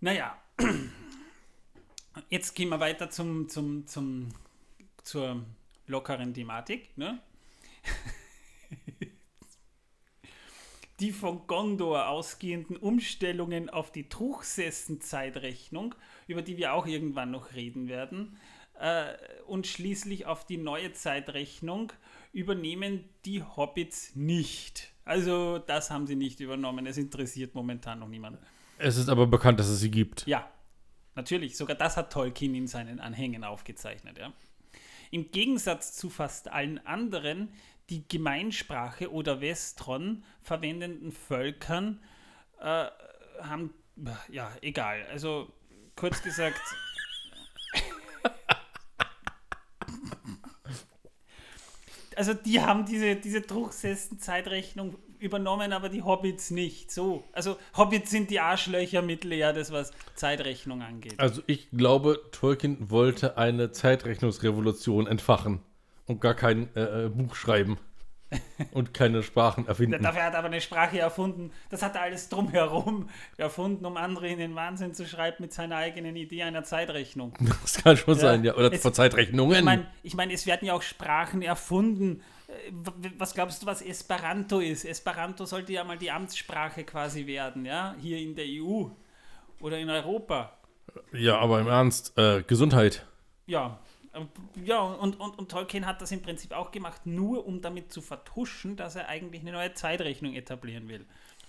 Naja, 0.00 0.38
jetzt 2.28 2.54
gehen 2.54 2.68
wir 2.68 2.80
weiter 2.80 3.10
zum, 3.10 3.48
zum, 3.48 3.86
zum, 3.86 4.28
zur 5.02 5.42
lockeren 5.86 6.34
Thematik. 6.34 6.96
Ne? 6.96 7.18
Die 11.00 11.12
von 11.12 11.46
Gondor 11.46 12.08
ausgehenden 12.08 12.76
Umstellungen 12.76 13.70
auf 13.70 13.90
die 13.90 14.10
Truchsessen-Zeitrechnung, 14.10 15.94
über 16.26 16.42
die 16.42 16.58
wir 16.58 16.74
auch 16.74 16.86
irgendwann 16.86 17.30
noch 17.30 17.54
reden 17.54 17.88
werden, 17.88 18.36
äh, 18.78 19.14
und 19.46 19.66
schließlich 19.66 20.26
auf 20.26 20.46
die 20.46 20.58
neue 20.58 20.92
Zeitrechnung 20.92 21.92
übernehmen 22.32 23.04
die 23.24 23.42
Hobbits 23.42 24.14
nicht. 24.14 24.92
Also 25.04 25.58
das 25.58 25.90
haben 25.90 26.06
sie 26.06 26.16
nicht 26.16 26.40
übernommen. 26.40 26.86
Es 26.86 26.96
interessiert 26.96 27.54
momentan 27.54 27.98
noch 27.98 28.08
niemand. 28.08 28.38
Es 28.78 28.96
ist 28.96 29.08
aber 29.08 29.26
bekannt, 29.26 29.60
dass 29.60 29.68
es 29.68 29.80
sie 29.80 29.90
gibt. 29.90 30.26
Ja, 30.26 30.50
natürlich. 31.14 31.56
Sogar 31.56 31.76
das 31.76 31.96
hat 31.96 32.12
Tolkien 32.12 32.54
in 32.54 32.66
seinen 32.66 33.00
Anhängen 33.00 33.44
aufgezeichnet. 33.44 34.18
Ja. 34.18 34.32
Im 35.10 35.30
Gegensatz 35.30 35.96
zu 35.96 36.08
fast 36.10 36.48
allen 36.48 36.84
anderen, 36.86 37.52
die 37.88 38.06
Gemeinsprache 38.06 39.12
oder 39.12 39.40
Westron 39.40 40.24
verwendenden 40.42 41.12
Völkern 41.12 42.00
äh, 42.60 42.86
haben, 43.40 43.74
ja, 44.28 44.52
egal. 44.62 45.04
Also 45.10 45.52
kurz 45.96 46.22
gesagt. 46.22 46.60
Also 52.16 52.34
die 52.34 52.60
haben 52.60 52.84
diese, 52.84 53.16
diese 53.16 53.40
Drucksessen-Zeitrechnung 53.40 54.98
übernommen, 55.20 55.72
aber 55.72 55.88
die 55.88 56.02
Hobbits 56.02 56.50
nicht. 56.50 56.90
So. 56.90 57.24
Also 57.32 57.56
Hobbits 57.76 58.10
sind 58.10 58.30
die 58.30 58.40
Arschlöcher 58.40 59.02
Mittelerdes, 59.02 59.72
was 59.72 59.92
Zeitrechnung 60.14 60.82
angeht. 60.82 61.14
Also 61.18 61.42
ich 61.46 61.68
glaube, 61.70 62.20
Tolkien 62.32 62.90
wollte 62.90 63.36
eine 63.38 63.72
Zeitrechnungsrevolution 63.72 65.06
entfachen 65.06 65.60
und 66.06 66.20
gar 66.20 66.34
kein 66.34 66.74
äh, 66.76 67.06
äh, 67.06 67.08
Buch 67.08 67.34
schreiben 67.34 67.78
und 68.72 68.94
keine 68.94 69.22
Sprachen 69.22 69.66
erfinden. 69.66 70.02
Dafür 70.02 70.22
hat 70.24 70.34
er 70.34 70.38
aber 70.38 70.48
eine 70.48 70.60
Sprache 70.60 70.98
erfunden. 70.98 71.50
Das 71.68 71.82
hat 71.82 71.96
er 71.96 72.02
alles 72.02 72.28
drumherum 72.28 73.08
erfunden, 73.36 73.84
um 73.84 73.96
andere 73.96 74.28
in 74.28 74.38
den 74.38 74.54
Wahnsinn 74.54 74.94
zu 74.94 75.04
schreiben 75.06 75.38
mit 75.40 75.52
seiner 75.52 75.76
eigenen 75.76 76.14
Idee 76.16 76.44
einer 76.44 76.62
Zeitrechnung. 76.64 77.34
Das 77.62 77.82
kann 77.82 77.96
schon 77.96 78.14
sein, 78.18 78.44
ja. 78.44 78.54
Oder 78.54 78.72
Es- 78.72 78.82
von 78.82 78.94
Zeitrechnungen. 78.94 79.58
Ich 79.58 79.64
meine, 79.64 79.86
ich 80.02 80.14
mein, 80.14 80.30
es 80.30 80.46
werden 80.46 80.66
ja 80.66 80.74
auch 80.74 80.82
Sprachen 80.82 81.42
erfunden. 81.42 82.22
Äh, 82.50 82.72
Was 83.18 83.34
glaubst 83.34 83.62
du, 83.62 83.66
was 83.66 83.82
Esperanto 83.82 84.60
ist? 84.60 84.84
Esperanto 84.84 85.44
sollte 85.44 85.72
ja 85.72 85.84
mal 85.84 85.98
die 85.98 86.10
Amtssprache 86.10 86.84
quasi 86.84 87.26
werden, 87.26 87.64
ja, 87.64 87.94
hier 88.00 88.18
in 88.18 88.34
der 88.34 88.46
EU 88.46 88.86
oder 89.60 89.78
in 89.78 89.90
Europa. 89.90 90.58
ja, 91.12 91.38
aber 91.38 91.60
im 91.60 91.68
Ernst, 91.68 92.16
äh, 92.18 92.42
Gesundheit. 92.42 93.06
Ja, 93.46 93.78
äh, 94.12 94.20
ja 94.64 94.80
und, 94.80 95.18
und, 95.20 95.38
und 95.38 95.50
Tolkien 95.50 95.86
hat 95.86 96.02
das 96.02 96.12
im 96.12 96.22
Prinzip 96.22 96.52
auch 96.52 96.70
gemacht, 96.70 97.06
nur 97.06 97.46
um 97.46 97.60
damit 97.60 97.92
zu 97.92 98.00
vertuschen, 98.00 98.76
dass 98.76 98.96
er 98.96 99.08
eigentlich 99.08 99.42
eine 99.42 99.52
neue 99.52 99.74
Zeitrechnung 99.74 100.34
etablieren 100.34 100.88
will. 100.88 101.06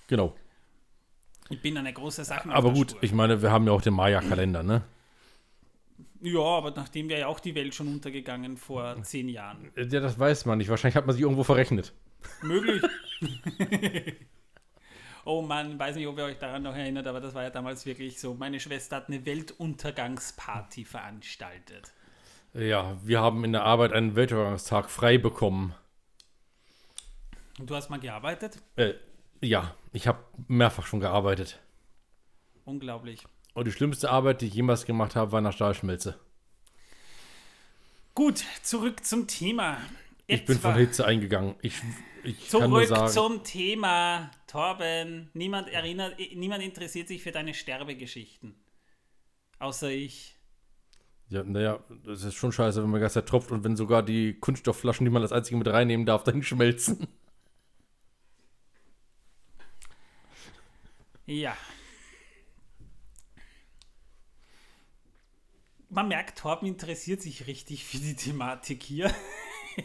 Genau. 0.08 0.36
Ich 1.50 1.62
bin 1.62 1.78
eine 1.78 1.92
große 1.92 2.24
Sache. 2.24 2.50
Aber 2.50 2.72
gut, 2.72 2.96
ich 3.02 3.12
meine, 3.12 3.42
wir 3.42 3.52
haben 3.52 3.66
ja 3.66 3.74
auch 3.74 3.82
den 3.82 3.94
Maya-Kalender, 3.94 4.64
ne? 4.64 4.84
Ja, 6.22 6.42
aber 6.42 6.72
nachdem 6.72 7.10
wäre 7.10 7.22
ja 7.22 7.28
auch 7.28 7.40
die 7.40 7.56
Welt 7.56 7.74
schon 7.74 7.88
untergegangen 7.88 8.58
vor 8.58 9.02
zehn 9.04 9.30
Jahren. 9.30 9.72
Ja, 9.76 10.00
das 10.00 10.20
weiß 10.20 10.46
man 10.46 10.58
nicht. 10.58 10.70
Wahrscheinlich 10.70 10.96
hat 10.96 11.06
man 11.06 11.16
sich 11.16 11.24
irgendwo 11.24 11.44
verrechnet. 11.44 11.94
Möglich. 12.42 12.82
oh 15.26 15.42
Mann, 15.42 15.80
weiß 15.80 15.96
nicht, 15.96 16.08
ob 16.08 16.18
ihr 16.18 16.26
euch 16.26 16.38
daran 16.38 16.64
noch 16.64 16.76
erinnert, 16.76 17.08
aber 17.08 17.20
das 17.20 17.34
war 17.34 17.44
ja 17.44 17.50
damals 17.50 17.86
wirklich 17.86 18.20
so. 18.20 18.34
Meine 18.34 18.60
Schwester 18.60 18.98
hat 18.98 19.08
eine 19.08 19.26
Weltuntergangsparty 19.26 20.86
veranstaltet. 20.86 21.92
Ja, 22.54 22.98
wir 23.04 23.22
haben 23.22 23.44
in 23.44 23.54
der 23.54 23.64
Arbeit 23.64 23.94
einen 23.94 24.16
Weltuntergangstag 24.16 24.90
frei 24.90 25.18
bekommen. 25.18 25.74
Und 27.60 27.70
du 27.70 27.76
hast 27.76 27.90
mal 27.90 28.00
gearbeitet? 28.00 28.58
Äh, 28.76 28.94
ja, 29.42 29.76
ich 29.94 30.08
habe 30.08 30.20
mehrfach 30.48 30.86
schon 30.86 31.00
gearbeitet. 31.00 31.60
Unglaublich. 32.66 33.26
Und 33.54 33.68
die 33.68 33.72
schlimmste 33.72 34.10
Arbeit, 34.10 34.42
die 34.42 34.48
ich 34.48 34.54
jemals 34.54 34.86
gemacht 34.86 35.16
habe, 35.16 35.32
war 35.32 35.42
der 35.42 35.52
Stahlschmelze. 35.52 36.20
Gut, 38.16 38.44
zurück 38.62 39.04
zum 39.06 39.28
Thema. 39.28 39.78
Ich 40.28 40.46
bin 40.46 40.58
von 40.58 40.76
Hitze 40.76 41.06
eingegangen. 41.06 41.56
Ich, 41.62 41.76
ich 42.24 42.50
Zurück 42.50 42.88
sagen, 42.88 43.12
zum 43.12 43.44
Thema, 43.44 44.32
Torben. 44.48 45.30
Niemand 45.34 45.70
erinnert, 45.70 46.18
niemand 46.36 46.64
interessiert 46.64 47.08
sich 47.08 47.22
für 47.24 47.32
deine 47.32 47.54
Sterbegeschichten. 47.54 48.56
Außer 49.60 49.90
ich. 49.90 50.38
ja, 51.30 51.44
naja, 51.44 51.84
das 52.04 52.24
ist 52.24 52.36
schon 52.36 52.52
scheiße, 52.52 52.82
wenn 52.82 52.90
man 52.90 53.00
die 53.00 53.02
ganze 53.02 53.16
Zeit 53.16 53.30
tropft 53.30 53.52
und 53.52 53.64
wenn 53.64 53.76
sogar 53.76 54.04
die 54.04 54.34
Kunststoffflaschen, 54.40 55.06
die 55.06 55.12
man 55.12 55.22
als 55.22 55.32
einzige 55.32 55.58
mit 55.58 55.68
reinnehmen 55.68 56.06
darf, 56.06 56.24
dahin 56.24 56.44
schmelzen. 56.44 57.08
Ja. 61.26 61.56
Man 65.94 66.08
merkt, 66.08 66.38
Torben 66.38 66.70
interessiert 66.70 67.22
sich 67.22 67.48
richtig 67.48 67.84
für 67.84 67.98
die 67.98 68.16
Thematik 68.16 68.82
hier. 68.82 69.14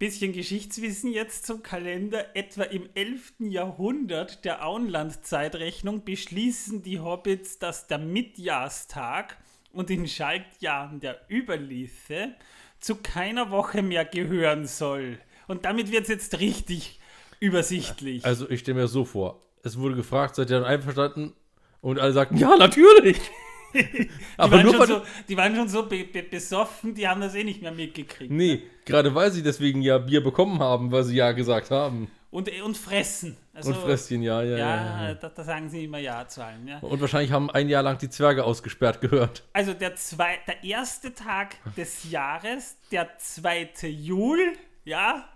Bisschen 0.00 0.32
Geschichtswissen 0.32 1.12
jetzt 1.12 1.46
zum 1.46 1.62
Kalender. 1.62 2.34
Etwa 2.34 2.64
im 2.64 2.88
11. 2.94 3.34
Jahrhundert 3.38 4.44
der 4.44 4.66
Auenland-Zeitrechnung 4.66 6.04
beschließen 6.04 6.82
die 6.82 6.98
Hobbits, 6.98 7.60
dass 7.60 7.86
der 7.86 7.98
Mitjahrstag 7.98 9.36
und 9.70 9.90
in 9.90 10.08
Schaltjahren 10.08 10.98
der 10.98 11.20
Überliefe 11.30 12.34
zu 12.80 12.96
keiner 12.96 13.52
Woche 13.52 13.82
mehr 13.82 14.04
gehören 14.04 14.66
soll. 14.66 15.20
Und 15.46 15.64
damit 15.64 15.92
wird 15.92 16.02
es 16.02 16.08
jetzt 16.08 16.40
richtig 16.40 16.98
übersichtlich. 17.38 18.24
Also 18.24 18.50
ich 18.50 18.58
stelle 18.58 18.80
mir 18.80 18.88
so 18.88 19.04
vor. 19.04 19.40
Es 19.62 19.78
wurde 19.78 19.94
gefragt, 19.94 20.34
seid 20.34 20.50
ihr 20.50 20.58
dann 20.58 20.64
einverstanden? 20.64 21.32
Und 21.80 21.98
alle 21.98 22.12
sagten, 22.12 22.36
ja, 22.36 22.56
natürlich. 22.56 23.20
Die 23.74 24.08
Aber 24.38 24.56
waren, 24.56 24.64
nur 24.64 24.86
so, 24.86 25.02
die 25.28 25.36
waren 25.36 25.54
schon 25.54 25.68
so 25.68 25.82
be 25.86 26.04
be 26.04 26.22
besoffen, 26.22 26.94
die 26.94 27.06
haben 27.06 27.20
das 27.20 27.34
eh 27.34 27.44
nicht 27.44 27.60
mehr 27.60 27.72
mitgekriegt. 27.72 28.32
Nee, 28.32 28.62
gerade 28.86 29.14
weil 29.14 29.30
sie 29.30 29.42
deswegen 29.42 29.82
ja 29.82 29.98
Bier 29.98 30.22
bekommen 30.22 30.60
haben, 30.60 30.92
weil 30.92 31.04
sie 31.04 31.16
ja 31.16 31.32
gesagt 31.32 31.70
haben. 31.70 32.10
Und, 32.30 32.50
und 32.62 32.76
fressen. 32.76 33.36
Also, 33.54 33.70
Und 33.70 33.78
Fresschen, 33.78 34.22
ja, 34.22 34.42
ja, 34.42 34.58
ja. 34.58 35.06
Ja. 35.08 35.14
Da, 35.14 35.30
da 35.30 35.42
sagen 35.42 35.70
sie 35.70 35.84
immer 35.84 35.98
Ja 35.98 36.28
zu 36.28 36.44
allem. 36.44 36.68
Ja. 36.68 36.78
Und 36.80 37.00
wahrscheinlich 37.00 37.32
haben 37.32 37.50
ein 37.50 37.68
Jahr 37.68 37.82
lang 37.82 37.96
die 37.96 38.10
Zwerge 38.10 38.44
ausgesperrt 38.44 39.00
gehört. 39.00 39.44
Also 39.54 39.72
der, 39.72 39.96
zwei, 39.96 40.38
der 40.46 40.62
erste 40.62 41.14
Tag 41.14 41.56
des 41.76 42.10
Jahres, 42.10 42.76
der 42.90 43.16
2. 43.16 43.70
Juli, 43.88 44.52
ja, 44.84 45.26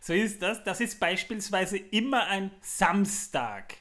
so 0.00 0.14
ist 0.14 0.40
das. 0.40 0.64
Das 0.64 0.80
ist 0.80 0.98
beispielsweise 1.00 1.76
immer 1.76 2.26
ein 2.28 2.50
Samstag. 2.62 3.74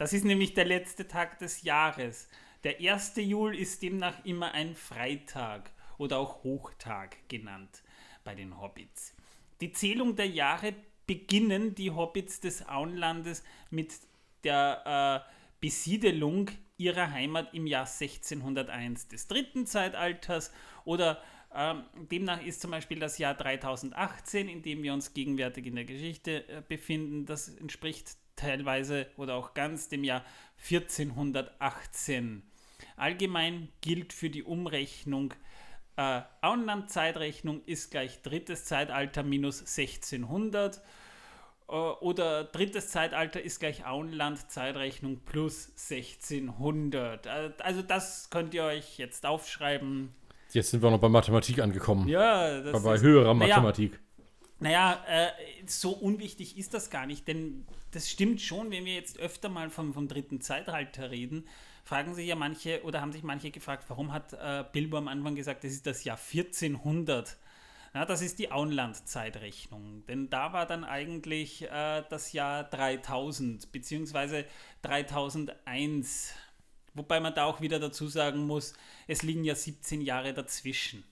Das 0.00 0.14
ist 0.14 0.24
nämlich 0.24 0.54
der 0.54 0.64
letzte 0.64 1.06
Tag 1.06 1.40
des 1.40 1.62
Jahres. 1.62 2.26
Der 2.64 2.80
1. 2.80 3.16
Juli 3.16 3.58
ist 3.58 3.82
demnach 3.82 4.24
immer 4.24 4.52
ein 4.52 4.74
Freitag 4.74 5.70
oder 5.98 6.16
auch 6.16 6.42
Hochtag 6.42 7.18
genannt 7.28 7.82
bei 8.24 8.34
den 8.34 8.58
Hobbits. 8.58 9.14
Die 9.60 9.72
Zählung 9.72 10.16
der 10.16 10.26
Jahre 10.26 10.72
beginnen 11.06 11.74
die 11.74 11.90
Hobbits 11.90 12.40
des 12.40 12.66
Auenlandes 12.66 13.44
mit 13.68 13.92
der 14.42 15.26
äh, 15.26 15.30
Besiedelung 15.60 16.50
ihrer 16.78 17.10
Heimat 17.10 17.52
im 17.52 17.66
Jahr 17.66 17.86
1601 17.86 19.08
des 19.08 19.28
dritten 19.28 19.66
Zeitalters 19.66 20.50
oder 20.86 21.20
ähm, 21.54 21.84
demnach 22.10 22.42
ist 22.42 22.62
zum 22.62 22.70
Beispiel 22.70 23.00
das 23.00 23.18
Jahr 23.18 23.34
3018, 23.34 24.48
in 24.48 24.62
dem 24.62 24.82
wir 24.82 24.94
uns 24.94 25.12
gegenwärtig 25.12 25.66
in 25.66 25.74
der 25.74 25.84
Geschichte 25.84 26.48
äh, 26.48 26.62
befinden, 26.66 27.26
das 27.26 27.50
entspricht 27.50 28.16
teilweise 28.36 29.06
oder 29.16 29.34
auch 29.34 29.54
ganz 29.54 29.88
dem 29.88 30.04
Jahr 30.04 30.24
1418. 30.62 32.42
Allgemein 32.96 33.68
gilt 33.80 34.12
für 34.12 34.30
die 34.30 34.42
Umrechnung 34.42 35.34
äh, 36.00 36.22
Auenland-Zeitrechnung 36.40 37.62
ist 37.66 37.90
gleich 37.90 38.22
drittes 38.22 38.64
Zeitalter 38.64 39.22
minus 39.22 39.60
1600 39.60 40.80
äh, 41.68 41.72
oder 41.72 42.44
drittes 42.44 42.88
Zeitalter 42.88 43.42
ist 43.42 43.60
gleich 43.60 43.84
Auenland-Zeitrechnung 43.84 45.20
plus 45.26 45.68
1600. 45.90 47.26
Äh, 47.26 47.52
also 47.58 47.82
das 47.82 48.30
könnt 48.30 48.54
ihr 48.54 48.64
euch 48.64 48.96
jetzt 48.96 49.26
aufschreiben. 49.26 50.14
Jetzt 50.52 50.70
sind 50.70 50.82
wir 50.82 50.90
noch 50.90 51.00
bei 51.00 51.10
Mathematik 51.10 51.60
angekommen. 51.60 52.08
Ja, 52.08 52.60
das 52.62 52.82
bei, 52.82 52.96
bei 52.96 53.00
höherer 53.00 53.34
naja, 53.34 53.56
Mathematik. 53.56 54.00
Naja, 54.60 55.02
äh, 55.08 55.30
so 55.66 55.92
unwichtig 55.92 56.58
ist 56.58 56.74
das 56.74 56.90
gar 56.90 57.06
nicht, 57.06 57.26
denn 57.26 57.66
das 57.92 58.10
stimmt 58.10 58.42
schon, 58.42 58.70
wenn 58.70 58.84
wir 58.84 58.94
jetzt 58.94 59.18
öfter 59.18 59.48
mal 59.48 59.70
vom, 59.70 59.94
vom 59.94 60.06
dritten 60.06 60.42
Zeitalter 60.42 61.10
reden, 61.10 61.48
fragen 61.82 62.14
sich 62.14 62.26
ja 62.26 62.36
manche 62.36 62.82
oder 62.84 63.00
haben 63.00 63.12
sich 63.12 63.22
manche 63.22 63.50
gefragt, 63.50 63.84
warum 63.88 64.12
hat 64.12 64.34
äh, 64.34 64.64
Bilbo 64.70 64.98
am 64.98 65.08
Anfang 65.08 65.34
gesagt, 65.34 65.64
das 65.64 65.72
ist 65.72 65.86
das 65.86 66.04
Jahr 66.04 66.18
1400? 66.18 67.38
Ja, 67.94 68.04
das 68.04 68.20
ist 68.20 68.38
die 68.38 68.52
Auenland-Zeitrechnung, 68.52 70.04
denn 70.06 70.28
da 70.28 70.52
war 70.52 70.66
dann 70.66 70.84
eigentlich 70.84 71.62
äh, 71.62 72.04
das 72.08 72.32
Jahr 72.32 72.62
3000 72.64 73.72
beziehungsweise 73.72 74.44
3001. 74.82 76.34
Wobei 76.92 77.18
man 77.18 77.34
da 77.34 77.46
auch 77.46 77.62
wieder 77.62 77.80
dazu 77.80 78.08
sagen 78.08 78.46
muss, 78.46 78.74
es 79.08 79.22
liegen 79.22 79.42
ja 79.42 79.54
17 79.54 80.02
Jahre 80.02 80.34
dazwischen. 80.34 81.02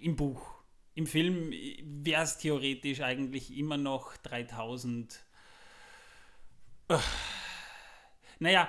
Im 0.00 0.16
Buch. 0.16 0.61
Im 0.94 1.06
Film 1.06 1.52
wäre 1.82 2.22
es 2.22 2.38
theoretisch 2.38 3.00
eigentlich 3.00 3.56
immer 3.56 3.76
noch 3.76 4.16
3000. 4.18 5.24
Naja, 8.38 8.68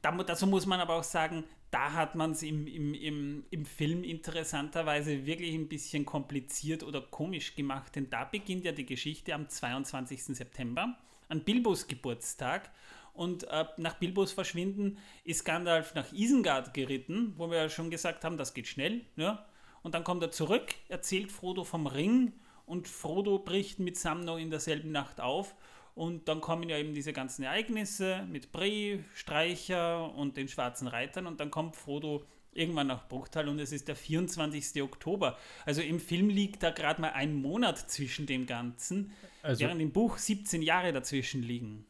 dazu 0.00 0.46
muss 0.46 0.66
man 0.66 0.80
aber 0.80 0.94
auch 0.94 1.04
sagen, 1.04 1.44
da 1.70 1.92
hat 1.92 2.14
man 2.14 2.30
es 2.30 2.42
im, 2.42 2.66
im, 2.66 2.94
im, 2.94 3.44
im 3.50 3.66
Film 3.66 4.04
interessanterweise 4.04 5.26
wirklich 5.26 5.54
ein 5.54 5.68
bisschen 5.68 6.06
kompliziert 6.06 6.82
oder 6.82 7.00
komisch 7.00 7.56
gemacht, 7.56 7.96
denn 7.96 8.08
da 8.08 8.24
beginnt 8.24 8.64
ja 8.64 8.72
die 8.72 8.86
Geschichte 8.86 9.34
am 9.34 9.48
22. 9.48 10.24
September, 10.24 10.96
an 11.28 11.44
Bilbos 11.44 11.86
Geburtstag. 11.88 12.70
Und 13.12 13.44
äh, 13.44 13.64
nach 13.78 13.94
Bilbos 13.94 14.32
Verschwinden 14.32 14.98
ist 15.24 15.44
Gandalf 15.44 15.94
nach 15.94 16.12
Isengard 16.12 16.74
geritten, 16.74 17.32
wo 17.36 17.50
wir 17.50 17.56
ja 17.56 17.68
schon 17.68 17.90
gesagt 17.90 18.24
haben, 18.24 18.36
das 18.36 18.52
geht 18.52 18.68
schnell. 18.68 19.06
Ja? 19.16 19.46
Und 19.86 19.94
dann 19.94 20.02
kommt 20.02 20.20
er 20.20 20.32
zurück, 20.32 20.74
erzählt 20.88 21.30
Frodo 21.30 21.62
vom 21.62 21.86
Ring 21.86 22.32
und 22.64 22.88
Frodo 22.88 23.38
bricht 23.38 23.78
mit 23.78 23.96
Sam 23.96 24.24
noch 24.24 24.36
in 24.36 24.50
derselben 24.50 24.90
Nacht 24.90 25.20
auf 25.20 25.54
und 25.94 26.26
dann 26.26 26.40
kommen 26.40 26.68
ja 26.68 26.76
eben 26.76 26.92
diese 26.92 27.12
ganzen 27.12 27.44
Ereignisse 27.44 28.26
mit 28.28 28.50
Bree, 28.50 28.98
Streicher 29.14 30.12
und 30.12 30.36
den 30.36 30.48
schwarzen 30.48 30.88
Reitern 30.88 31.28
und 31.28 31.38
dann 31.38 31.52
kommt 31.52 31.76
Frodo 31.76 32.24
irgendwann 32.50 32.88
nach 32.88 33.06
Bruchtal 33.06 33.48
und 33.48 33.60
es 33.60 33.70
ist 33.70 33.86
der 33.86 33.94
24. 33.94 34.82
Oktober. 34.82 35.38
Also 35.64 35.82
im 35.82 36.00
Film 36.00 36.30
liegt 36.30 36.64
da 36.64 36.70
gerade 36.70 37.00
mal 37.00 37.12
ein 37.12 37.36
Monat 37.36 37.78
zwischen 37.78 38.26
dem 38.26 38.46
Ganzen, 38.46 39.12
also, 39.44 39.60
während 39.60 39.80
im 39.80 39.92
Buch 39.92 40.18
17 40.18 40.62
Jahre 40.62 40.92
dazwischen 40.92 41.44
liegen. 41.44 41.86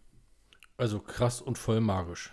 Also 0.77 1.01
krass 1.01 1.41
und 1.41 1.57
voll 1.57 1.81
magisch. 1.81 2.31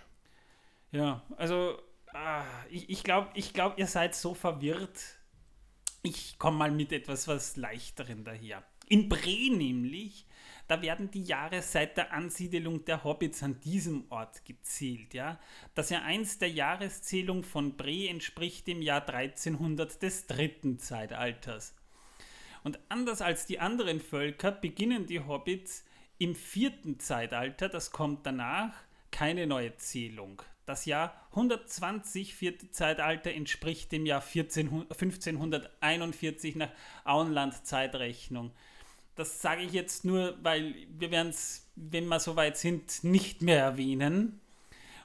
Ja, 0.92 1.22
also 1.38 1.78
ah, 2.12 2.44
ich, 2.68 2.90
ich 2.90 3.02
glaube, 3.02 3.30
ich 3.32 3.54
glaub, 3.54 3.78
ihr 3.78 3.86
seid 3.86 4.14
so 4.14 4.34
verwirrt. 4.34 5.23
Ich 6.04 6.38
komme 6.38 6.58
mal 6.58 6.70
mit 6.70 6.92
etwas 6.92 7.26
was 7.26 7.56
Leichteren 7.56 8.24
daher. 8.24 8.62
In 8.88 9.08
Bre 9.08 9.50
nämlich 9.50 10.26
da 10.66 10.80
werden 10.80 11.10
die 11.10 11.24
Jahre 11.24 11.60
seit 11.60 11.96
der 11.98 12.12
Ansiedelung 12.12 12.84
der 12.86 13.04
Hobbits 13.04 13.42
an 13.42 13.60
diesem 13.60 14.10
Ort 14.10 14.44
gezählt. 14.46 15.12
Ja? 15.12 15.38
Das 15.74 15.90
Jahr 15.90 16.02
1 16.04 16.38
der 16.38 16.50
Jahreszählung 16.50 17.42
von 17.42 17.76
Bre 17.76 18.08
entspricht 18.08 18.66
dem 18.66 18.80
Jahr 18.80 19.06
1300 19.06 20.02
des 20.02 20.26
dritten 20.26 20.78
Zeitalters. 20.78 21.74
Und 22.62 22.78
anders 22.88 23.20
als 23.20 23.44
die 23.44 23.60
anderen 23.60 24.00
Völker 24.00 24.52
beginnen 24.52 25.06
die 25.06 25.20
Hobbits 25.20 25.84
im 26.16 26.34
vierten 26.34 26.98
Zeitalter, 26.98 27.68
das 27.68 27.90
kommt 27.90 28.24
danach, 28.24 28.72
keine 29.10 29.46
neue 29.46 29.76
Zählung. 29.76 30.40
Das 30.66 30.86
Jahr 30.86 31.14
120 31.30 32.34
vierte 32.34 32.70
Zeitalter 32.70 33.32
entspricht 33.32 33.92
dem 33.92 34.06
Jahr 34.06 34.22
14, 34.22 34.86
1541 34.90 36.56
nach 36.56 36.70
Auenland-Zeitrechnung. 37.04 38.50
Das 39.14 39.42
sage 39.42 39.62
ich 39.62 39.72
jetzt 39.72 40.04
nur, 40.04 40.36
weil 40.42 40.74
wir 40.98 41.10
werden 41.10 41.28
es, 41.28 41.70
wenn 41.76 42.06
wir 42.06 42.18
soweit 42.18 42.56
sind, 42.56 43.04
nicht 43.04 43.42
mehr 43.42 43.60
erwähnen. 43.60 44.40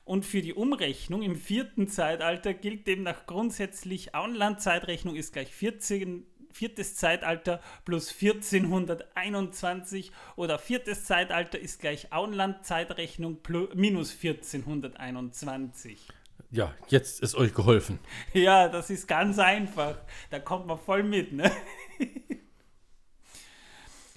Und 0.05 0.25
für 0.25 0.41
die 0.41 0.53
Umrechnung 0.53 1.21
im 1.21 1.35
vierten 1.35 1.87
Zeitalter 1.87 2.53
gilt 2.55 2.87
demnach 2.87 3.27
grundsätzlich, 3.27 4.15
Auenland-Zeitrechnung 4.15 5.15
ist 5.15 5.33
gleich 5.33 5.53
14, 5.53 6.25
viertes 6.51 6.95
Zeitalter 6.95 7.61
plus 7.85 8.11
1421 8.11 10.11
oder 10.35 10.59
viertes 10.59 11.05
Zeitalter 11.05 11.59
ist 11.59 11.79
gleich 11.79 12.11
Auenland-Zeitrechnung 12.11 13.37
minus 13.75 14.11
1421. 14.13 16.07
Ja, 16.51 16.73
jetzt 16.87 17.21
ist 17.21 17.35
euch 17.35 17.53
geholfen. 17.53 17.99
Ja, 18.33 18.69
das 18.69 18.89
ist 18.89 19.07
ganz 19.07 19.37
einfach. 19.39 19.97
Da 20.29 20.39
kommt 20.39 20.67
man 20.67 20.79
voll 20.79 21.03
mit, 21.03 21.33
ne? 21.33 21.51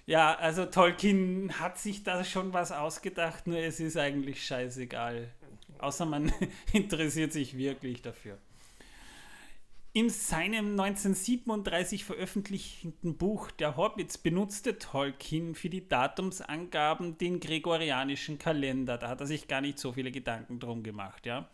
Ja, 0.05 0.35
also 0.35 0.67
Tolkien 0.67 1.61
hat 1.61 1.79
sich 1.79 2.03
da 2.03 2.25
schon 2.25 2.53
was 2.53 2.73
ausgedacht, 2.73 3.47
nur 3.47 3.59
es 3.59 3.79
ist 3.79 3.97
eigentlich 3.97 4.45
scheißegal. 4.45 5.31
Außer 5.79 6.07
man 6.07 6.33
interessiert 6.73 7.33
sich 7.33 7.57
wirklich 7.57 8.03
dafür. 8.03 8.37
In 9.95 10.09
seinem 10.09 10.81
1937 10.81 12.05
veröffentlichten 12.05 13.19
Buch 13.19 13.51
Der 13.51 13.77
Hobbits 13.77 14.17
benutzte 14.17 14.79
Tolkien 14.79 15.55
für 15.55 15.69
die 15.69 15.87
Datumsangaben 15.87 17.19
den 17.19 17.41
gregorianischen 17.41 18.39
Kalender. 18.39 18.97
Da 18.97 19.09
hat 19.09 19.21
er 19.21 19.27
sich 19.27 19.49
gar 19.49 19.61
nicht 19.61 19.79
so 19.79 19.93
viele 19.93 20.11
Gedanken 20.11 20.61
drum 20.61 20.83
gemacht. 20.83 21.27
Ja? 21.27 21.51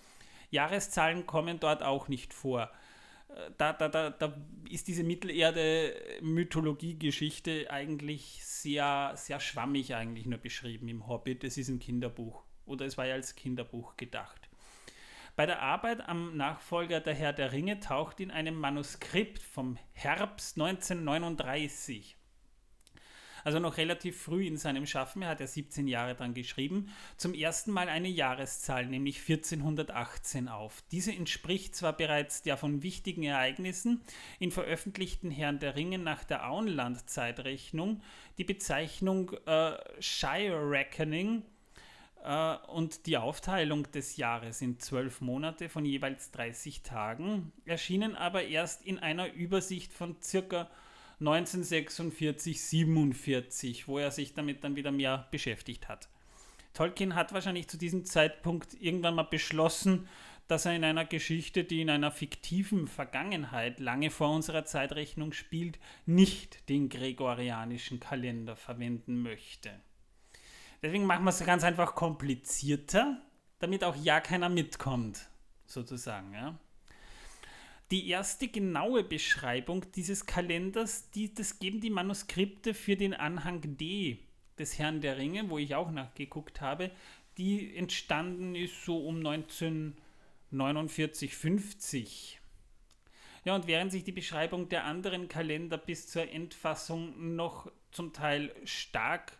Jahreszahlen 0.51 1.27
kommen 1.27 1.59
dort 1.59 1.83
auch 1.83 2.07
nicht 2.07 2.33
vor 2.33 2.71
da, 3.57 3.73
da, 3.73 3.89
da, 3.89 4.11
da 4.11 4.37
ist 4.69 4.89
diese 4.89 5.05
Mittelerde-Mythologie-Geschichte 5.05 7.71
eigentlich 7.71 8.41
sehr, 8.45 9.13
sehr 9.17 9.41
schwammig 9.41 9.95
eigentlich 9.95 10.27
nur 10.27 10.39
beschrieben 10.39 10.89
im 10.89 11.07
Hobbit. 11.07 11.45
Es 11.45 11.57
ist 11.59 11.69
ein 11.69 11.79
Kinderbuch 11.79 12.43
oder 12.67 12.85
es 12.87 12.99
war 12.99 13.07
ja 13.07 13.15
als 13.15 13.37
Kinderbuch 13.37 13.97
gedacht. 13.97 14.48
Bei 15.39 15.47
der 15.47 15.63
Arbeit 15.63 16.09
am 16.09 16.37
Nachfolger 16.37 16.99
Der 16.99 17.15
Herr 17.15 17.33
der 17.33 17.53
Ringe 17.53 17.79
taucht 17.79 18.19
in 18.19 18.33
einem 18.33 18.57
Manuskript 18.57 19.41
vom 19.41 19.79
Herbst 19.93 20.61
1939 20.61 22.17
also 23.45 23.61
noch 23.61 23.77
relativ 23.77 24.21
früh 24.21 24.47
in 24.47 24.57
seinem 24.57 24.85
Schaffen, 24.85 25.23
er 25.23 25.29
hat 25.29 25.41
ja 25.41 25.47
17 25.47 25.87
Jahre 25.87 26.17
dran 26.17 26.35
geschrieben, 26.35 26.91
zum 27.17 27.35
ersten 27.35 27.71
Mal 27.71 27.89
eine 27.89 28.09
Jahreszahl, 28.09 28.87
nämlich 28.87 29.21
1418 29.21 30.49
auf. 30.49 30.83
Diese 30.91 31.13
entspricht 31.13 31.77
zwar 31.77 31.97
bereits 31.97 32.43
der 32.43 32.57
von 32.57 32.83
wichtigen 32.83 33.23
Ereignissen 33.23 34.03
in 34.41 34.51
veröffentlichten 34.51 35.31
Herrn 35.31 35.61
der 35.61 35.77
Ringe 35.77 35.99
nach 35.99 36.25
der 36.25 36.51
Auenland-Zeitrechnung, 36.51 38.03
die 38.39 38.45
Bezeichnung 38.45 39.33
äh, 39.47 39.79
Shire 40.01 40.69
Reckoning 40.69 41.45
und 42.67 43.07
die 43.07 43.17
Aufteilung 43.17 43.91
des 43.93 44.19
Jahres 44.19 44.61
in 44.61 44.79
zwölf 44.79 45.23
Monate 45.23 45.71
von 45.71 45.87
jeweils 45.87 46.31
30 46.33 46.83
Tagen, 46.83 47.53
erschienen 47.65 48.17
aber 48.17 48.45
erst 48.45 48.85
in 48.85 48.99
einer 48.99 49.33
Übersicht 49.33 49.95
von 49.95 50.17
circa 50.23 50.69
1946, 51.21 52.63
47, 52.63 53.89
wo 53.89 53.99
er 53.99 54.11
sich 54.11 54.35
damit 54.35 54.63
dann 54.63 54.77
wieder 54.77 54.93
mehr 54.93 55.27
beschäftigt 55.31 55.89
hat. 55.89 56.09
Tolkien 56.75 57.15
hat 57.15 57.33
wahrscheinlich 57.33 57.67
zu 57.67 57.79
diesem 57.79 58.05
Zeitpunkt 58.05 58.75
irgendwann 58.79 59.15
mal 59.15 59.23
beschlossen, 59.23 60.07
dass 60.49 60.67
er 60.67 60.77
in 60.77 60.85
einer 60.85 61.07
Geschichte, 61.07 61.65
die 61.65 61.81
in 61.81 61.91
einer 61.91 62.11
fiktiven 62.11 62.89
Vergangenheit 62.89 63.81
lange 63.81 64.11
vor 64.11 64.35
unserer 64.35 64.65
Zeitrechnung 64.65 65.33
spielt, 65.33 65.79
nicht 66.05 66.69
den 66.69 66.89
gregorianischen 66.89 68.01
Kalender 68.01 68.55
verwenden 68.55 69.23
möchte. 69.23 69.71
Deswegen 70.83 71.07
machen 71.07 71.25
wir 71.25 71.31
es 71.31 71.45
ganz 71.45 71.65
einfach 71.65 71.95
komplizierter, 71.95 73.21
damit 73.59 73.85
auch 73.85 73.97
ja 73.97 74.21
keiner 74.21 74.49
mitkommt, 74.49 75.29
sozusagen. 75.67 76.33
Ja. 76.33 76.59
Die 77.91 78.09
erste 78.09 78.49
genaue 78.49 79.03
Beschreibung 79.03 79.91
dieses 79.93 80.27
Kalenders, 80.27 81.11
die, 81.11 81.35
das 81.35 81.59
geben 81.59 81.81
die 81.81 81.91
Manuskripte 81.91 82.75
für 82.75 82.97
den 82.97 83.15
Anhang 83.15 83.61
D 83.63 84.21
des 84.59 84.79
Herrn 84.79 85.01
der 85.01 85.17
Ringe, 85.17 85.51
wo 85.51 85.59
ich 85.59 85.75
auch 85.75 85.91
nachgeguckt 85.91 86.61
habe, 86.61 86.93
die 87.39 87.77
entstanden 87.77 88.55
ist 88.55 88.85
so 88.85 89.05
um 89.07 89.25
1949, 89.25 91.35
50. 91.35 92.41
Ja, 93.45 93.55
und 93.55 93.67
während 93.67 93.93
sich 93.93 94.05
die 94.05 94.13
Beschreibung 94.13 94.69
der 94.69 94.85
anderen 94.85 95.29
Kalender 95.29 95.79
bis 95.79 96.09
zur 96.09 96.29
Endfassung 96.29 97.37
noch 97.37 97.73
zum 97.93 98.13
Teil 98.13 98.55
stark 98.65 99.33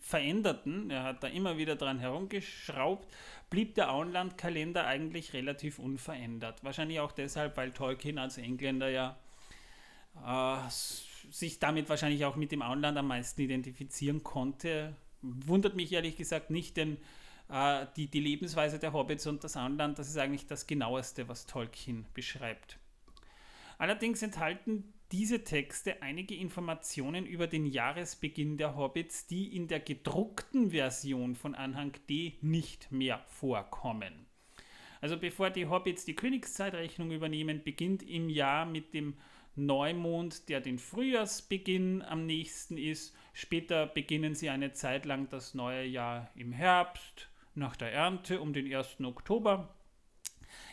veränderten, 0.00 0.90
er 0.90 1.04
hat 1.04 1.22
da 1.22 1.28
immer 1.28 1.56
wieder 1.56 1.76
dran 1.76 1.98
herumgeschraubt, 1.98 3.08
blieb 3.50 3.74
der 3.74 3.92
Auenland-Kalender 3.92 4.86
eigentlich 4.86 5.32
relativ 5.32 5.78
unverändert. 5.78 6.64
Wahrscheinlich 6.64 7.00
auch 7.00 7.12
deshalb, 7.12 7.56
weil 7.56 7.72
Tolkien 7.72 8.18
als 8.18 8.38
Engländer 8.38 8.88
ja 8.88 9.16
äh, 10.24 10.70
sich 11.30 11.58
damit 11.58 11.88
wahrscheinlich 11.88 12.24
auch 12.24 12.36
mit 12.36 12.52
dem 12.52 12.62
Auenland 12.62 12.98
am 12.98 13.06
meisten 13.08 13.40
identifizieren 13.40 14.22
konnte. 14.22 14.96
Wundert 15.22 15.76
mich 15.76 15.92
ehrlich 15.92 16.16
gesagt 16.16 16.50
nicht, 16.50 16.76
denn 16.76 16.98
äh, 17.48 17.86
die, 17.96 18.08
die 18.08 18.20
Lebensweise 18.20 18.78
der 18.78 18.92
Hobbits 18.92 19.26
und 19.26 19.44
das 19.44 19.56
Auenland, 19.56 19.98
das 19.98 20.08
ist 20.08 20.18
eigentlich 20.18 20.46
das 20.46 20.66
genaueste, 20.66 21.28
was 21.28 21.46
Tolkien 21.46 22.06
beschreibt. 22.14 22.78
Allerdings 23.78 24.22
enthalten 24.22 24.92
diese 25.12 25.44
Texte 25.44 26.00
einige 26.00 26.34
Informationen 26.34 27.26
über 27.26 27.46
den 27.46 27.66
Jahresbeginn 27.66 28.56
der 28.56 28.76
Hobbits, 28.76 29.26
die 29.26 29.54
in 29.54 29.68
der 29.68 29.80
gedruckten 29.80 30.70
Version 30.70 31.34
von 31.34 31.54
Anhang 31.54 31.92
D 32.08 32.38
nicht 32.40 32.90
mehr 32.90 33.22
vorkommen. 33.28 34.26
Also 35.02 35.18
bevor 35.18 35.50
die 35.50 35.66
Hobbits 35.66 36.06
die 36.06 36.16
Königszeitrechnung 36.16 37.10
übernehmen, 37.10 37.62
beginnt 37.62 38.02
im 38.02 38.30
Jahr 38.30 38.64
mit 38.64 38.94
dem 38.94 39.14
Neumond, 39.54 40.48
der 40.48 40.62
den 40.62 40.78
Frühjahrsbeginn 40.78 42.00
am 42.00 42.24
nächsten 42.24 42.78
ist. 42.78 43.14
Später 43.34 43.86
beginnen 43.86 44.34
sie 44.34 44.48
eine 44.48 44.72
Zeit 44.72 45.04
lang 45.04 45.28
das 45.28 45.52
neue 45.52 45.84
Jahr 45.84 46.30
im 46.34 46.52
Herbst, 46.52 47.28
nach 47.54 47.76
der 47.76 47.92
Ernte 47.92 48.40
um 48.40 48.54
den 48.54 48.74
1. 48.74 49.00
Oktober 49.02 49.68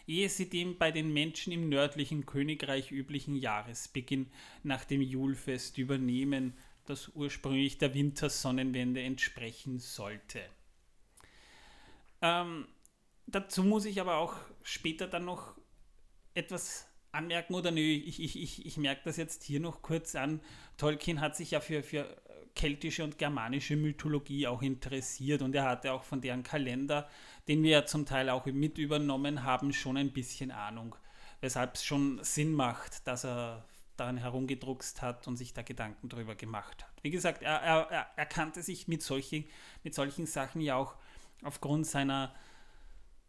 ehe 0.10 0.28
sie 0.28 0.49
dem 0.49 0.78
bei 0.78 0.91
den 0.91 1.14
Menschen 1.14 1.53
im 1.53 1.70
nördlichen 1.70 2.26
Königreich 2.26 2.91
üblichen 2.91 3.36
Jahresbeginn 3.36 4.32
nach 4.64 4.84
dem 4.84 5.01
Julfest 5.01 5.78
übernehmen, 5.78 6.57
das 6.86 7.10
ursprünglich 7.10 7.78
der 7.78 7.93
Wintersonnenwende 7.93 9.01
entsprechen 9.01 9.78
sollte. 9.78 10.41
Ähm, 12.22 12.68
dazu 13.28 13.64
muss 13.64 13.86
ich 13.86 14.01
aber 14.01 14.18
auch 14.18 14.36
später 14.64 15.07
dann 15.07 15.26
noch 15.26 15.55
etwas 16.34 16.88
anmerken 17.12 17.53
oder 17.53 17.72
nö, 17.72 17.82
ich, 17.82 18.20
ich, 18.20 18.41
ich, 18.41 18.66
ich 18.66 18.78
merke 18.78 19.01
das 19.05 19.18
jetzt 19.18 19.43
hier 19.43 19.60
noch 19.60 19.84
kurz 19.84 20.16
an. 20.16 20.41
Tolkien 20.78 21.22
hat 21.22 21.36
sich 21.36 21.51
ja 21.51 21.60
für, 21.60 21.84
für 21.84 22.20
keltische 22.60 23.03
und 23.03 23.18
germanische 23.18 23.76
Mythologie 23.76 24.47
auch 24.47 24.62
interessiert 24.62 25.41
und 25.41 25.55
er 25.55 25.64
hatte 25.64 25.93
auch 25.93 26.03
von 26.03 26.20
deren 26.20 26.43
Kalender 26.43 27.07
den 27.49 27.64
wir 27.64 27.72
ja 27.72 27.86
zum 27.86 28.05
Teil 28.05 28.30
auch 28.30 28.45
mit 28.45 28.78
übernommen 28.78 29.43
haben, 29.43 29.74
schon 29.74 29.97
ein 29.97 30.14
bisschen 30.14 30.51
Ahnung. 30.51 30.95
Weshalb 31.41 31.76
es 31.76 31.84
schon 31.84 32.24
Sinn 32.24 32.53
macht, 32.53 33.07
dass 33.07 33.26
er 33.26 33.66
daran 33.97 34.18
herumgedruckst 34.18 35.01
hat 35.01 35.28
und 35.28 35.36
sich 35.36 35.53
da 35.53 35.64
Gedanken 35.64 36.10
drüber 36.10 36.36
gemacht 36.36 36.84
hat. 36.84 36.93
Wie 37.01 37.10
gesagt, 37.10 37.41
er, 37.41 37.55
er, 37.55 38.07
er 38.16 38.26
kannte 38.28 38.62
sich 38.62 38.88
mit 38.88 39.01
solchen, 39.01 39.45
mit 39.84 39.95
solchen 39.95 40.28
Sachen 40.28 40.62
ja 40.62 40.76
auch 40.76 40.95
aufgrund 41.41 41.88
seiner, 41.88 42.36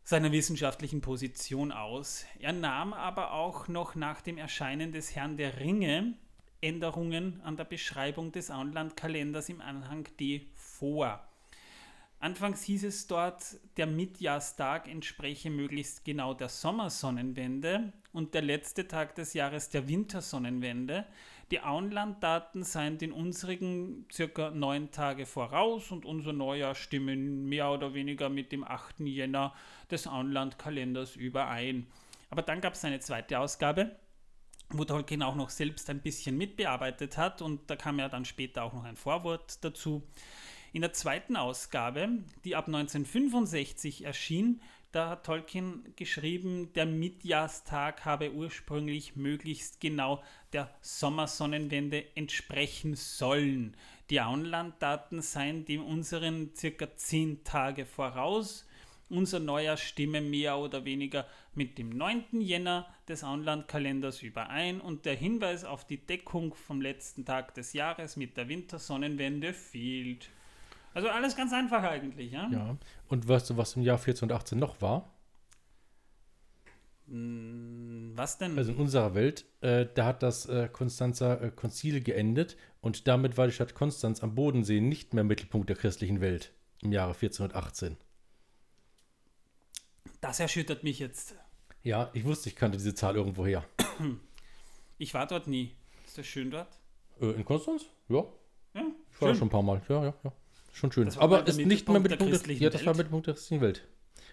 seiner 0.04 0.32
wissenschaftlichen 0.32 1.00
Position 1.00 1.72
aus. 1.72 2.26
Er 2.40 2.52
nahm 2.52 2.92
aber 2.92 3.32
auch 3.32 3.68
noch 3.68 3.94
nach 3.94 4.20
dem 4.20 4.36
Erscheinen 4.36 4.92
des 4.92 5.16
Herrn 5.16 5.38
der 5.38 5.60
Ringe 5.60 6.12
Änderungen 6.60 7.40
an 7.42 7.56
der 7.56 7.64
Beschreibung 7.64 8.32
des 8.32 8.50
Auenland-Kalenders 8.50 9.48
im 9.48 9.60
Anhang 9.60 10.06
D 10.18 10.48
vor. 10.54 11.26
Anfangs 12.22 12.62
hieß 12.64 12.84
es 12.84 13.06
dort, 13.06 13.56
der 13.78 13.86
Mitjahrstag 13.86 14.86
entspreche 14.88 15.48
möglichst 15.48 16.04
genau 16.04 16.34
der 16.34 16.50
Sommersonnenwende 16.50 17.94
und 18.12 18.34
der 18.34 18.42
letzte 18.42 18.86
Tag 18.86 19.14
des 19.14 19.32
Jahres 19.32 19.70
der 19.70 19.88
Wintersonnenwende. 19.88 21.06
Die 21.50 21.62
Auenlanddaten 21.62 22.62
seien 22.62 22.98
den 22.98 23.12
unsrigen 23.12 24.06
circa 24.12 24.50
neun 24.50 24.90
Tage 24.90 25.24
voraus 25.24 25.90
und 25.90 26.04
unser 26.04 26.34
Neujahr 26.34 26.74
stimmen 26.74 27.48
mehr 27.48 27.70
oder 27.70 27.94
weniger 27.94 28.28
mit 28.28 28.52
dem 28.52 28.64
8. 28.64 29.00
Jänner 29.00 29.54
des 29.90 30.06
Auenlandkalenders 30.06 31.16
überein. 31.16 31.86
Aber 32.28 32.42
dann 32.42 32.60
gab 32.60 32.74
es 32.74 32.84
eine 32.84 33.00
zweite 33.00 33.40
Ausgabe, 33.40 33.96
wo 34.70 34.84
Tolkien 34.84 35.22
auch 35.22 35.34
noch 35.34 35.50
selbst 35.50 35.90
ein 35.90 36.00
bisschen 36.00 36.36
mitbearbeitet 36.36 37.16
hat 37.16 37.42
und 37.42 37.68
da 37.68 37.76
kam 37.76 37.98
ja 37.98 38.08
dann 38.08 38.24
später 38.24 38.64
auch 38.64 38.72
noch 38.72 38.84
ein 38.84 38.96
Vorwort 38.96 39.64
dazu. 39.64 40.02
In 40.72 40.82
der 40.82 40.92
zweiten 40.92 41.36
Ausgabe, 41.36 42.08
die 42.44 42.54
ab 42.54 42.66
1965 42.68 44.04
erschien, 44.04 44.60
da 44.92 45.10
hat 45.10 45.26
Tolkien 45.26 45.84
geschrieben, 45.94 46.72
der 46.72 46.84
Mitjahrstag 46.84 48.04
habe 48.04 48.32
ursprünglich 48.32 49.14
möglichst 49.14 49.80
genau 49.80 50.22
der 50.52 50.68
Sommersonnenwende 50.80 52.04
entsprechen 52.16 52.96
sollen. 52.96 53.76
Die 54.10 54.20
Auenlanddaten 54.20 55.22
seien 55.22 55.64
dem 55.64 55.84
unseren 55.84 56.50
circa 56.56 56.96
zehn 56.96 57.44
Tage 57.44 57.86
voraus. 57.86 58.66
Unser 59.10 59.40
neuer 59.40 59.76
stimme 59.76 60.20
mehr 60.20 60.56
oder 60.56 60.84
weniger 60.84 61.26
mit 61.54 61.78
dem 61.78 61.90
9. 61.90 62.40
Jänner 62.40 62.86
des 63.08 63.24
Auenlandkalenders 63.24 64.22
überein 64.22 64.80
und 64.80 65.04
der 65.04 65.16
Hinweis 65.16 65.64
auf 65.64 65.86
die 65.86 65.98
Deckung 65.98 66.54
vom 66.54 66.80
letzten 66.80 67.24
Tag 67.24 67.54
des 67.54 67.72
Jahres 67.72 68.16
mit 68.16 68.36
der 68.36 68.48
Wintersonnenwende 68.48 69.52
fehlt. 69.52 70.30
Also 70.94 71.08
alles 71.08 71.36
ganz 71.36 71.52
einfach 71.52 71.82
eigentlich, 71.82 72.32
ja? 72.32 72.48
Ja. 72.50 72.76
Und 73.08 73.28
weißt 73.28 73.50
du, 73.50 73.56
was 73.56 73.76
im 73.76 73.82
Jahr 73.82 73.98
1418 73.98 74.58
noch 74.58 74.80
war? 74.80 75.12
Hm, 77.08 78.12
was 78.14 78.38
denn? 78.38 78.56
Also 78.56 78.72
in 78.72 78.78
unserer 78.78 79.14
Welt, 79.14 79.44
äh, 79.60 79.86
da 79.92 80.06
hat 80.06 80.22
das 80.22 80.46
äh, 80.46 80.68
Konstanzer 80.72 81.42
äh, 81.42 81.50
Konzil 81.50 82.00
geendet 82.00 82.56
und 82.80 83.08
damit 83.08 83.36
war 83.36 83.46
die 83.46 83.52
Stadt 83.52 83.74
Konstanz 83.74 84.22
am 84.22 84.34
Bodensee 84.34 84.80
nicht 84.80 85.14
mehr 85.14 85.24
Mittelpunkt 85.24 85.68
der 85.68 85.76
christlichen 85.76 86.20
Welt 86.20 86.52
im 86.82 86.92
Jahre 86.92 87.12
1418. 87.14 87.96
Das 90.20 90.40
erschüttert 90.40 90.84
mich 90.84 90.98
jetzt. 90.98 91.34
Ja, 91.82 92.10
ich 92.12 92.24
wusste, 92.24 92.48
ich 92.50 92.56
kannte 92.56 92.76
diese 92.78 92.94
Zahl 92.94 93.16
irgendwo 93.16 93.46
her. 93.46 93.64
Ich 95.02 95.14
war 95.14 95.26
dort 95.26 95.46
nie. 95.46 95.74
Ist 96.06 96.18
das 96.18 96.26
schön 96.26 96.50
dort? 96.50 96.68
Äh, 97.22 97.30
in 97.30 97.42
Konstanz? 97.46 97.86
Ja. 98.10 98.22
Ja, 98.74 98.82
Ich 99.14 99.20
war 99.22 99.28
da 99.30 99.34
schon 99.34 99.46
ein 99.48 99.50
paar 99.50 99.62
Mal. 99.62 99.80
Ja, 99.88 100.04
ja, 100.04 100.14
ja. 100.22 100.32
Schon 100.74 100.92
schön. 100.92 101.08
Aber 101.16 101.46
ist 101.46 101.56
nicht 101.56 101.88
mehr 101.88 101.98
Mittelpunkt 102.00 102.32
der 102.34 102.38
Mittelpunkt 102.38 102.46
der, 102.48 102.56
ja, 102.56 102.68
das 102.68 102.82
war 102.82 102.88
Welt. 102.88 102.96
Mittelpunkt 102.98 103.26
der 103.26 103.32
christlichen 103.34 103.62
Welt. 103.62 103.88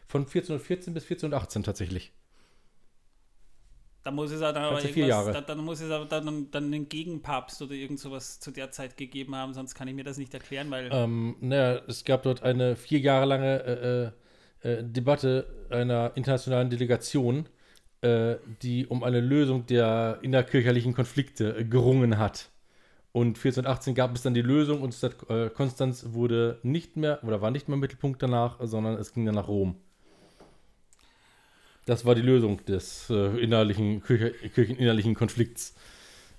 Von 0.09 0.23
1414 0.23 0.93
bis 0.93 1.03
1418 1.03 1.63
tatsächlich. 1.63 2.11
Da 4.03 4.11
muss 4.11 4.31
es 4.31 4.39
dann 4.39 4.55
aber 4.55 4.79
vier 4.79 5.05
Jahre. 5.05 5.33
da, 5.33 5.41
dann 5.41 5.59
muss 5.59 5.81
es 5.81 5.91
aber 5.91 6.05
dann, 6.05 6.51
dann 6.51 6.65
einen 6.65 6.87
Gegenpapst 6.87 7.61
oder 7.61 7.73
irgend 7.73 7.99
sowas 7.99 8.39
zu 8.39 8.51
der 8.51 8.71
Zeit 8.71 8.95
gegeben 8.95 9.35
haben, 9.35 9.53
sonst 9.53 9.75
kann 9.75 9.87
ich 9.87 9.95
mir 9.95 10.03
das 10.05 10.17
nicht 10.17 10.33
erklären, 10.33 10.71
weil 10.71 10.89
Ähm, 10.91 11.35
naja, 11.41 11.81
es 11.87 12.05
gab 12.05 12.23
dort 12.23 12.43
eine 12.43 12.75
vier 12.77 12.99
Jahre 12.99 13.25
lange 13.25 13.63
äh, 13.63 14.11
äh, 14.61 14.83
Debatte 14.83 15.47
einer 15.69 16.11
internationalen 16.15 16.69
Delegation, 16.69 17.47
äh, 18.01 18.35
die 18.61 18.87
um 18.87 19.03
eine 19.03 19.19
Lösung 19.19 19.65
der 19.65 20.19
innerkirchlichen 20.21 20.93
Konflikte 20.93 21.57
äh, 21.57 21.63
gerungen 21.63 22.17
hat. 22.17 22.49
Und 23.11 23.37
1418 23.37 23.95
gab 23.95 24.15
es 24.15 24.21
dann 24.21 24.33
die 24.33 24.41
Lösung 24.41 24.81
und 24.81 24.93
Stadt 24.93 25.15
äh, 25.29 25.49
Konstanz 25.49 26.07
wurde 26.09 26.59
nicht 26.61 26.97
mehr 26.97 27.23
oder 27.23 27.41
war 27.41 27.51
nicht 27.51 27.67
mehr 27.67 27.77
Mittelpunkt 27.77 28.21
danach, 28.21 28.57
sondern 28.61 28.95
es 28.95 29.13
ging 29.13 29.25
dann 29.25 29.35
nach 29.35 29.47
Rom. 29.47 29.75
Das 31.85 32.05
war 32.05 32.15
die 32.15 32.21
Lösung 32.21 32.63
des 32.65 33.09
äh, 33.09 33.41
innerlichen, 33.41 34.03
Kirche, 34.03 34.31
kircheninnerlichen 34.49 35.15
Konflikts. 35.15 35.73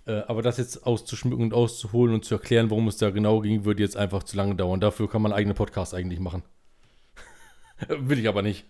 Äh, 0.07 0.23
aber 0.27 0.43
das 0.43 0.59
jetzt 0.59 0.87
auszuschmücken 0.87 1.43
und 1.43 1.55
auszuholen 1.55 2.14
und 2.14 2.25
zu 2.25 2.35
erklären, 2.35 2.71
worum 2.71 2.87
es 2.89 2.99
da 2.99 3.11
genau 3.11 3.41
ging, 3.41 3.64
würde 3.64 3.83
jetzt 3.83 3.97
einfach 3.97 4.23
zu 4.23 4.37
lange 4.37 4.55
dauern. 4.55 4.79
Dafür 4.79 5.09
kann 5.09 5.23
man 5.23 5.33
einen 5.33 5.39
eigenen 5.39 5.57
Podcast 5.57 5.95
eigentlich 5.95 6.21
machen. 6.21 6.43
Will 7.89 8.18
ich 8.18 8.29
aber 8.29 8.43
nicht. 8.43 8.64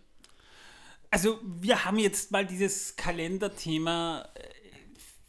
Also, 1.10 1.40
wir 1.42 1.84
haben 1.84 1.98
jetzt 1.98 2.32
mal 2.32 2.46
dieses 2.46 2.96
Kalenderthema 2.96 4.28
äh, 4.34 4.42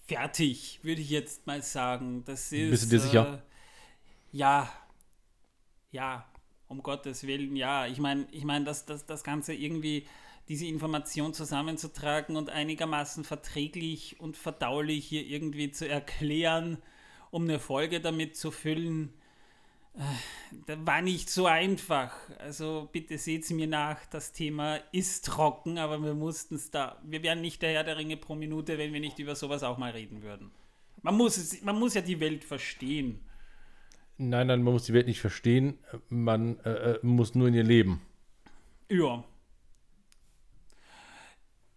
fertig, 0.07 0.79
würde 0.83 1.01
ich 1.01 1.09
jetzt 1.09 1.47
mal 1.47 1.61
sagen. 1.63 2.23
Das 2.25 2.51
ist. 2.51 2.71
Bist 2.71 2.83
du 2.85 2.89
dir 2.89 2.99
sicher? 2.99 3.43
Äh, 4.33 4.37
ja. 4.37 4.69
Ja, 5.91 6.29
um 6.67 6.83
Gottes 6.83 7.25
Willen, 7.25 7.55
ja. 7.55 7.87
Ich 7.87 7.99
meine, 7.99 8.27
ich 8.31 8.43
mein, 8.43 8.65
das, 8.65 8.85
das, 8.85 9.05
das 9.05 9.23
Ganze 9.23 9.53
irgendwie, 9.53 10.05
diese 10.49 10.65
Information 10.65 11.33
zusammenzutragen 11.33 12.35
und 12.35 12.49
einigermaßen 12.49 13.23
verträglich 13.23 14.19
und 14.19 14.35
verdaulich 14.35 15.05
hier 15.05 15.25
irgendwie 15.25 15.71
zu 15.71 15.87
erklären, 15.87 16.77
um 17.31 17.43
eine 17.43 17.59
Folge 17.59 18.01
damit 18.01 18.35
zu 18.35 18.51
füllen. 18.51 19.13
Äh, 19.99 20.55
Das 20.65 20.77
war 20.85 21.01
nicht 21.01 21.29
so 21.29 21.45
einfach. 21.45 22.13
Also 22.39 22.89
bitte 22.91 23.17
seht 23.17 23.49
mir 23.51 23.67
nach, 23.67 24.05
das 24.07 24.31
Thema 24.31 24.77
ist 24.91 25.25
trocken, 25.25 25.77
aber 25.77 26.01
wir 26.03 26.13
mussten 26.13 26.55
es 26.55 26.71
da. 26.71 26.99
Wir 27.03 27.21
wären 27.23 27.41
nicht 27.41 27.61
der 27.61 27.73
Herr 27.73 27.83
der 27.83 27.97
Ringe 27.97 28.17
pro 28.17 28.35
Minute, 28.35 28.77
wenn 28.77 28.93
wir 28.93 28.99
nicht 28.99 29.19
über 29.19 29.35
sowas 29.35 29.63
auch 29.63 29.77
mal 29.77 29.91
reden 29.91 30.23
würden. 30.23 30.51
Man 31.01 31.15
muss, 31.15 31.37
es, 31.37 31.61
man 31.61 31.77
muss 31.77 31.93
ja 31.93 32.01
die 32.01 32.19
Welt 32.19 32.43
verstehen. 32.43 33.19
Nein, 34.17 34.47
nein, 34.47 34.63
man 34.63 34.73
muss 34.73 34.83
die 34.83 34.93
Welt 34.93 35.07
nicht 35.07 35.21
verstehen. 35.21 35.77
Man 36.09 36.59
äh, 36.61 36.69
äh, 36.71 36.99
muss 37.01 37.35
nur 37.35 37.47
in 37.47 37.53
ihr 37.53 37.63
leben. 37.63 38.01
Ja. 38.89 39.23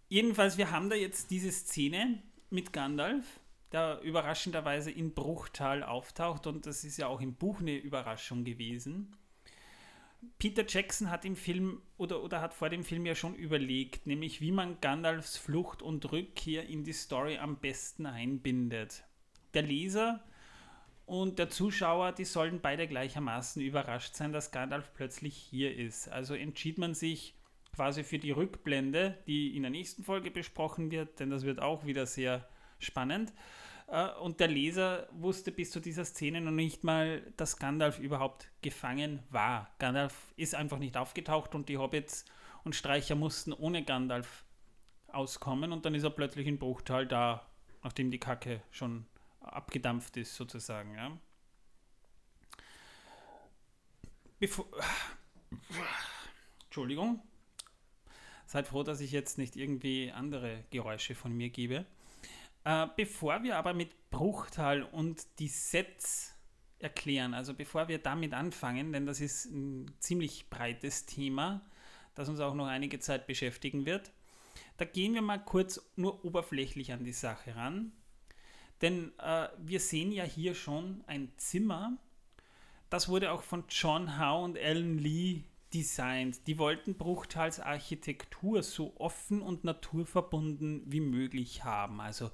Jedenfalls, 0.08 0.58
wir 0.58 0.70
haben 0.72 0.90
da 0.90 0.96
jetzt 0.96 1.30
diese 1.30 1.52
Szene 1.52 2.20
mit 2.50 2.72
Gandalf, 2.72 3.24
der 3.72 4.00
überraschenderweise 4.02 4.90
in 4.90 5.14
Bruchtal 5.14 5.82
auftaucht 5.82 6.46
und 6.46 6.66
das 6.66 6.84
ist 6.84 6.98
ja 6.98 7.06
auch 7.06 7.20
im 7.20 7.34
Buch 7.34 7.60
eine 7.60 7.76
Überraschung 7.76 8.44
gewesen. 8.44 9.16
Peter 10.38 10.64
Jackson 10.66 11.10
hat 11.10 11.24
im 11.24 11.34
Film 11.34 11.82
oder, 11.96 12.22
oder 12.22 12.40
hat 12.40 12.54
vor 12.54 12.68
dem 12.68 12.84
Film 12.84 13.06
ja 13.06 13.14
schon 13.14 13.34
überlegt, 13.34 14.06
nämlich 14.06 14.40
wie 14.40 14.52
man 14.52 14.80
Gandalfs 14.80 15.36
Flucht 15.36 15.82
und 15.82 16.12
Rückkehr 16.12 16.68
in 16.68 16.84
die 16.84 16.92
Story 16.92 17.38
am 17.38 17.56
besten 17.56 18.06
einbindet. 18.06 19.04
Der 19.54 19.62
Leser 19.62 20.22
und 21.06 21.38
der 21.38 21.50
Zuschauer, 21.50 22.12
die 22.12 22.24
sollen 22.24 22.60
beide 22.60 22.86
gleichermaßen 22.86 23.60
überrascht 23.62 24.14
sein, 24.14 24.32
dass 24.32 24.52
Gandalf 24.52 24.92
plötzlich 24.94 25.36
hier 25.36 25.76
ist. 25.76 26.08
Also 26.08 26.34
entschied 26.34 26.78
man 26.78 26.94
sich 26.94 27.34
quasi 27.74 28.04
für 28.04 28.18
die 28.18 28.30
Rückblende, 28.30 29.18
die 29.26 29.56
in 29.56 29.62
der 29.62 29.70
nächsten 29.70 30.04
Folge 30.04 30.30
besprochen 30.30 30.90
wird, 30.90 31.18
denn 31.18 31.30
das 31.30 31.44
wird 31.44 31.60
auch 31.60 31.84
wieder 31.84 32.06
sehr 32.06 32.48
spannend. 32.78 33.32
Äh, 33.92 34.08
und 34.14 34.40
der 34.40 34.48
Leser 34.48 35.06
wusste 35.12 35.52
bis 35.52 35.70
zu 35.70 35.78
dieser 35.78 36.04
Szene 36.04 36.40
noch 36.40 36.50
nicht 36.50 36.82
mal, 36.82 37.20
dass 37.36 37.58
Gandalf 37.58 37.98
überhaupt 37.98 38.48
gefangen 38.62 39.22
war. 39.30 39.70
Gandalf 39.78 40.32
ist 40.36 40.54
einfach 40.54 40.78
nicht 40.78 40.96
aufgetaucht 40.96 41.54
und 41.54 41.68
die 41.68 41.76
Hobbits 41.76 42.24
und 42.64 42.74
Streicher 42.74 43.14
mussten 43.14 43.52
ohne 43.52 43.84
Gandalf 43.84 44.44
auskommen 45.08 45.72
und 45.72 45.84
dann 45.84 45.94
ist 45.94 46.04
er 46.04 46.10
plötzlich 46.10 46.46
in 46.46 46.58
Bruchtal 46.58 47.06
da, 47.06 47.46
nachdem 47.82 48.10
die 48.10 48.18
Kacke 48.18 48.62
schon 48.70 49.04
abgedampft 49.40 50.16
ist, 50.16 50.36
sozusagen. 50.36 50.94
Ja. 50.94 51.18
Bevor, 54.38 54.66
Entschuldigung. 56.64 57.20
Seid 58.46 58.68
froh, 58.68 58.82
dass 58.82 59.00
ich 59.00 59.12
jetzt 59.12 59.36
nicht 59.36 59.56
irgendwie 59.56 60.12
andere 60.12 60.64
Geräusche 60.70 61.14
von 61.14 61.32
mir 61.36 61.50
gebe. 61.50 61.84
Äh, 62.64 62.86
bevor 62.96 63.42
wir 63.42 63.56
aber 63.56 63.74
mit 63.74 64.10
Bruchtal 64.10 64.82
und 64.82 65.38
die 65.38 65.48
Sets 65.48 66.34
erklären, 66.78 67.34
also 67.34 67.54
bevor 67.54 67.88
wir 67.88 67.98
damit 67.98 68.34
anfangen, 68.34 68.92
denn 68.92 69.06
das 69.06 69.20
ist 69.20 69.46
ein 69.46 69.90
ziemlich 69.98 70.50
breites 70.50 71.06
Thema, 71.06 71.62
das 72.14 72.28
uns 72.28 72.40
auch 72.40 72.54
noch 72.54 72.66
einige 72.66 72.98
Zeit 73.00 73.26
beschäftigen 73.26 73.86
wird, 73.86 74.12
da 74.76 74.84
gehen 74.84 75.14
wir 75.14 75.22
mal 75.22 75.38
kurz 75.38 75.80
nur 75.96 76.24
oberflächlich 76.24 76.92
an 76.92 77.04
die 77.04 77.12
Sache 77.12 77.56
ran. 77.56 77.92
Denn 78.80 79.12
äh, 79.18 79.48
wir 79.58 79.80
sehen 79.80 80.12
ja 80.12 80.24
hier 80.24 80.54
schon 80.54 81.04
ein 81.06 81.32
Zimmer, 81.36 81.96
das 82.90 83.08
wurde 83.08 83.32
auch 83.32 83.42
von 83.42 83.64
John 83.68 84.18
Howe 84.18 84.44
und 84.44 84.58
Alan 84.58 84.98
Lee 84.98 85.44
designt. 85.74 86.46
Die 86.46 86.58
wollten 86.58 86.96
Bruchtals 86.96 87.60
Architektur 87.60 88.62
so 88.62 88.94
offen 88.96 89.42
und 89.42 89.64
naturverbunden 89.64 90.82
wie 90.86 91.00
möglich 91.00 91.64
haben. 91.64 92.00
Also 92.00 92.30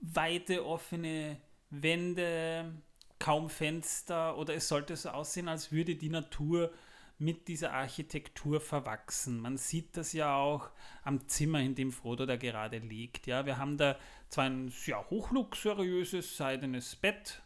weite 0.00 0.64
offene 0.64 1.40
Wände, 1.70 2.82
kaum 3.18 3.50
Fenster 3.50 4.36
oder 4.38 4.54
es 4.54 4.68
sollte 4.68 4.96
so 4.96 5.10
aussehen, 5.10 5.48
als 5.48 5.72
würde 5.72 5.96
die 5.96 6.10
Natur 6.10 6.72
mit 7.18 7.48
dieser 7.48 7.72
Architektur 7.72 8.60
verwachsen. 8.60 9.40
Man 9.40 9.56
sieht 9.56 9.96
das 9.96 10.12
ja 10.12 10.36
auch 10.36 10.70
am 11.02 11.26
Zimmer, 11.28 11.60
in 11.60 11.74
dem 11.74 11.90
Frodo 11.90 12.26
da 12.26 12.36
gerade 12.36 12.78
liegt. 12.78 13.26
Ja, 13.26 13.46
wir 13.46 13.56
haben 13.56 13.78
da 13.78 13.98
zwar 14.28 14.44
ein 14.44 14.68
sehr 14.68 15.08
hochluxuriöses 15.08 16.36
seidenes 16.36 16.94
Bett, 16.94 17.42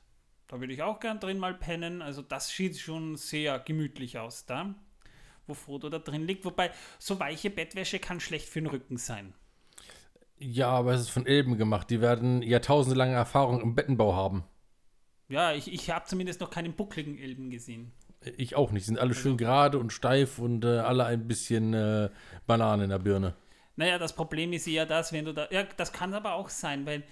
da 0.51 0.59
würde 0.59 0.73
ich 0.73 0.83
auch 0.83 0.99
gern 0.99 1.21
drin 1.21 1.39
mal 1.39 1.55
pennen. 1.55 2.03
Also 2.03 2.23
das 2.23 2.49
sieht 2.49 2.77
schon 2.77 3.17
sehr 3.17 3.61
gemütlich 3.61 4.19
aus 4.19 4.47
da, 4.47 4.75
wo 5.47 5.55
Frodo 5.55 5.89
da 5.89 6.01
drin 6.01 6.27
liegt. 6.27 6.45
Wobei 6.45 6.73
so 6.99 7.21
weiche 7.21 7.51
Bettwäsche 7.51 8.01
kann 8.01 8.19
schlecht 8.19 8.49
für 8.49 8.61
den 8.61 8.67
Rücken 8.67 8.97
sein. 8.97 9.33
Ja, 10.39 10.71
aber 10.71 10.95
es 10.95 11.03
ist 11.03 11.11
von 11.11 11.25
Elben 11.25 11.57
gemacht. 11.57 11.89
Die 11.89 12.01
werden 12.01 12.43
jahrtausendelange 12.43 13.15
Erfahrung 13.15 13.61
im 13.61 13.77
Bettenbau 13.77 14.17
haben. 14.17 14.43
Ja, 15.29 15.53
ich, 15.53 15.73
ich 15.73 15.89
habe 15.91 16.07
zumindest 16.07 16.41
noch 16.41 16.51
keinen 16.51 16.73
buckligen 16.73 17.17
Elben 17.17 17.51
gesehen. 17.51 17.93
Ich 18.37 18.57
auch 18.57 18.73
nicht. 18.73 18.87
Sind 18.87 18.99
alle 18.99 19.15
schön 19.15 19.37
gerade 19.37 19.79
und 19.79 19.93
steif 19.93 20.41
und 20.41 20.65
äh, 20.65 20.79
alle 20.79 21.05
ein 21.05 21.29
bisschen 21.29 21.75
äh, 21.75 22.11
Banane 22.49 22.85
in 22.85 22.91
der 22.91 22.99
Birne. 22.99 23.37
Naja, 23.77 23.99
das 23.99 24.17
Problem 24.17 24.53
ist 24.53 24.67
eher 24.67 24.85
das, 24.85 25.13
wenn 25.13 25.27
du 25.27 25.33
da. 25.33 25.47
Ja, 25.53 25.63
das 25.77 25.93
kann 25.93 26.13
aber 26.13 26.35
auch 26.35 26.49
sein, 26.49 26.87
weil 26.87 27.05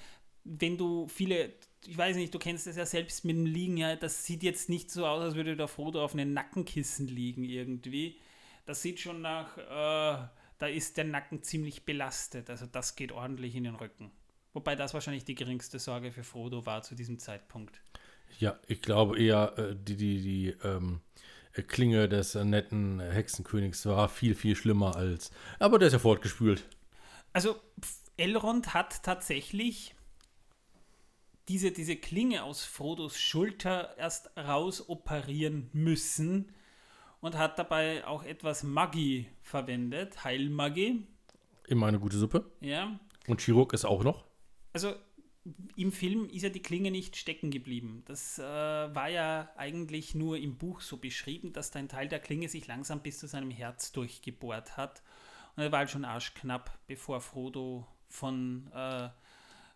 wenn 0.42 0.76
du 0.76 1.06
viele 1.06 1.52
ich 1.86 1.96
weiß 1.96 2.16
nicht, 2.16 2.34
du 2.34 2.38
kennst 2.38 2.66
das 2.66 2.76
ja 2.76 2.86
selbst 2.86 3.24
mit 3.24 3.36
dem 3.36 3.46
Liegen, 3.46 3.76
ja, 3.76 3.96
das 3.96 4.24
sieht 4.24 4.42
jetzt 4.42 4.68
nicht 4.68 4.90
so 4.90 5.06
aus, 5.06 5.22
als 5.22 5.34
würde 5.34 5.56
der 5.56 5.68
Frodo 5.68 6.02
auf 6.02 6.14
einem 6.14 6.32
Nackenkissen 6.32 7.06
liegen 7.06 7.44
irgendwie. 7.44 8.18
Das 8.66 8.82
sieht 8.82 9.00
schon 9.00 9.22
nach, 9.22 9.56
äh, 9.56 10.28
da 10.58 10.66
ist 10.66 10.96
der 10.96 11.04
Nacken 11.04 11.42
ziemlich 11.42 11.84
belastet, 11.84 12.50
also 12.50 12.66
das 12.66 12.96
geht 12.96 13.12
ordentlich 13.12 13.54
in 13.54 13.64
den 13.64 13.76
Rücken. 13.76 14.10
Wobei 14.52 14.74
das 14.76 14.94
wahrscheinlich 14.94 15.24
die 15.24 15.34
geringste 15.34 15.78
Sorge 15.78 16.10
für 16.12 16.24
Frodo 16.24 16.66
war 16.66 16.82
zu 16.82 16.94
diesem 16.94 17.18
Zeitpunkt. 17.18 17.80
Ja, 18.38 18.58
ich 18.66 18.82
glaube 18.82 19.18
eher, 19.18 19.56
äh, 19.56 19.76
die, 19.76 19.96
die, 19.96 20.20
die 20.20 20.48
ähm, 20.64 21.00
Klinge 21.66 22.08
des 22.08 22.34
äh, 22.34 22.44
netten 22.44 23.00
Hexenkönigs 23.00 23.86
war 23.86 24.08
viel, 24.08 24.34
viel 24.34 24.56
schlimmer 24.56 24.96
als. 24.96 25.30
Aber 25.58 25.78
der 25.78 25.88
ist 25.88 25.92
ja 25.94 25.98
fortgespült. 25.98 26.64
Also, 27.32 27.56
Elrond 28.16 28.74
hat 28.74 29.02
tatsächlich 29.02 29.94
diese, 31.48 31.72
diese 31.72 31.96
Klinge 31.96 32.44
aus 32.44 32.64
Frodos 32.64 33.18
Schulter 33.18 33.96
erst 33.96 34.30
rausoperieren 34.36 35.70
müssen 35.72 36.52
und 37.20 37.36
hat 37.36 37.58
dabei 37.58 38.06
auch 38.06 38.22
etwas 38.22 38.62
Magie 38.62 39.26
verwendet, 39.42 40.24
Heilmagie. 40.24 41.06
Immer 41.66 41.86
eine 41.86 41.98
gute 41.98 42.18
Suppe. 42.18 42.50
Ja. 42.60 42.98
Und 43.26 43.40
Chirurg 43.40 43.72
ist 43.72 43.84
auch 43.84 44.04
noch. 44.04 44.24
Also 44.72 44.94
im 45.76 45.92
Film 45.92 46.28
ist 46.28 46.42
ja 46.42 46.50
die 46.50 46.62
Klinge 46.62 46.90
nicht 46.90 47.16
stecken 47.16 47.50
geblieben. 47.50 48.02
Das 48.06 48.38
äh, 48.38 48.42
war 48.42 49.08
ja 49.08 49.50
eigentlich 49.56 50.14
nur 50.14 50.36
im 50.36 50.56
Buch 50.58 50.80
so 50.80 50.98
beschrieben, 50.98 51.52
dass 51.52 51.74
ein 51.74 51.88
Teil 51.88 52.08
der 52.08 52.20
Klinge 52.20 52.48
sich 52.48 52.66
langsam 52.66 53.00
bis 53.00 53.18
zu 53.18 53.26
seinem 53.26 53.50
Herz 53.50 53.92
durchgebohrt 53.92 54.76
hat. 54.76 55.02
Und 55.56 55.62
er 55.62 55.72
war 55.72 55.80
halt 55.80 55.90
schon 55.90 56.04
arschknapp, 56.04 56.78
bevor 56.86 57.20
Frodo 57.20 57.86
von 58.06 58.70
äh, 58.74 59.08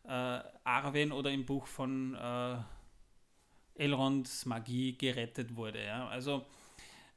äh, 0.05 0.41
Arwen 0.65 1.13
oder 1.13 1.31
im 1.31 1.47
Buch 1.47 1.67
von 1.67 2.15
äh, 2.15 2.57
Elronds 3.75 4.47
Magie 4.47 4.97
gerettet 4.97 5.57
wurde. 5.57 5.85
Ja? 5.85 6.09
Also 6.09 6.47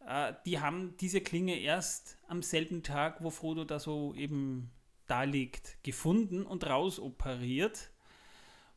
äh, 0.08 0.34
die 0.46 0.60
haben 0.60 0.96
diese 0.98 1.22
Klinge 1.22 1.58
erst 1.60 2.18
am 2.28 2.42
selben 2.42 2.84
Tag, 2.84 3.24
wo 3.24 3.30
Frodo 3.30 3.64
da 3.64 3.80
so 3.80 4.14
eben 4.16 4.72
da 5.08 5.24
liegt, 5.24 5.84
gefunden 5.84 6.46
und 6.46 6.66
rausoperiert. 6.66 7.92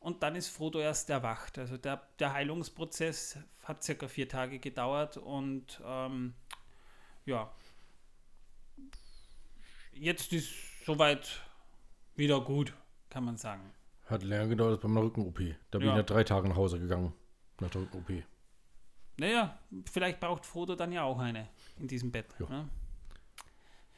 Und 0.00 0.22
dann 0.22 0.36
ist 0.36 0.48
Frodo 0.48 0.78
erst 0.78 1.10
erwacht. 1.10 1.58
Also 1.58 1.76
der, 1.76 2.06
der 2.18 2.32
Heilungsprozess 2.32 3.38
hat 3.64 3.82
circa 3.82 4.08
vier 4.08 4.28
Tage 4.28 4.58
gedauert 4.58 5.16
und 5.16 5.80
ähm, 5.84 6.34
ja, 7.26 7.52
jetzt 9.92 10.32
ist 10.32 10.50
soweit 10.86 11.42
wieder 12.14 12.40
gut, 12.40 12.72
kann 13.10 13.24
man 13.24 13.36
sagen. 13.36 13.72
Hat 14.08 14.22
länger 14.22 14.48
gedauert 14.48 14.72
als 14.72 14.80
beim 14.82 14.96
Rücken-OP. 14.96 15.38
Da 15.70 15.78
bin 15.78 15.88
ja. 15.88 15.94
ich 15.94 15.98
nach 15.98 16.06
drei 16.06 16.24
Tagen 16.24 16.48
nach 16.48 16.56
Hause 16.56 16.80
gegangen. 16.80 17.12
Nach 17.60 17.70
der 17.70 17.82
Rücken-OP. 17.82 18.22
Naja, 19.18 19.58
vielleicht 19.90 20.20
braucht 20.20 20.46
Frodo 20.46 20.76
dann 20.76 20.92
ja 20.92 21.02
auch 21.02 21.18
eine 21.18 21.48
in 21.78 21.88
diesem 21.88 22.10
Bett. 22.10 22.26
Ja. 22.38 22.48
Ne? 22.48 22.68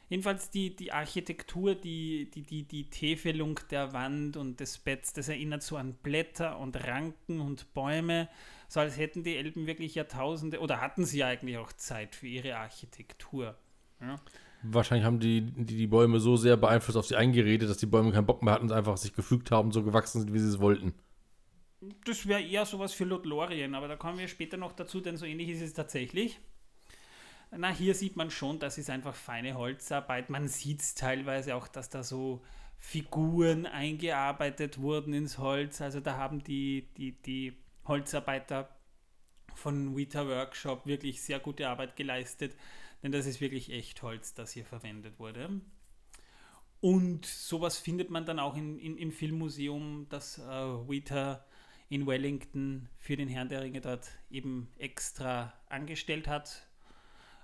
Jedenfalls 0.09 0.49
die, 0.49 0.75
die 0.75 0.91
Architektur, 0.91 1.73
die, 1.73 2.29
die, 2.31 2.41
die, 2.41 2.67
die 2.67 2.89
Täfelung 2.89 3.57
der 3.69 3.93
Wand 3.93 4.35
und 4.35 4.59
des 4.59 4.77
Betts, 4.77 5.13
das 5.13 5.29
erinnert 5.29 5.63
so 5.63 5.77
an 5.77 5.93
Blätter 5.93 6.59
und 6.59 6.75
Ranken 6.85 7.39
und 7.39 7.73
Bäume, 7.73 8.27
so 8.67 8.81
als 8.81 8.97
hätten 8.97 9.23
die 9.23 9.37
Elben 9.37 9.67
wirklich 9.67 9.95
Jahrtausende 9.95 10.59
oder 10.59 10.81
hatten 10.81 11.05
sie 11.05 11.23
eigentlich 11.23 11.57
auch 11.57 11.71
Zeit 11.71 12.15
für 12.15 12.27
ihre 12.27 12.57
Architektur. 12.57 13.55
Ja? 14.01 14.19
Wahrscheinlich 14.63 15.05
haben 15.05 15.19
die, 15.19 15.41
die 15.41 15.77
die 15.77 15.87
Bäume 15.87 16.19
so 16.19 16.37
sehr 16.37 16.55
beeinflusst 16.55 16.97
auf 16.97 17.07
sie 17.07 17.15
eingeredet, 17.15 17.69
dass 17.69 17.77
die 17.77 17.87
Bäume 17.87 18.11
keinen 18.11 18.25
Bock 18.25 18.43
mehr 18.43 18.53
hatten 18.53 18.65
und 18.65 18.71
einfach 18.71 18.97
sich 18.97 19.13
gefügt 19.13 19.51
haben 19.51 19.71
so 19.71 19.83
gewachsen 19.83 20.19
sind, 20.19 20.33
wie 20.33 20.39
sie 20.39 20.49
es 20.49 20.59
wollten. 20.59 20.93
Das 22.05 22.27
wäre 22.27 22.41
eher 22.41 22.65
sowas 22.65 22.93
für 22.93 23.05
Lothlorien, 23.05 23.73
aber 23.73 23.87
da 23.87 23.95
kommen 23.95 24.19
wir 24.19 24.27
später 24.27 24.57
noch 24.57 24.73
dazu, 24.73 25.01
denn 25.01 25.17
so 25.17 25.25
ähnlich 25.25 25.49
ist 25.49 25.61
es 25.61 25.73
tatsächlich. 25.73 26.39
Na, 27.49 27.69
hier 27.69 27.95
sieht 27.95 28.15
man 28.15 28.29
schon, 28.29 28.59
das 28.59 28.77
ist 28.77 28.89
einfach 28.89 29.15
feine 29.15 29.55
Holzarbeit. 29.55 30.29
Man 30.29 30.47
sieht 30.47 30.81
es 30.81 30.93
teilweise 30.95 31.55
auch, 31.55 31.67
dass 31.67 31.89
da 31.89 32.03
so 32.03 32.41
Figuren 32.77 33.65
eingearbeitet 33.65 34.79
wurden 34.79 35.13
ins 35.13 35.37
Holz. 35.37 35.81
Also 35.81 35.99
da 35.99 36.17
haben 36.17 36.43
die, 36.43 36.87
die, 36.97 37.11
die 37.11 37.53
Holzarbeiter 37.85 38.69
von 39.53 39.97
Weta 39.97 40.27
Workshop 40.27 40.85
wirklich 40.85 41.21
sehr 41.21 41.39
gute 41.39 41.67
Arbeit 41.67 41.95
geleistet. 41.95 42.55
Denn 43.03 43.11
das 43.11 43.25
ist 43.25 43.41
wirklich 43.41 43.71
echt 43.71 44.01
Holz, 44.03 44.33
das 44.33 44.51
hier 44.51 44.65
verwendet 44.65 45.19
wurde. 45.19 45.61
Und 46.79 47.25
sowas 47.25 47.77
findet 47.77 48.09
man 48.09 48.25
dann 48.25 48.39
auch 48.39 48.55
in, 48.55 48.79
in, 48.79 48.97
im 48.97 49.11
Filmmuseum, 49.11 50.07
das 50.09 50.39
äh, 50.39 50.41
Weta 50.41 51.45
in 51.89 52.07
Wellington 52.07 52.89
für 52.97 53.17
den 53.17 53.27
Herrn 53.27 53.49
der 53.49 53.61
Ringe 53.61 53.81
dort 53.81 54.09
eben 54.29 54.71
extra 54.77 55.53
angestellt 55.69 56.27
hat. 56.27 56.67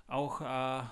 Auch 0.06 0.40
äh, 0.40 0.88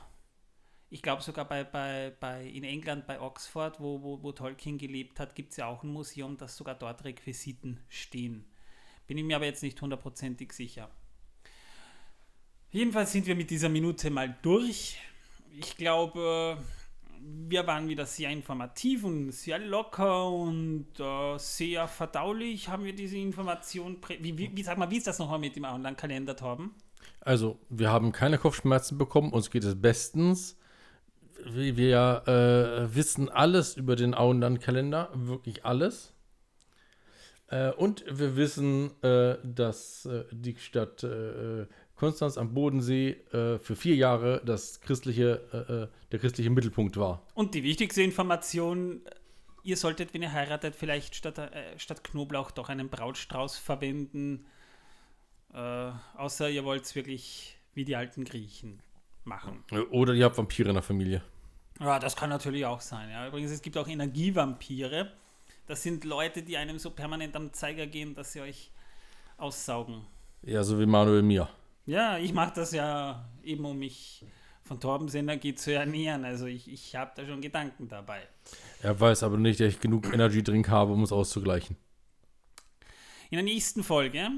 ich 0.90 1.02
glaube 1.02 1.22
sogar 1.22 1.46
bei, 1.46 1.64
bei, 1.64 2.14
bei 2.20 2.44
in 2.44 2.62
England, 2.62 3.06
bei 3.06 3.20
Oxford, 3.20 3.80
wo, 3.80 4.02
wo, 4.02 4.22
wo 4.22 4.32
Tolkien 4.32 4.78
gelebt 4.78 5.18
hat, 5.18 5.34
gibt 5.34 5.50
es 5.50 5.56
ja 5.56 5.66
auch 5.66 5.82
ein 5.82 5.92
Museum, 5.92 6.36
das 6.36 6.56
sogar 6.56 6.74
dort 6.74 7.04
Requisiten 7.04 7.80
stehen. 7.88 8.44
Bin 9.06 9.18
ich 9.18 9.24
mir 9.24 9.36
aber 9.36 9.46
jetzt 9.46 9.62
nicht 9.62 9.80
hundertprozentig 9.80 10.52
sicher. 10.52 10.90
Jedenfalls 12.70 13.12
sind 13.12 13.26
wir 13.26 13.36
mit 13.36 13.50
dieser 13.50 13.68
Minute 13.68 14.10
mal 14.10 14.36
durch. 14.42 14.98
Ich 15.58 15.76
glaube, 15.76 16.58
wir 17.48 17.66
waren 17.66 17.88
wieder 17.88 18.06
sehr 18.06 18.30
informativ 18.30 19.04
und 19.04 19.32
sehr 19.32 19.58
locker 19.58 20.30
und 20.30 20.86
äh, 20.98 21.38
sehr 21.38 21.88
verdaulich 21.88 22.68
haben 22.68 22.84
wir 22.84 22.94
diese 22.94 23.16
Information. 23.16 23.96
Wie, 24.20 24.36
wie, 24.36 24.50
wie, 24.54 24.62
sag 24.62 24.78
mal, 24.78 24.90
wie 24.90 24.98
ist 24.98 25.06
das 25.06 25.18
nochmal 25.18 25.38
mit 25.38 25.56
dem 25.56 25.64
Online-Kalender, 25.64 26.36
Torben? 26.36 26.74
Also, 27.20 27.58
wir 27.68 27.90
haben 27.90 28.12
keine 28.12 28.38
Kopfschmerzen 28.38 28.98
bekommen, 28.98 29.32
uns 29.32 29.50
geht 29.50 29.64
es 29.64 29.80
bestens. 29.80 30.56
Wir 31.44 32.22
äh, 32.26 32.94
wissen 32.94 33.28
alles 33.28 33.76
über 33.76 33.96
den 33.96 34.14
Auenland-Kalender, 34.14 35.10
wirklich 35.14 35.64
alles. 35.64 36.12
Äh, 37.48 37.70
und 37.72 38.04
wir 38.08 38.36
wissen, 38.36 38.90
äh, 39.02 39.36
dass 39.44 40.06
äh, 40.06 40.24
die 40.32 40.56
Stadt 40.56 41.04
äh, 41.04 41.66
Konstanz 41.96 42.38
am 42.38 42.54
Bodensee 42.54 43.10
äh, 43.32 43.58
für 43.58 43.74
vier 43.74 43.96
Jahre 43.96 44.42
das 44.44 44.80
christliche, 44.80 45.90
der 46.12 46.18
christliche 46.18 46.50
Mittelpunkt 46.50 46.96
war. 46.96 47.22
Und 47.34 47.54
die 47.54 47.62
wichtigste 47.62 48.02
Information, 48.02 49.00
ihr 49.62 49.76
solltet, 49.76 50.14
wenn 50.14 50.22
ihr 50.22 50.32
heiratet, 50.32 50.76
vielleicht 50.76 51.14
statt, 51.14 51.50
statt 51.78 52.04
Knoblauch 52.04 52.50
doch 52.50 52.68
einen 52.68 52.88
Brautstrauß 52.88 53.56
verwenden. 53.56 54.46
außer 55.52 56.50
ihr 56.50 56.64
wollt 56.64 56.84
es 56.84 56.94
wirklich 56.94 57.56
wie 57.74 57.84
die 57.84 57.96
alten 57.96 58.24
Griechen 58.24 58.80
machen. 59.24 59.64
Oder 59.90 60.14
ihr 60.14 60.24
habt 60.24 60.38
Vampire 60.38 60.68
in 60.68 60.74
der 60.74 60.82
Familie. 60.82 61.22
Ja, 61.80 61.98
das 61.98 62.16
kann 62.16 62.30
natürlich 62.30 62.64
auch 62.64 62.80
sein. 62.80 63.10
Ja. 63.10 63.28
Übrigens, 63.28 63.50
es 63.50 63.60
gibt 63.60 63.76
auch 63.76 63.86
Energievampire. 63.86 65.12
Das 65.66 65.82
sind 65.82 66.04
Leute, 66.04 66.42
die 66.42 66.56
einem 66.56 66.78
so 66.78 66.90
permanent 66.90 67.36
am 67.36 67.52
Zeiger 67.52 67.86
gehen, 67.86 68.14
dass 68.14 68.32
sie 68.32 68.40
euch 68.40 68.70
aussaugen. 69.36 70.06
Ja, 70.42 70.62
so 70.62 70.78
wie 70.78 70.86
Manuel 70.86 71.22
mir. 71.22 71.48
Ja, 71.86 72.18
ich 72.18 72.32
mache 72.32 72.52
das 72.56 72.72
ja 72.72 73.28
eben, 73.42 73.64
um 73.64 73.78
mich 73.78 74.24
von 74.64 74.80
Torbens 74.80 75.14
Energie 75.14 75.54
zu 75.54 75.72
ernähren. 75.72 76.24
Also 76.24 76.46
ich, 76.46 76.70
ich 76.70 76.96
habe 76.96 77.12
da 77.14 77.24
schon 77.24 77.40
Gedanken 77.40 77.88
dabei. 77.88 78.26
Er 78.82 78.98
weiß 78.98 79.22
aber 79.22 79.38
nicht, 79.38 79.60
dass 79.60 79.68
ich 79.68 79.80
genug 79.80 80.12
Energy 80.12 80.42
Drink 80.42 80.68
habe, 80.68 80.92
um 80.92 81.02
es 81.02 81.12
auszugleichen. 81.12 81.76
In 83.30 83.36
der 83.36 83.44
nächsten 83.44 83.84
Folge 83.84 84.28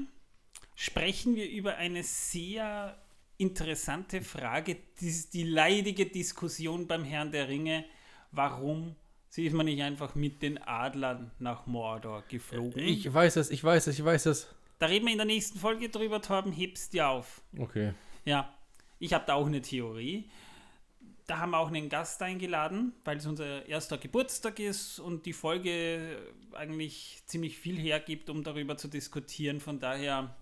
sprechen 0.75 1.35
wir 1.35 1.49
über 1.49 1.75
eine 1.77 2.03
sehr 2.03 2.97
interessante 3.37 4.21
Frage, 4.21 4.77
die, 4.99 5.23
die 5.33 5.43
leidige 5.43 6.05
Diskussion 6.05 6.87
beim 6.87 7.03
Herrn 7.03 7.31
der 7.31 7.47
Ringe, 7.47 7.85
warum 8.31 8.95
ist 9.35 9.53
man 9.53 9.65
nicht 9.65 9.81
einfach 9.81 10.15
mit 10.15 10.41
den 10.41 10.57
Adlern 10.57 11.31
nach 11.39 11.65
Mordor 11.65 12.23
geflogen? 12.27 12.83
Ich 12.83 13.11
weiß 13.11 13.37
es, 13.37 13.49
ich 13.49 13.63
weiß 13.63 13.87
es, 13.87 13.97
ich 13.97 14.05
weiß 14.05 14.25
es. 14.25 14.47
Da 14.79 14.87
reden 14.87 15.05
wir 15.05 15.11
in 15.11 15.17
der 15.17 15.27
nächsten 15.27 15.59
Folge 15.59 15.89
drüber, 15.89 16.21
Torben, 16.21 16.51
hebst 16.51 16.93
dir 16.93 17.09
auf. 17.09 17.41
Okay. 17.57 17.93
Ja, 18.25 18.53
ich 18.97 19.13
habe 19.13 19.25
da 19.27 19.35
auch 19.35 19.45
eine 19.45 19.61
Theorie. 19.61 20.29
Da 21.27 21.37
haben 21.37 21.51
wir 21.51 21.59
auch 21.59 21.67
einen 21.67 21.89
Gast 21.89 22.21
eingeladen, 22.23 22.93
weil 23.03 23.17
es 23.17 23.25
unser 23.25 23.65
erster 23.67 23.97
Geburtstag 23.97 24.59
ist 24.59 24.99
und 24.99 25.25
die 25.25 25.33
Folge 25.33 26.17
eigentlich 26.53 27.21
ziemlich 27.27 27.59
viel 27.59 27.77
hergibt, 27.77 28.29
um 28.29 28.43
darüber 28.43 28.77
zu 28.77 28.87
diskutieren. 28.87 29.59
Von 29.59 29.79
daher 29.79 30.35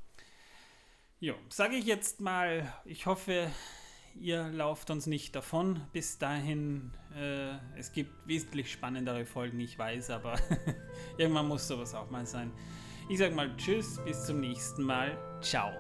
ja, 1.20 1.34
sage 1.50 1.76
ich 1.76 1.86
jetzt 1.86 2.22
mal, 2.22 2.72
ich 2.86 3.08
hoffe, 3.08 3.50
ihr 4.20 4.50
lauft 4.50 4.92
uns 4.92 5.08
nicht 5.08 5.36
davon. 5.36 5.82
Bis 5.92 6.20
dahin, 6.20 6.92
äh, 7.16 7.56
es 7.76 7.92
gibt 7.92 8.12
wesentlich 8.28 8.72
spannendere 8.72 9.26
Folgen, 9.26 9.60
ich 9.60 9.80
weiß, 9.80 10.12
aber 10.12 10.40
irgendwann 11.18 11.48
muss 11.48 11.68
sowas 11.68 11.96
auch 11.96 12.12
mal 12.12 12.28
sein. 12.28 12.52
Ich 13.10 13.20
sage 13.20 13.34
mal 13.34 13.56
Tschüss, 13.56 14.00
bis 14.04 14.26
zum 14.26 14.42
nächsten 14.42 14.84
Mal. 14.84 15.18
Ciao. 15.42 15.72